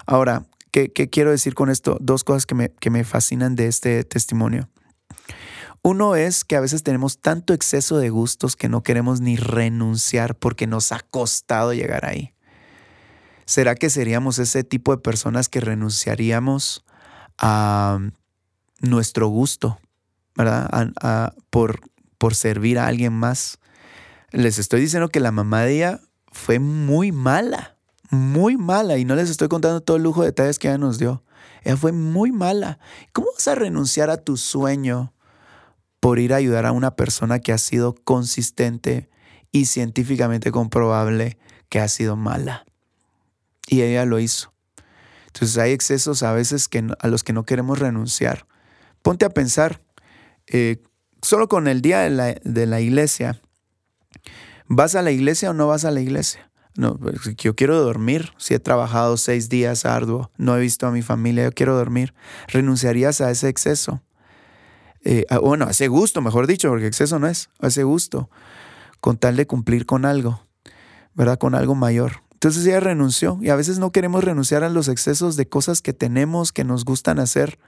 Ahora, 0.05 0.45
¿Qué, 0.71 0.91
quiero 0.91 1.31
decir 1.31 1.53
con 1.53 1.69
esto? 1.69 1.97
Dos 1.99 2.23
cosas 2.23 2.45
que 2.45 2.55
me, 2.55 2.69
que 2.69 2.89
me 2.89 3.03
fascinan 3.03 3.55
de 3.55 3.67
este 3.67 4.03
testimonio. 4.03 4.69
Uno 5.83 6.15
es 6.15 6.43
que 6.45 6.55
a 6.55 6.61
veces 6.61 6.83
tenemos 6.83 7.19
tanto 7.19 7.53
exceso 7.53 7.97
de 7.97 8.09
gustos 8.09 8.55
que 8.55 8.69
no 8.69 8.83
queremos 8.83 9.19
ni 9.19 9.35
renunciar 9.35 10.35
porque 10.35 10.67
nos 10.67 10.91
ha 10.91 10.99
costado 10.99 11.73
llegar 11.73 12.05
ahí. 12.05 12.33
¿Será 13.45 13.75
que 13.75 13.89
seríamos 13.89 14.39
ese 14.39 14.63
tipo 14.63 14.95
de 14.95 15.01
personas 15.01 15.49
que 15.49 15.59
renunciaríamos 15.59 16.85
a 17.37 17.99
nuestro 18.79 19.27
gusto, 19.27 19.79
¿verdad? 20.35 20.93
por, 21.49 21.81
por 22.17 22.35
servir 22.35 22.79
a 22.79 22.87
alguien 22.87 23.13
más. 23.13 23.59
Les 24.31 24.59
estoy 24.59 24.81
diciendo 24.81 25.09
que 25.09 25.19
la 25.19 25.31
mamá 25.31 25.63
de 25.63 25.75
ella 25.75 25.99
fue 26.31 26.59
muy 26.59 27.11
mala, 27.11 27.77
muy 28.11 28.57
mala, 28.57 28.97
y 28.97 29.05
no 29.05 29.15
les 29.15 29.29
estoy 29.29 29.47
contando 29.47 29.81
todo 29.81 29.97
el 29.97 30.03
lujo 30.03 30.21
de 30.21 30.27
detalles 30.27 30.59
que 30.59 30.67
ella 30.67 30.77
nos 30.77 30.99
dio. 30.99 31.23
Ella 31.63 31.77
fue 31.77 31.93
muy 31.93 32.31
mala. 32.31 32.77
¿Cómo 33.13 33.29
vas 33.33 33.47
a 33.47 33.55
renunciar 33.55 34.09
a 34.09 34.17
tu 34.17 34.37
sueño 34.37 35.13
por 35.99 36.19
ir 36.19 36.33
a 36.33 36.37
ayudar 36.37 36.65
a 36.65 36.73
una 36.73 36.95
persona 36.95 37.39
que 37.39 37.53
ha 37.53 37.57
sido 37.57 37.95
consistente 37.95 39.09
y 39.51 39.65
científicamente 39.65 40.51
comprobable 40.51 41.37
que 41.69 41.79
ha 41.79 41.87
sido 41.87 42.17
mala? 42.17 42.65
Y 43.67 43.81
ella 43.81 44.05
lo 44.05 44.19
hizo. 44.19 44.53
Entonces 45.27 45.57
hay 45.57 45.71
excesos 45.71 46.23
a 46.23 46.33
veces 46.33 46.67
que, 46.67 46.85
a 46.99 47.07
los 47.07 47.23
que 47.23 47.31
no 47.31 47.45
queremos 47.45 47.79
renunciar. 47.79 48.45
Ponte 49.01 49.23
a 49.23 49.29
pensar, 49.29 49.81
eh, 50.47 50.83
solo 51.21 51.47
con 51.47 51.69
el 51.69 51.81
día 51.81 52.01
de 52.01 52.09
la, 52.09 52.35
de 52.43 52.65
la 52.65 52.81
iglesia, 52.81 53.39
¿vas 54.67 54.95
a 54.95 55.01
la 55.01 55.11
iglesia 55.11 55.51
o 55.51 55.53
no 55.53 55.67
vas 55.67 55.85
a 55.85 55.91
la 55.91 56.01
iglesia? 56.01 56.50
No, 56.75 56.97
yo 57.37 57.55
quiero 57.55 57.81
dormir. 57.81 58.31
Si 58.37 58.53
he 58.53 58.59
trabajado 58.59 59.17
seis 59.17 59.49
días 59.49 59.85
arduo, 59.85 60.31
no 60.37 60.55
he 60.55 60.61
visto 60.61 60.87
a 60.87 60.91
mi 60.91 61.01
familia, 61.01 61.43
yo 61.43 61.51
quiero 61.51 61.75
dormir. 61.75 62.13
¿Renunciarías 62.47 63.21
a 63.21 63.29
ese 63.29 63.49
exceso? 63.49 64.01
Eh, 65.03 65.25
bueno, 65.41 65.65
a 65.65 65.71
ese 65.71 65.87
gusto, 65.87 66.21
mejor 66.21 66.47
dicho, 66.47 66.69
porque 66.69 66.87
exceso 66.87 67.19
no 67.19 67.27
es, 67.27 67.49
a 67.59 67.67
ese 67.67 67.83
gusto, 67.83 68.29
con 68.99 69.17
tal 69.17 69.35
de 69.35 69.47
cumplir 69.47 69.85
con 69.85 70.05
algo, 70.05 70.45
¿verdad? 71.13 71.37
Con 71.39 71.55
algo 71.55 71.75
mayor. 71.75 72.21
Entonces 72.33 72.65
ella 72.65 72.79
renunció 72.79 73.37
y 73.41 73.49
a 73.49 73.55
veces 73.55 73.77
no 73.77 73.91
queremos 73.91 74.23
renunciar 74.23 74.63
a 74.63 74.69
los 74.69 74.87
excesos 74.87 75.35
de 75.35 75.47
cosas 75.47 75.81
que 75.81 75.93
tenemos, 75.93 76.51
que 76.51 76.63
nos 76.63 76.85
gustan 76.85 77.19
hacer, 77.19 77.59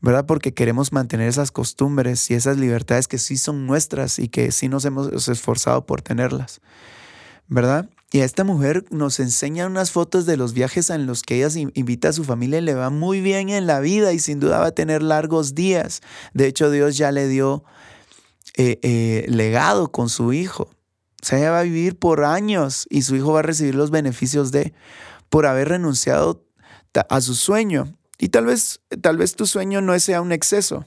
¿verdad? 0.00 0.26
Porque 0.26 0.52
queremos 0.52 0.92
mantener 0.92 1.28
esas 1.28 1.50
costumbres 1.50 2.30
y 2.30 2.34
esas 2.34 2.58
libertades 2.58 3.08
que 3.08 3.18
sí 3.18 3.36
son 3.36 3.66
nuestras 3.66 4.18
y 4.18 4.28
que 4.28 4.50
sí 4.52 4.68
nos 4.68 4.84
hemos 4.84 5.28
esforzado 5.28 5.86
por 5.86 6.02
tenerlas, 6.02 6.60
¿verdad? 7.48 7.88
Y 8.14 8.20
a 8.20 8.26
esta 8.26 8.44
mujer 8.44 8.84
nos 8.90 9.20
enseña 9.20 9.66
unas 9.66 9.90
fotos 9.90 10.26
de 10.26 10.36
los 10.36 10.52
viajes 10.52 10.90
en 10.90 11.06
los 11.06 11.22
que 11.22 11.42
ella 11.42 11.48
invita 11.72 12.10
a 12.10 12.12
su 12.12 12.24
familia 12.24 12.58
y 12.58 12.62
le 12.62 12.74
va 12.74 12.90
muy 12.90 13.22
bien 13.22 13.48
en 13.48 13.66
la 13.66 13.80
vida 13.80 14.12
y 14.12 14.18
sin 14.18 14.38
duda 14.38 14.58
va 14.58 14.66
a 14.66 14.72
tener 14.72 15.02
largos 15.02 15.54
días. 15.54 16.02
De 16.34 16.46
hecho, 16.46 16.70
Dios 16.70 16.98
ya 16.98 17.10
le 17.10 17.26
dio 17.26 17.64
eh, 18.58 18.78
eh, 18.82 19.24
legado 19.28 19.90
con 19.90 20.10
su 20.10 20.34
hijo. 20.34 20.64
O 21.22 21.24
sea, 21.24 21.38
ella 21.38 21.52
va 21.52 21.60
a 21.60 21.62
vivir 21.62 21.98
por 21.98 22.24
años 22.24 22.86
y 22.90 23.00
su 23.00 23.16
hijo 23.16 23.32
va 23.32 23.38
a 23.38 23.44
recibir 23.44 23.74
los 23.74 23.90
beneficios 23.90 24.52
de 24.52 24.74
por 25.30 25.46
haber 25.46 25.70
renunciado 25.70 26.44
a 27.08 27.20
su 27.22 27.34
sueño. 27.34 27.96
Y 28.18 28.28
tal 28.28 28.44
vez, 28.44 28.82
tal 29.00 29.16
vez 29.16 29.36
tu 29.36 29.46
sueño 29.46 29.80
no 29.80 29.98
sea 29.98 30.20
un 30.20 30.32
exceso, 30.32 30.84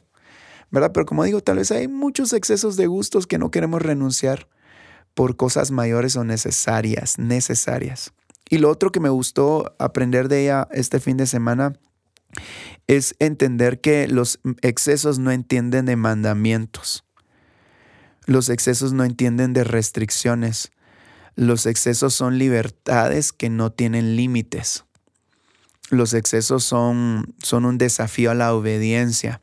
¿verdad? 0.69 0.91
Pero 0.93 1.07
como 1.07 1.23
digo, 1.23 1.41
tal 1.41 1.57
vez 1.57 1.71
hay 1.71 1.87
muchos 1.87 2.33
excesos 2.33 2.75
de 2.75 2.85
gustos 2.85 3.25
que 3.25 3.39
no 3.39 3.49
queremos 3.49 3.81
renunciar 3.81 4.47
por 5.15 5.37
cosas 5.37 5.71
mayores 5.71 6.15
o 6.17 6.23
necesarias, 6.23 7.17
necesarias. 7.17 8.13
Y 8.49 8.59
lo 8.59 8.69
otro 8.69 8.91
que 8.91 8.99
me 8.99 9.09
gustó 9.09 9.75
aprender 9.79 10.27
de 10.27 10.43
ella 10.43 10.67
este 10.71 10.99
fin 10.99 11.17
de 11.17 11.25
semana 11.25 11.73
es 12.85 13.15
entender 13.17 13.81
que 13.81 14.07
los 14.07 14.39
excesos 14.61 15.17
no 15.17 15.31
entienden 15.31 15.85
de 15.85 15.95
mandamientos. 15.95 17.03
Los 18.25 18.49
excesos 18.49 18.93
no 18.93 19.03
entienden 19.03 19.53
de 19.53 19.63
restricciones. 19.63 20.71
Los 21.35 21.65
excesos 21.65 22.13
son 22.13 22.37
libertades 22.37 23.31
que 23.31 23.49
no 23.49 23.71
tienen 23.71 24.15
límites. 24.15 24.85
Los 25.89 26.13
excesos 26.13 26.63
son, 26.63 27.35
son 27.41 27.65
un 27.65 27.77
desafío 27.77 28.31
a 28.31 28.35
la 28.35 28.53
obediencia. 28.53 29.41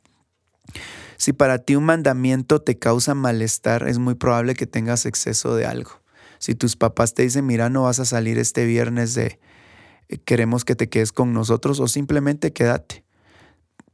Si 1.23 1.33
para 1.33 1.59
ti 1.59 1.77
un 1.77 1.85
mandamiento 1.85 2.61
te 2.63 2.81
causa 2.81 3.15
malestar, 3.15 3.87
es 3.87 3.99
muy 3.99 4.17
probable 4.17 4.55
que 4.55 4.67
tengas 4.67 5.07
exceso 5.07 5.55
de 5.55 5.67
algo. 5.67 5.93
Si 6.41 6.57
tus 6.57 6.75
papás 6.75 7.15
te 7.15 7.23
dicen, 7.23 7.47
mira, 7.47 7.71
no 7.71 7.85
vas 7.85 8.01
a 8.01 8.05
salir 8.05 8.41
este 8.41 8.67
viernes 8.67 9.15
de 9.15 9.39
eh, 10.09 10.19
queremos 10.19 10.65
que 10.65 10.75
te 10.75 10.89
quedes 10.89 11.13
con 11.13 11.33
nosotros 11.33 11.79
o 11.79 11.87
simplemente 11.87 12.53
quédate. 12.53 13.05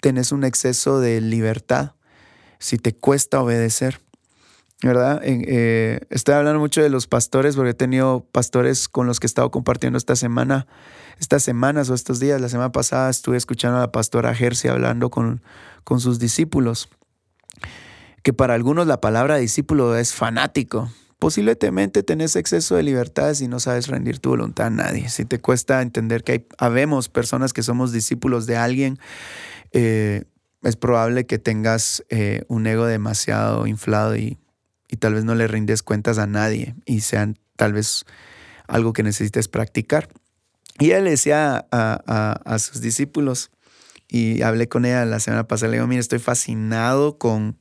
Tenés 0.01 0.33
un 0.33 0.43
exceso 0.43 1.01
de 1.01 1.21
libertad. 1.21 1.93
Si 2.61 2.79
te 2.79 2.97
cuesta 2.97 3.43
obedecer, 3.43 4.01
¿verdad? 4.83 5.21
Eh, 5.23 6.01
estoy 6.09 6.35
hablando 6.35 6.61
mucho 6.61 6.83
de 6.83 6.89
los 6.89 7.09
pastores 7.09 7.57
porque 7.57 7.73
he 7.73 7.75
tenido 7.75 8.25
pastores 8.33 8.89
con 8.89 9.07
los 9.07 9.21
que 9.21 9.27
he 9.27 9.29
estado 9.29 9.51
compartiendo 9.51 9.99
esta 9.99 10.17
semana, 10.17 10.67
estas 11.21 11.43
semanas 11.43 11.91
o 11.91 11.95
estos 11.95 12.21
días. 12.21 12.41
La 12.41 12.49
semana 12.49 12.73
pasada 12.73 13.11
estuve 13.11 13.37
escuchando 13.37 13.77
a 13.77 13.81
la 13.81 13.93
pastora 13.93 14.35
Jersey 14.35 14.71
hablando 14.71 15.11
con, 15.11 15.43
con 15.85 16.01
sus 16.01 16.19
discípulos 16.19 16.89
que 18.23 18.33
para 18.33 18.55
algunos 18.55 18.87
la 18.87 19.01
palabra 19.01 19.37
discípulo 19.37 19.97
es 19.97 20.15
fanático. 20.15 20.91
Posiblemente 21.19 22.03
tenés 22.03 22.37
exceso 22.37 22.77
de 22.77 22.85
libertades 22.85 23.41
y 23.41 23.49
no 23.49 23.59
sabes 23.59 23.89
rendir 23.89 24.21
tu 24.21 24.31
voluntad 24.31 24.69
a 24.69 24.71
nadie. 24.71 25.09
Si 25.09 25.25
te 25.25 25.41
cuesta 25.41 25.83
entender 25.83 26.23
que 26.23 26.33
hay, 26.33 26.47
habemos 26.59 27.09
personas 27.09 27.53
que 27.53 27.63
somos 27.63 27.93
discípulos 27.93 28.47
de 28.47 28.57
alguien, 28.57 28.99
eh, 29.73 30.25
es 30.63 30.77
probable 30.77 31.27
que 31.27 31.39
tengas 31.39 32.05
eh, 32.09 32.43
un 32.49 32.67
ego 32.67 32.87
demasiado 32.87 33.67
inflado 33.67 34.17
y, 34.17 34.39
tal 35.01 35.15
vez 35.15 35.25
no 35.25 35.35
le 35.35 35.47
rindes 35.47 35.83
cuentas 35.83 36.19
a 36.19 36.27
nadie 36.27 36.75
y 36.87 37.01
sean 37.01 37.39
tal 37.57 37.75
vez 37.75 38.07
algo 38.69 38.93
que 38.93 39.03
necesites 39.03 39.47
practicar. 39.47 40.09
Y 40.79 40.93
él 40.93 41.05
decía 41.05 41.67
a, 41.71 42.41
a 42.45 42.59
sus 42.59 42.81
discípulos, 42.81 43.51
y 44.09 44.43
hablé 44.43 44.69
con 44.69 44.87
ella 44.87 45.05
la 45.05 45.21
semana 45.21 45.47
pasada, 45.47 45.71
le 45.71 45.77
digo, 45.77 45.87
mira, 45.87 46.01
estoy 46.01 46.19
fascinado 46.19 47.19
con, 47.19 47.57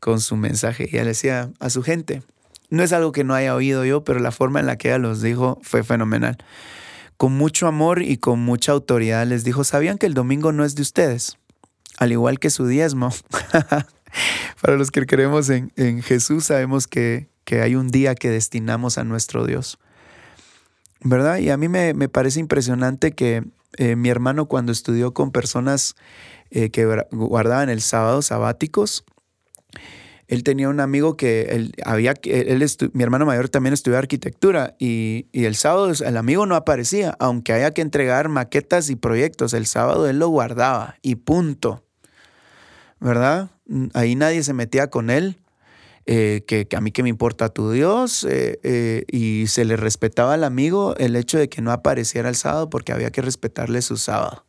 con 0.00 0.20
su 0.20 0.36
mensaje. 0.36 0.88
Y 0.90 0.96
ella 0.96 1.04
le 1.04 1.10
decía 1.10 1.50
a 1.60 1.70
su 1.70 1.82
gente, 1.82 2.22
no 2.70 2.82
es 2.82 2.92
algo 2.92 3.12
que 3.12 3.24
no 3.24 3.34
haya 3.34 3.54
oído 3.54 3.84
yo, 3.84 4.04
pero 4.04 4.18
la 4.20 4.32
forma 4.32 4.60
en 4.60 4.66
la 4.66 4.76
que 4.76 4.88
ella 4.88 4.98
los 4.98 5.22
dijo 5.22 5.58
fue 5.62 5.84
fenomenal. 5.84 6.38
Con 7.16 7.32
mucho 7.32 7.66
amor 7.66 8.02
y 8.02 8.16
con 8.16 8.40
mucha 8.40 8.72
autoridad 8.72 9.26
les 9.26 9.44
dijo, 9.44 9.64
¿sabían 9.64 9.98
que 9.98 10.06
el 10.06 10.14
domingo 10.14 10.52
no 10.52 10.64
es 10.64 10.74
de 10.74 10.82
ustedes? 10.82 11.36
Al 11.98 12.12
igual 12.12 12.38
que 12.38 12.50
su 12.50 12.66
diezmo. 12.66 13.12
Para 14.60 14.76
los 14.76 14.90
que 14.90 15.04
creemos 15.06 15.50
en, 15.50 15.72
en 15.76 16.02
Jesús, 16.02 16.44
sabemos 16.44 16.86
que, 16.86 17.28
que, 17.44 17.60
hay 17.60 17.74
un 17.74 17.88
día 17.88 18.14
que 18.14 18.30
destinamos 18.30 18.98
a 18.98 19.04
nuestro 19.04 19.46
Dios. 19.46 19.78
¿Verdad? 21.02 21.38
Y 21.38 21.50
a 21.50 21.56
mí 21.56 21.68
me, 21.68 21.94
me 21.94 22.08
parece 22.08 22.40
impresionante 22.40 23.12
que 23.12 23.44
eh, 23.76 23.96
mi 23.96 24.08
hermano 24.08 24.46
cuando 24.46 24.72
estudió 24.72 25.14
con 25.14 25.30
personas 25.30 25.94
eh, 26.50 26.70
que 26.70 26.84
guardaban 27.12 27.70
el 27.70 27.80
sábado 27.80 28.22
sabáticos, 28.22 29.04
él 30.30 30.44
tenía 30.44 30.68
un 30.68 30.78
amigo 30.78 31.16
que 31.16 31.42
él 31.50 31.72
había, 31.84 32.14
él 32.22 32.64
mi 32.92 33.02
hermano 33.02 33.26
mayor 33.26 33.48
también 33.48 33.74
estudió 33.74 33.98
arquitectura 33.98 34.76
y, 34.78 35.26
y, 35.32 35.46
el 35.46 35.56
sábado 35.56 35.90
el 35.90 36.16
amigo 36.16 36.46
no 36.46 36.54
aparecía, 36.54 37.16
aunque 37.18 37.52
haya 37.52 37.72
que 37.72 37.82
entregar 37.82 38.28
maquetas 38.28 38.90
y 38.90 38.96
proyectos, 38.96 39.54
el 39.54 39.66
sábado 39.66 40.08
él 40.08 40.20
lo 40.20 40.28
guardaba 40.28 40.94
y 41.02 41.16
punto. 41.16 41.84
¿Verdad? 43.00 43.50
Ahí 43.92 44.14
nadie 44.14 44.44
se 44.44 44.52
metía 44.52 44.88
con 44.88 45.10
él. 45.10 45.36
Eh, 46.06 46.44
que, 46.46 46.66
a 46.76 46.80
mí 46.80 46.92
que 46.92 47.02
me 47.02 47.08
importa 47.08 47.50
tu 47.50 47.70
Dios, 47.72 48.24
eh, 48.24 48.58
eh, 48.62 49.04
y 49.08 49.46
se 49.48 49.64
le 49.64 49.76
respetaba 49.76 50.34
al 50.34 50.44
amigo 50.44 50.96
el 50.96 51.14
hecho 51.14 51.38
de 51.38 51.48
que 51.48 51.60
no 51.60 51.72
apareciera 51.72 52.28
el 52.28 52.36
sábado 52.36 52.70
porque 52.70 52.92
había 52.92 53.10
que 53.10 53.20
respetarle 53.20 53.82
su 53.82 53.96
sábado. 53.96 54.44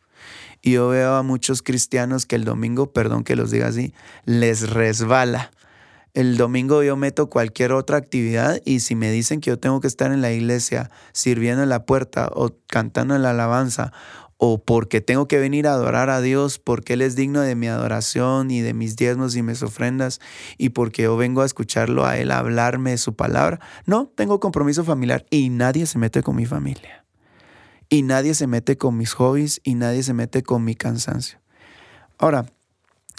Y 0.61 0.73
yo 0.73 0.89
veo 0.89 1.15
a 1.15 1.23
muchos 1.23 1.61
cristianos 1.61 2.25
que 2.25 2.35
el 2.35 2.45
domingo, 2.45 2.93
perdón 2.93 3.23
que 3.23 3.35
los 3.35 3.51
diga 3.51 3.67
así, 3.67 3.93
les 4.25 4.69
resbala. 4.69 5.51
El 6.13 6.35
domingo 6.35 6.83
yo 6.83 6.97
meto 6.97 7.29
cualquier 7.29 7.71
otra 7.71 7.97
actividad 7.97 8.61
y 8.65 8.81
si 8.81 8.95
me 8.95 9.11
dicen 9.11 9.39
que 9.39 9.49
yo 9.49 9.59
tengo 9.59 9.79
que 9.79 9.87
estar 9.87 10.11
en 10.11 10.21
la 10.21 10.31
iglesia 10.31 10.91
sirviendo 11.13 11.63
en 11.63 11.69
la 11.69 11.85
puerta 11.85 12.29
o 12.33 12.51
cantando 12.67 13.15
en 13.15 13.21
la 13.21 13.29
alabanza 13.29 13.93
o 14.43 14.57
porque 14.57 15.01
tengo 15.01 15.27
que 15.27 15.37
venir 15.37 15.67
a 15.67 15.73
adorar 15.73 16.09
a 16.09 16.19
Dios, 16.19 16.57
porque 16.57 16.93
Él 16.93 17.03
es 17.03 17.15
digno 17.15 17.41
de 17.41 17.53
mi 17.53 17.67
adoración 17.67 18.49
y 18.49 18.61
de 18.61 18.73
mis 18.73 18.95
diezmos 18.95 19.35
y 19.35 19.43
mis 19.43 19.61
ofrendas, 19.61 20.19
y 20.57 20.69
porque 20.69 21.03
yo 21.03 21.15
vengo 21.15 21.43
a 21.43 21.45
escucharlo 21.45 22.07
a 22.07 22.17
Él 22.17 22.31
hablarme 22.31 22.97
su 22.97 23.15
palabra. 23.15 23.59
No, 23.85 24.07
tengo 24.07 24.39
compromiso 24.39 24.83
familiar 24.83 25.27
y 25.29 25.49
nadie 25.49 25.85
se 25.85 25.99
mete 25.99 26.23
con 26.23 26.35
mi 26.35 26.47
familia. 26.47 27.05
Y 27.87 28.01
nadie 28.01 28.33
se 28.33 28.47
mete 28.47 28.77
con 28.77 28.97
mis 28.97 29.13
hobbies 29.13 29.61
y 29.63 29.75
nadie 29.75 30.01
se 30.01 30.15
mete 30.15 30.41
con 30.41 30.63
mi 30.63 30.73
cansancio. 30.73 31.39
Ahora, 32.17 32.47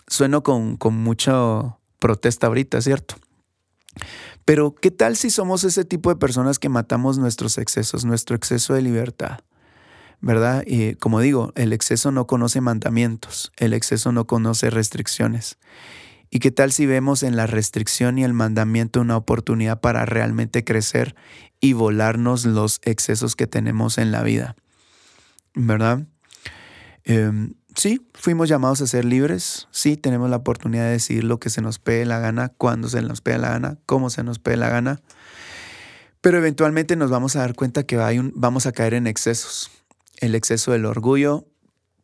sueno 0.08 0.42
con, 0.42 0.76
con 0.76 0.94
mucha 0.94 1.78
protesta 2.02 2.48
ahorita, 2.48 2.82
¿cierto? 2.82 3.14
Pero, 4.44 4.74
¿qué 4.74 4.90
tal 4.90 5.16
si 5.16 5.30
somos 5.30 5.62
ese 5.62 5.84
tipo 5.84 6.10
de 6.10 6.16
personas 6.16 6.58
que 6.58 6.68
matamos 6.68 7.16
nuestros 7.16 7.56
excesos, 7.58 8.04
nuestro 8.04 8.34
exceso 8.34 8.74
de 8.74 8.82
libertad? 8.82 9.38
¿verdad? 10.22 10.62
Y 10.66 10.94
como 10.94 11.20
digo, 11.20 11.52
el 11.56 11.72
exceso 11.72 12.12
no 12.12 12.26
conoce 12.26 12.60
mandamientos, 12.60 13.52
el 13.56 13.74
exceso 13.74 14.12
no 14.12 14.26
conoce 14.26 14.70
restricciones. 14.70 15.58
¿Y 16.30 16.38
qué 16.38 16.50
tal 16.50 16.72
si 16.72 16.86
vemos 16.86 17.24
en 17.24 17.36
la 17.36 17.46
restricción 17.46 18.18
y 18.18 18.24
el 18.24 18.32
mandamiento 18.32 19.00
una 19.00 19.16
oportunidad 19.16 19.80
para 19.80 20.06
realmente 20.06 20.64
crecer 20.64 21.14
y 21.60 21.74
volarnos 21.74 22.46
los 22.46 22.80
excesos 22.84 23.36
que 23.36 23.48
tenemos 23.48 23.98
en 23.98 24.12
la 24.12 24.22
vida? 24.22 24.54
¿Verdad? 25.54 26.06
Em, 27.04 27.54
sí, 27.76 28.06
fuimos 28.14 28.48
llamados 28.48 28.80
a 28.80 28.86
ser 28.86 29.04
libres, 29.04 29.68
sí, 29.70 29.96
tenemos 29.96 30.30
la 30.30 30.36
oportunidad 30.36 30.84
de 30.84 30.92
decidir 30.92 31.24
lo 31.24 31.38
que 31.38 31.50
se 31.50 31.60
nos 31.60 31.78
pegue 31.78 32.04
la 32.04 32.18
gana, 32.18 32.48
cuándo 32.50 32.88
se 32.88 33.02
nos 33.02 33.20
pegue 33.20 33.38
la 33.38 33.50
gana, 33.50 33.78
cómo 33.86 34.10
se 34.10 34.22
nos 34.22 34.38
pegue 34.38 34.56
la 34.56 34.68
gana. 34.68 35.00
Pero 36.20 36.38
eventualmente 36.38 36.96
nos 36.96 37.10
vamos 37.10 37.36
a 37.36 37.40
dar 37.40 37.54
cuenta 37.54 37.84
que 37.84 37.98
hay 37.98 38.18
un, 38.18 38.32
vamos 38.34 38.66
a 38.66 38.72
caer 38.72 38.94
en 38.94 39.06
excesos. 39.06 39.70
El 40.18 40.34
exceso 40.34 40.72
del 40.72 40.86
orgullo 40.86 41.46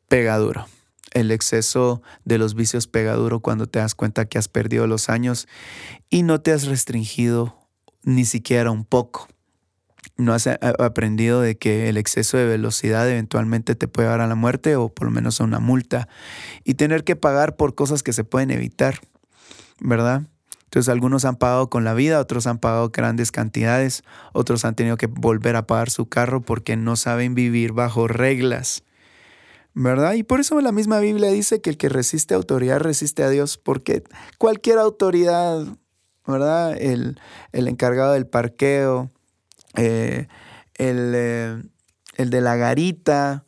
pega 0.09 0.37
duro. 0.39 0.67
El 1.13 1.31
exceso 1.31 2.03
de 2.25 2.39
los 2.39 2.55
vicios 2.55 2.87
pega 2.87 3.15
duro 3.15 3.41
cuando 3.41 3.69
te 3.69 3.79
das 3.79 3.95
cuenta 3.95 4.27
que 4.27 4.39
has 4.39 4.49
perdido 4.49 4.87
los 4.87 5.09
años 5.09 5.47
y 6.11 6.23
no 6.23 6.41
te 6.41 6.53
has 6.53 6.67
restringido 6.67 7.57
ni 8.03 8.25
siquiera 8.25 8.71
un 8.71 8.85
poco 8.85 9.29
no 10.17 10.35
has 10.35 10.47
aprendido 10.47 11.41
de 11.41 11.57
que 11.57 11.89
el 11.89 11.97
exceso 11.97 12.37
de 12.37 12.47
velocidad 12.47 13.09
eventualmente 13.09 13.75
te 13.75 13.89
puede 13.89 14.09
dar 14.09 14.21
a 14.21 14.27
la 14.27 14.35
muerte 14.35 14.77
o 14.77 14.89
por 14.89 15.07
lo 15.07 15.13
menos 15.13 15.41
a 15.41 15.45
una 15.45 15.61
multa 15.61 16.09
y 16.65 16.75
tener 16.75 17.05
que 17.05 17.17
pagar 17.17 17.57
por 17.57 17.75
cosas 17.75 18.03
que 18.03 18.13
se 18.13 18.25
pueden 18.25 18.51
evitar, 18.51 19.01
¿verdad? 19.81 20.23
Entonces 20.65 20.91
algunos 20.91 21.25
han 21.25 21.37
pagado 21.37 21.71
con 21.71 21.85
la 21.85 21.95
vida, 21.95 22.21
otros 22.21 22.47
han 22.47 22.59
pagado 22.59 22.91
grandes 22.91 23.33
cantidades, 23.33 24.03
otros 24.35 24.67
han 24.67 24.75
tenido 24.75 24.99
que 24.99 25.07
volver 25.07 25.57
a 25.57 25.67
pagar 25.67 25.89
su 25.89 26.11
carro 26.11 26.43
porque 26.43 26.77
no 26.77 26.95
saben 26.97 27.35
vivir 27.35 27.73
bajo 27.73 28.07
reglas, 28.07 28.85
¿verdad? 29.73 30.13
Y 30.13 30.25
por 30.25 30.41
eso 30.41 30.61
la 30.61 30.73
misma 30.73 31.01
Biblia 31.01 31.31
dice 31.31 31.63
que 31.63 31.71
el 31.71 31.79
que 31.79 31.89
resiste 31.89 32.35
autoridad 32.35 32.81
resiste 32.81 33.23
a 33.23 33.31
Dios, 33.31 33.57
porque 33.57 34.03
cualquier 34.37 34.79
autoridad, 34.79 35.65
¿verdad? 36.27 36.77
El, 36.77 37.19
el 37.53 37.69
encargado 37.69 38.13
del 38.13 38.27
parqueo, 38.27 39.11
eh, 39.79 40.27
eh, 40.79 41.63
el, 42.17 42.31
de 42.31 42.41
la 42.41 42.57
garita, 42.57 43.45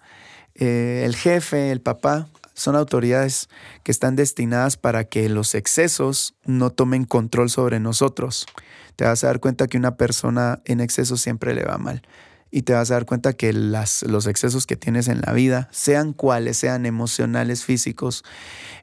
eh, 0.54 1.02
el 1.04 1.16
jefe, 1.16 1.72
el 1.72 1.80
papá, 1.80 2.28
son 2.54 2.76
autoridades 2.76 3.48
que 3.82 3.90
están 3.90 4.16
destinadas 4.16 4.76
para 4.76 5.04
que 5.04 5.28
los 5.28 5.54
excesos 5.54 6.34
no 6.44 6.70
tomen 6.70 7.04
control 7.04 7.50
sobre 7.50 7.80
nosotros. 7.80 8.46
Te 8.96 9.04
vas 9.04 9.24
a 9.24 9.28
dar 9.28 9.40
cuenta 9.40 9.66
que 9.66 9.78
una 9.78 9.96
persona 9.96 10.60
en 10.66 10.80
exceso 10.80 11.16
siempre 11.16 11.54
le 11.54 11.64
va 11.64 11.78
mal. 11.78 12.02
Y 12.52 12.62
te 12.62 12.74
vas 12.74 12.90
a 12.90 12.94
dar 12.94 13.06
cuenta 13.06 13.32
que 13.32 13.52
las, 13.52 14.02
los 14.02 14.26
excesos 14.26 14.66
que 14.66 14.76
tienes 14.76 15.08
en 15.08 15.20
la 15.20 15.32
vida, 15.32 15.68
sean 15.70 16.12
cuales, 16.12 16.56
sean 16.56 16.84
emocionales, 16.84 17.64
físicos, 17.64 18.24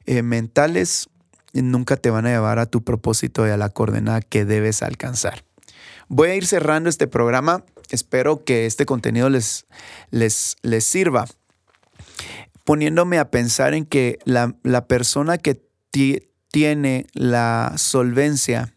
mentales, 0.06 1.10
nunca 1.52 1.96
te 1.96 2.10
van 2.10 2.26
a 2.26 2.30
llevar 2.30 2.58
a 2.58 2.66
tu 2.66 2.82
propósito 2.82 3.46
y 3.46 3.50
a 3.50 3.58
la 3.58 3.68
coordenada 3.68 4.22
que 4.22 4.46
debes 4.46 4.82
alcanzar. 4.82 5.44
Voy 6.08 6.30
a 6.30 6.34
ir 6.34 6.46
cerrando 6.46 6.88
este 6.88 7.06
programa. 7.06 7.64
Espero 7.90 8.44
que 8.44 8.66
este 8.66 8.86
contenido 8.86 9.28
les, 9.28 9.66
les, 10.10 10.56
les 10.62 10.84
sirva. 10.84 11.26
Poniéndome 12.64 13.18
a 13.18 13.30
pensar 13.30 13.74
en 13.74 13.84
que 13.84 14.18
la, 14.24 14.54
persona 14.86 15.38
que 15.38 15.62
tiene 16.50 17.06
la 17.12 17.74
solvencia 17.76 18.72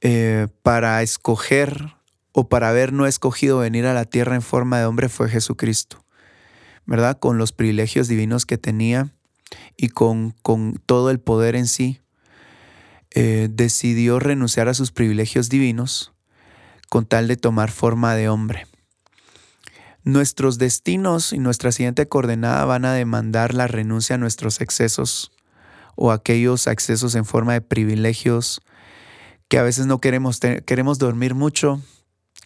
eh, 0.00 0.48
para 0.62 1.02
escoger 1.02 1.94
o 2.32 2.48
para 2.48 2.70
haber 2.70 2.92
no 2.92 3.06
escogido 3.06 3.58
venir 3.58 3.86
a 3.86 3.94
la 3.94 4.04
tierra 4.04 4.34
en 4.34 4.42
forma 4.42 4.78
de 4.78 4.86
hombre 4.86 5.08
fue 5.08 5.28
Jesucristo, 5.28 6.04
¿verdad? 6.84 7.18
Con 7.18 7.38
los 7.38 7.52
privilegios 7.52 8.08
divinos 8.08 8.44
que 8.44 8.58
tenía 8.58 9.10
y 9.76 9.88
con, 9.88 10.32
con 10.42 10.80
todo 10.86 11.10
el 11.10 11.20
poder 11.20 11.56
en 11.56 11.66
sí. 11.66 12.00
Eh, 13.16 13.48
decidió 13.48 14.18
renunciar 14.18 14.68
a 14.68 14.74
sus 14.74 14.90
privilegios 14.90 15.48
divinos 15.48 16.12
con 16.88 17.06
tal 17.06 17.28
de 17.28 17.36
tomar 17.36 17.70
forma 17.70 18.16
de 18.16 18.28
hombre. 18.28 18.66
Nuestros 20.02 20.58
destinos 20.58 21.32
y 21.32 21.38
nuestra 21.38 21.70
siguiente 21.70 22.08
coordenada 22.08 22.64
van 22.64 22.84
a 22.84 22.92
demandar 22.92 23.54
la 23.54 23.68
renuncia 23.68 24.16
a 24.16 24.18
nuestros 24.18 24.60
excesos 24.60 25.30
o 25.94 26.10
aquellos 26.10 26.66
accesos 26.66 27.14
en 27.14 27.24
forma 27.24 27.52
de 27.52 27.60
privilegios 27.60 28.60
que 29.46 29.58
a 29.58 29.62
veces 29.62 29.86
no 29.86 30.00
queremos. 30.00 30.40
Queremos 30.66 30.98
dormir 30.98 31.36
mucho, 31.36 31.80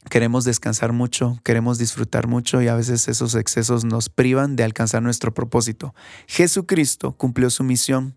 Queremos 0.09 0.45
descansar 0.45 0.93
mucho, 0.93 1.39
queremos 1.45 1.77
disfrutar 1.77 2.29
mucho 2.29 2.63
y 2.63 2.69
a 2.69 2.75
veces 2.75 3.09
esos 3.09 3.35
excesos 3.35 3.85
nos 3.85 4.09
privan 4.09 4.57
de 4.57 4.65
alcanzar 4.65 5.03
nuestro 5.03 5.35
propósito. 5.35 5.95
Jesucristo 6.27 7.13
cumplió 7.13 7.51
su 7.51 7.63
misión 7.63 8.15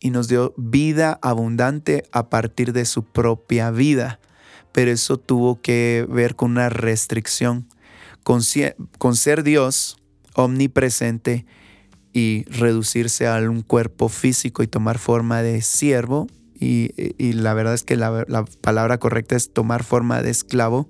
y 0.00 0.10
nos 0.10 0.28
dio 0.28 0.54
vida 0.56 1.18
abundante 1.20 2.04
a 2.12 2.30
partir 2.30 2.72
de 2.72 2.86
su 2.86 3.04
propia 3.04 3.70
vida, 3.70 4.20
pero 4.72 4.90
eso 4.90 5.18
tuvo 5.18 5.60
que 5.60 6.06
ver 6.08 6.34
con 6.34 6.52
una 6.52 6.70
restricción, 6.70 7.68
con, 8.22 8.42
ser 8.42 9.42
Dios 9.42 9.98
omnipresente 10.34 11.44
y 12.14 12.44
reducirse 12.44 13.26
a 13.26 13.36
un 13.36 13.60
cuerpo 13.60 14.08
físico 14.08 14.62
y 14.62 14.66
tomar 14.66 14.98
forma 14.98 15.42
de 15.42 15.60
siervo. 15.60 16.26
Y, 16.58 16.88
la 17.34 17.52
verdad 17.52 17.74
es 17.74 17.82
que 17.82 17.96
la 17.96 18.44
palabra 18.62 18.98
correcta 18.98 19.36
es 19.36 19.52
tomar 19.52 19.84
forma 19.84 20.22
de 20.22 20.30
esclavo 20.30 20.88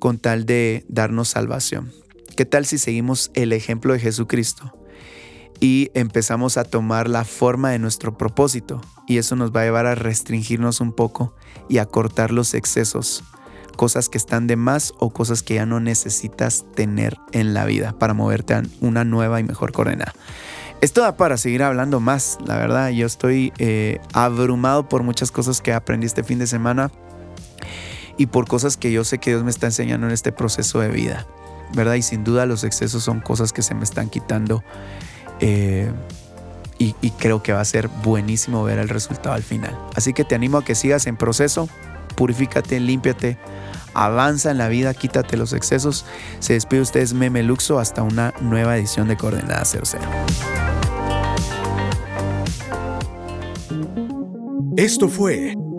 con 0.00 0.18
tal 0.18 0.46
de 0.46 0.84
darnos 0.88 1.28
salvación. 1.28 1.92
¿Qué 2.36 2.44
tal 2.44 2.66
si 2.66 2.78
seguimos 2.78 3.30
el 3.34 3.52
ejemplo 3.52 3.92
de 3.92 4.00
Jesucristo 4.00 4.74
y 5.60 5.90
empezamos 5.94 6.56
a 6.56 6.64
tomar 6.64 7.08
la 7.08 7.24
forma 7.24 7.70
de 7.70 7.78
nuestro 7.78 8.16
propósito? 8.18 8.80
Y 9.06 9.18
eso 9.18 9.36
nos 9.36 9.54
va 9.54 9.60
a 9.60 9.64
llevar 9.64 9.86
a 9.86 9.94
restringirnos 9.94 10.80
un 10.80 10.92
poco 10.92 11.34
y 11.68 11.78
a 11.78 11.86
cortar 11.86 12.32
los 12.32 12.54
excesos, 12.54 13.22
cosas 13.76 14.08
que 14.08 14.18
están 14.18 14.46
de 14.46 14.56
más 14.56 14.94
o 14.98 15.10
cosas 15.10 15.42
que 15.42 15.54
ya 15.54 15.66
no 15.66 15.78
necesitas 15.80 16.64
tener 16.74 17.18
en 17.32 17.54
la 17.54 17.64
vida 17.66 17.92
para 17.98 18.14
moverte 18.14 18.54
a 18.54 18.62
una 18.80 19.04
nueva 19.04 19.38
y 19.38 19.44
mejor 19.44 19.72
coordenada. 19.72 20.14
Esto 20.80 21.02
da 21.02 21.16
para 21.16 21.36
seguir 21.36 21.62
hablando 21.62 22.00
más, 22.00 22.38
la 22.46 22.56
verdad. 22.56 22.88
Yo 22.88 23.06
estoy 23.06 23.52
eh, 23.58 24.00
abrumado 24.14 24.88
por 24.88 25.02
muchas 25.02 25.30
cosas 25.30 25.60
que 25.60 25.74
aprendí 25.74 26.06
este 26.06 26.24
fin 26.24 26.38
de 26.38 26.46
semana 26.46 26.90
y 28.20 28.26
por 28.26 28.46
cosas 28.46 28.76
que 28.76 28.92
yo 28.92 29.02
sé 29.02 29.16
que 29.16 29.30
Dios 29.30 29.44
me 29.44 29.50
está 29.50 29.64
enseñando 29.64 30.06
en 30.06 30.12
este 30.12 30.30
proceso 30.30 30.78
de 30.80 30.88
vida, 30.88 31.26
¿verdad? 31.72 31.94
Y 31.94 32.02
sin 32.02 32.22
duda 32.22 32.44
los 32.44 32.64
excesos 32.64 33.02
son 33.02 33.20
cosas 33.20 33.50
que 33.50 33.62
se 33.62 33.74
me 33.74 33.82
están 33.82 34.10
quitando 34.10 34.62
eh, 35.40 35.90
y, 36.76 36.92
creo 37.12 37.42
que 37.42 37.54
va 37.54 37.62
a 37.62 37.64
ser 37.64 37.88
buenísimo 37.88 38.62
ver 38.62 38.78
el 38.78 38.90
resultado 38.90 39.34
al 39.34 39.42
final. 39.42 39.74
Así 39.94 40.12
que 40.12 40.24
te 40.24 40.34
animo 40.34 40.58
a 40.58 40.64
que 40.66 40.74
sigas 40.74 41.06
en 41.06 41.16
proceso, 41.16 41.70
purifícate, 42.14 42.78
límpiate, 42.78 43.38
avanza 43.94 44.50
en 44.50 44.58
la 44.58 44.68
vida, 44.68 44.92
quítate 44.92 45.38
los 45.38 45.54
excesos. 45.54 46.04
Se 46.40 46.52
despide 46.52 46.82
ustedes 46.82 47.14
Meme 47.14 47.42
Luxo 47.42 47.78
hasta 47.78 48.02
una 48.02 48.34
nueva 48.42 48.76
edición 48.76 49.08
de 49.08 49.16
Coordenada 49.16 49.64
00. 49.64 49.98
Esto 54.76 55.08
fue 55.08 55.54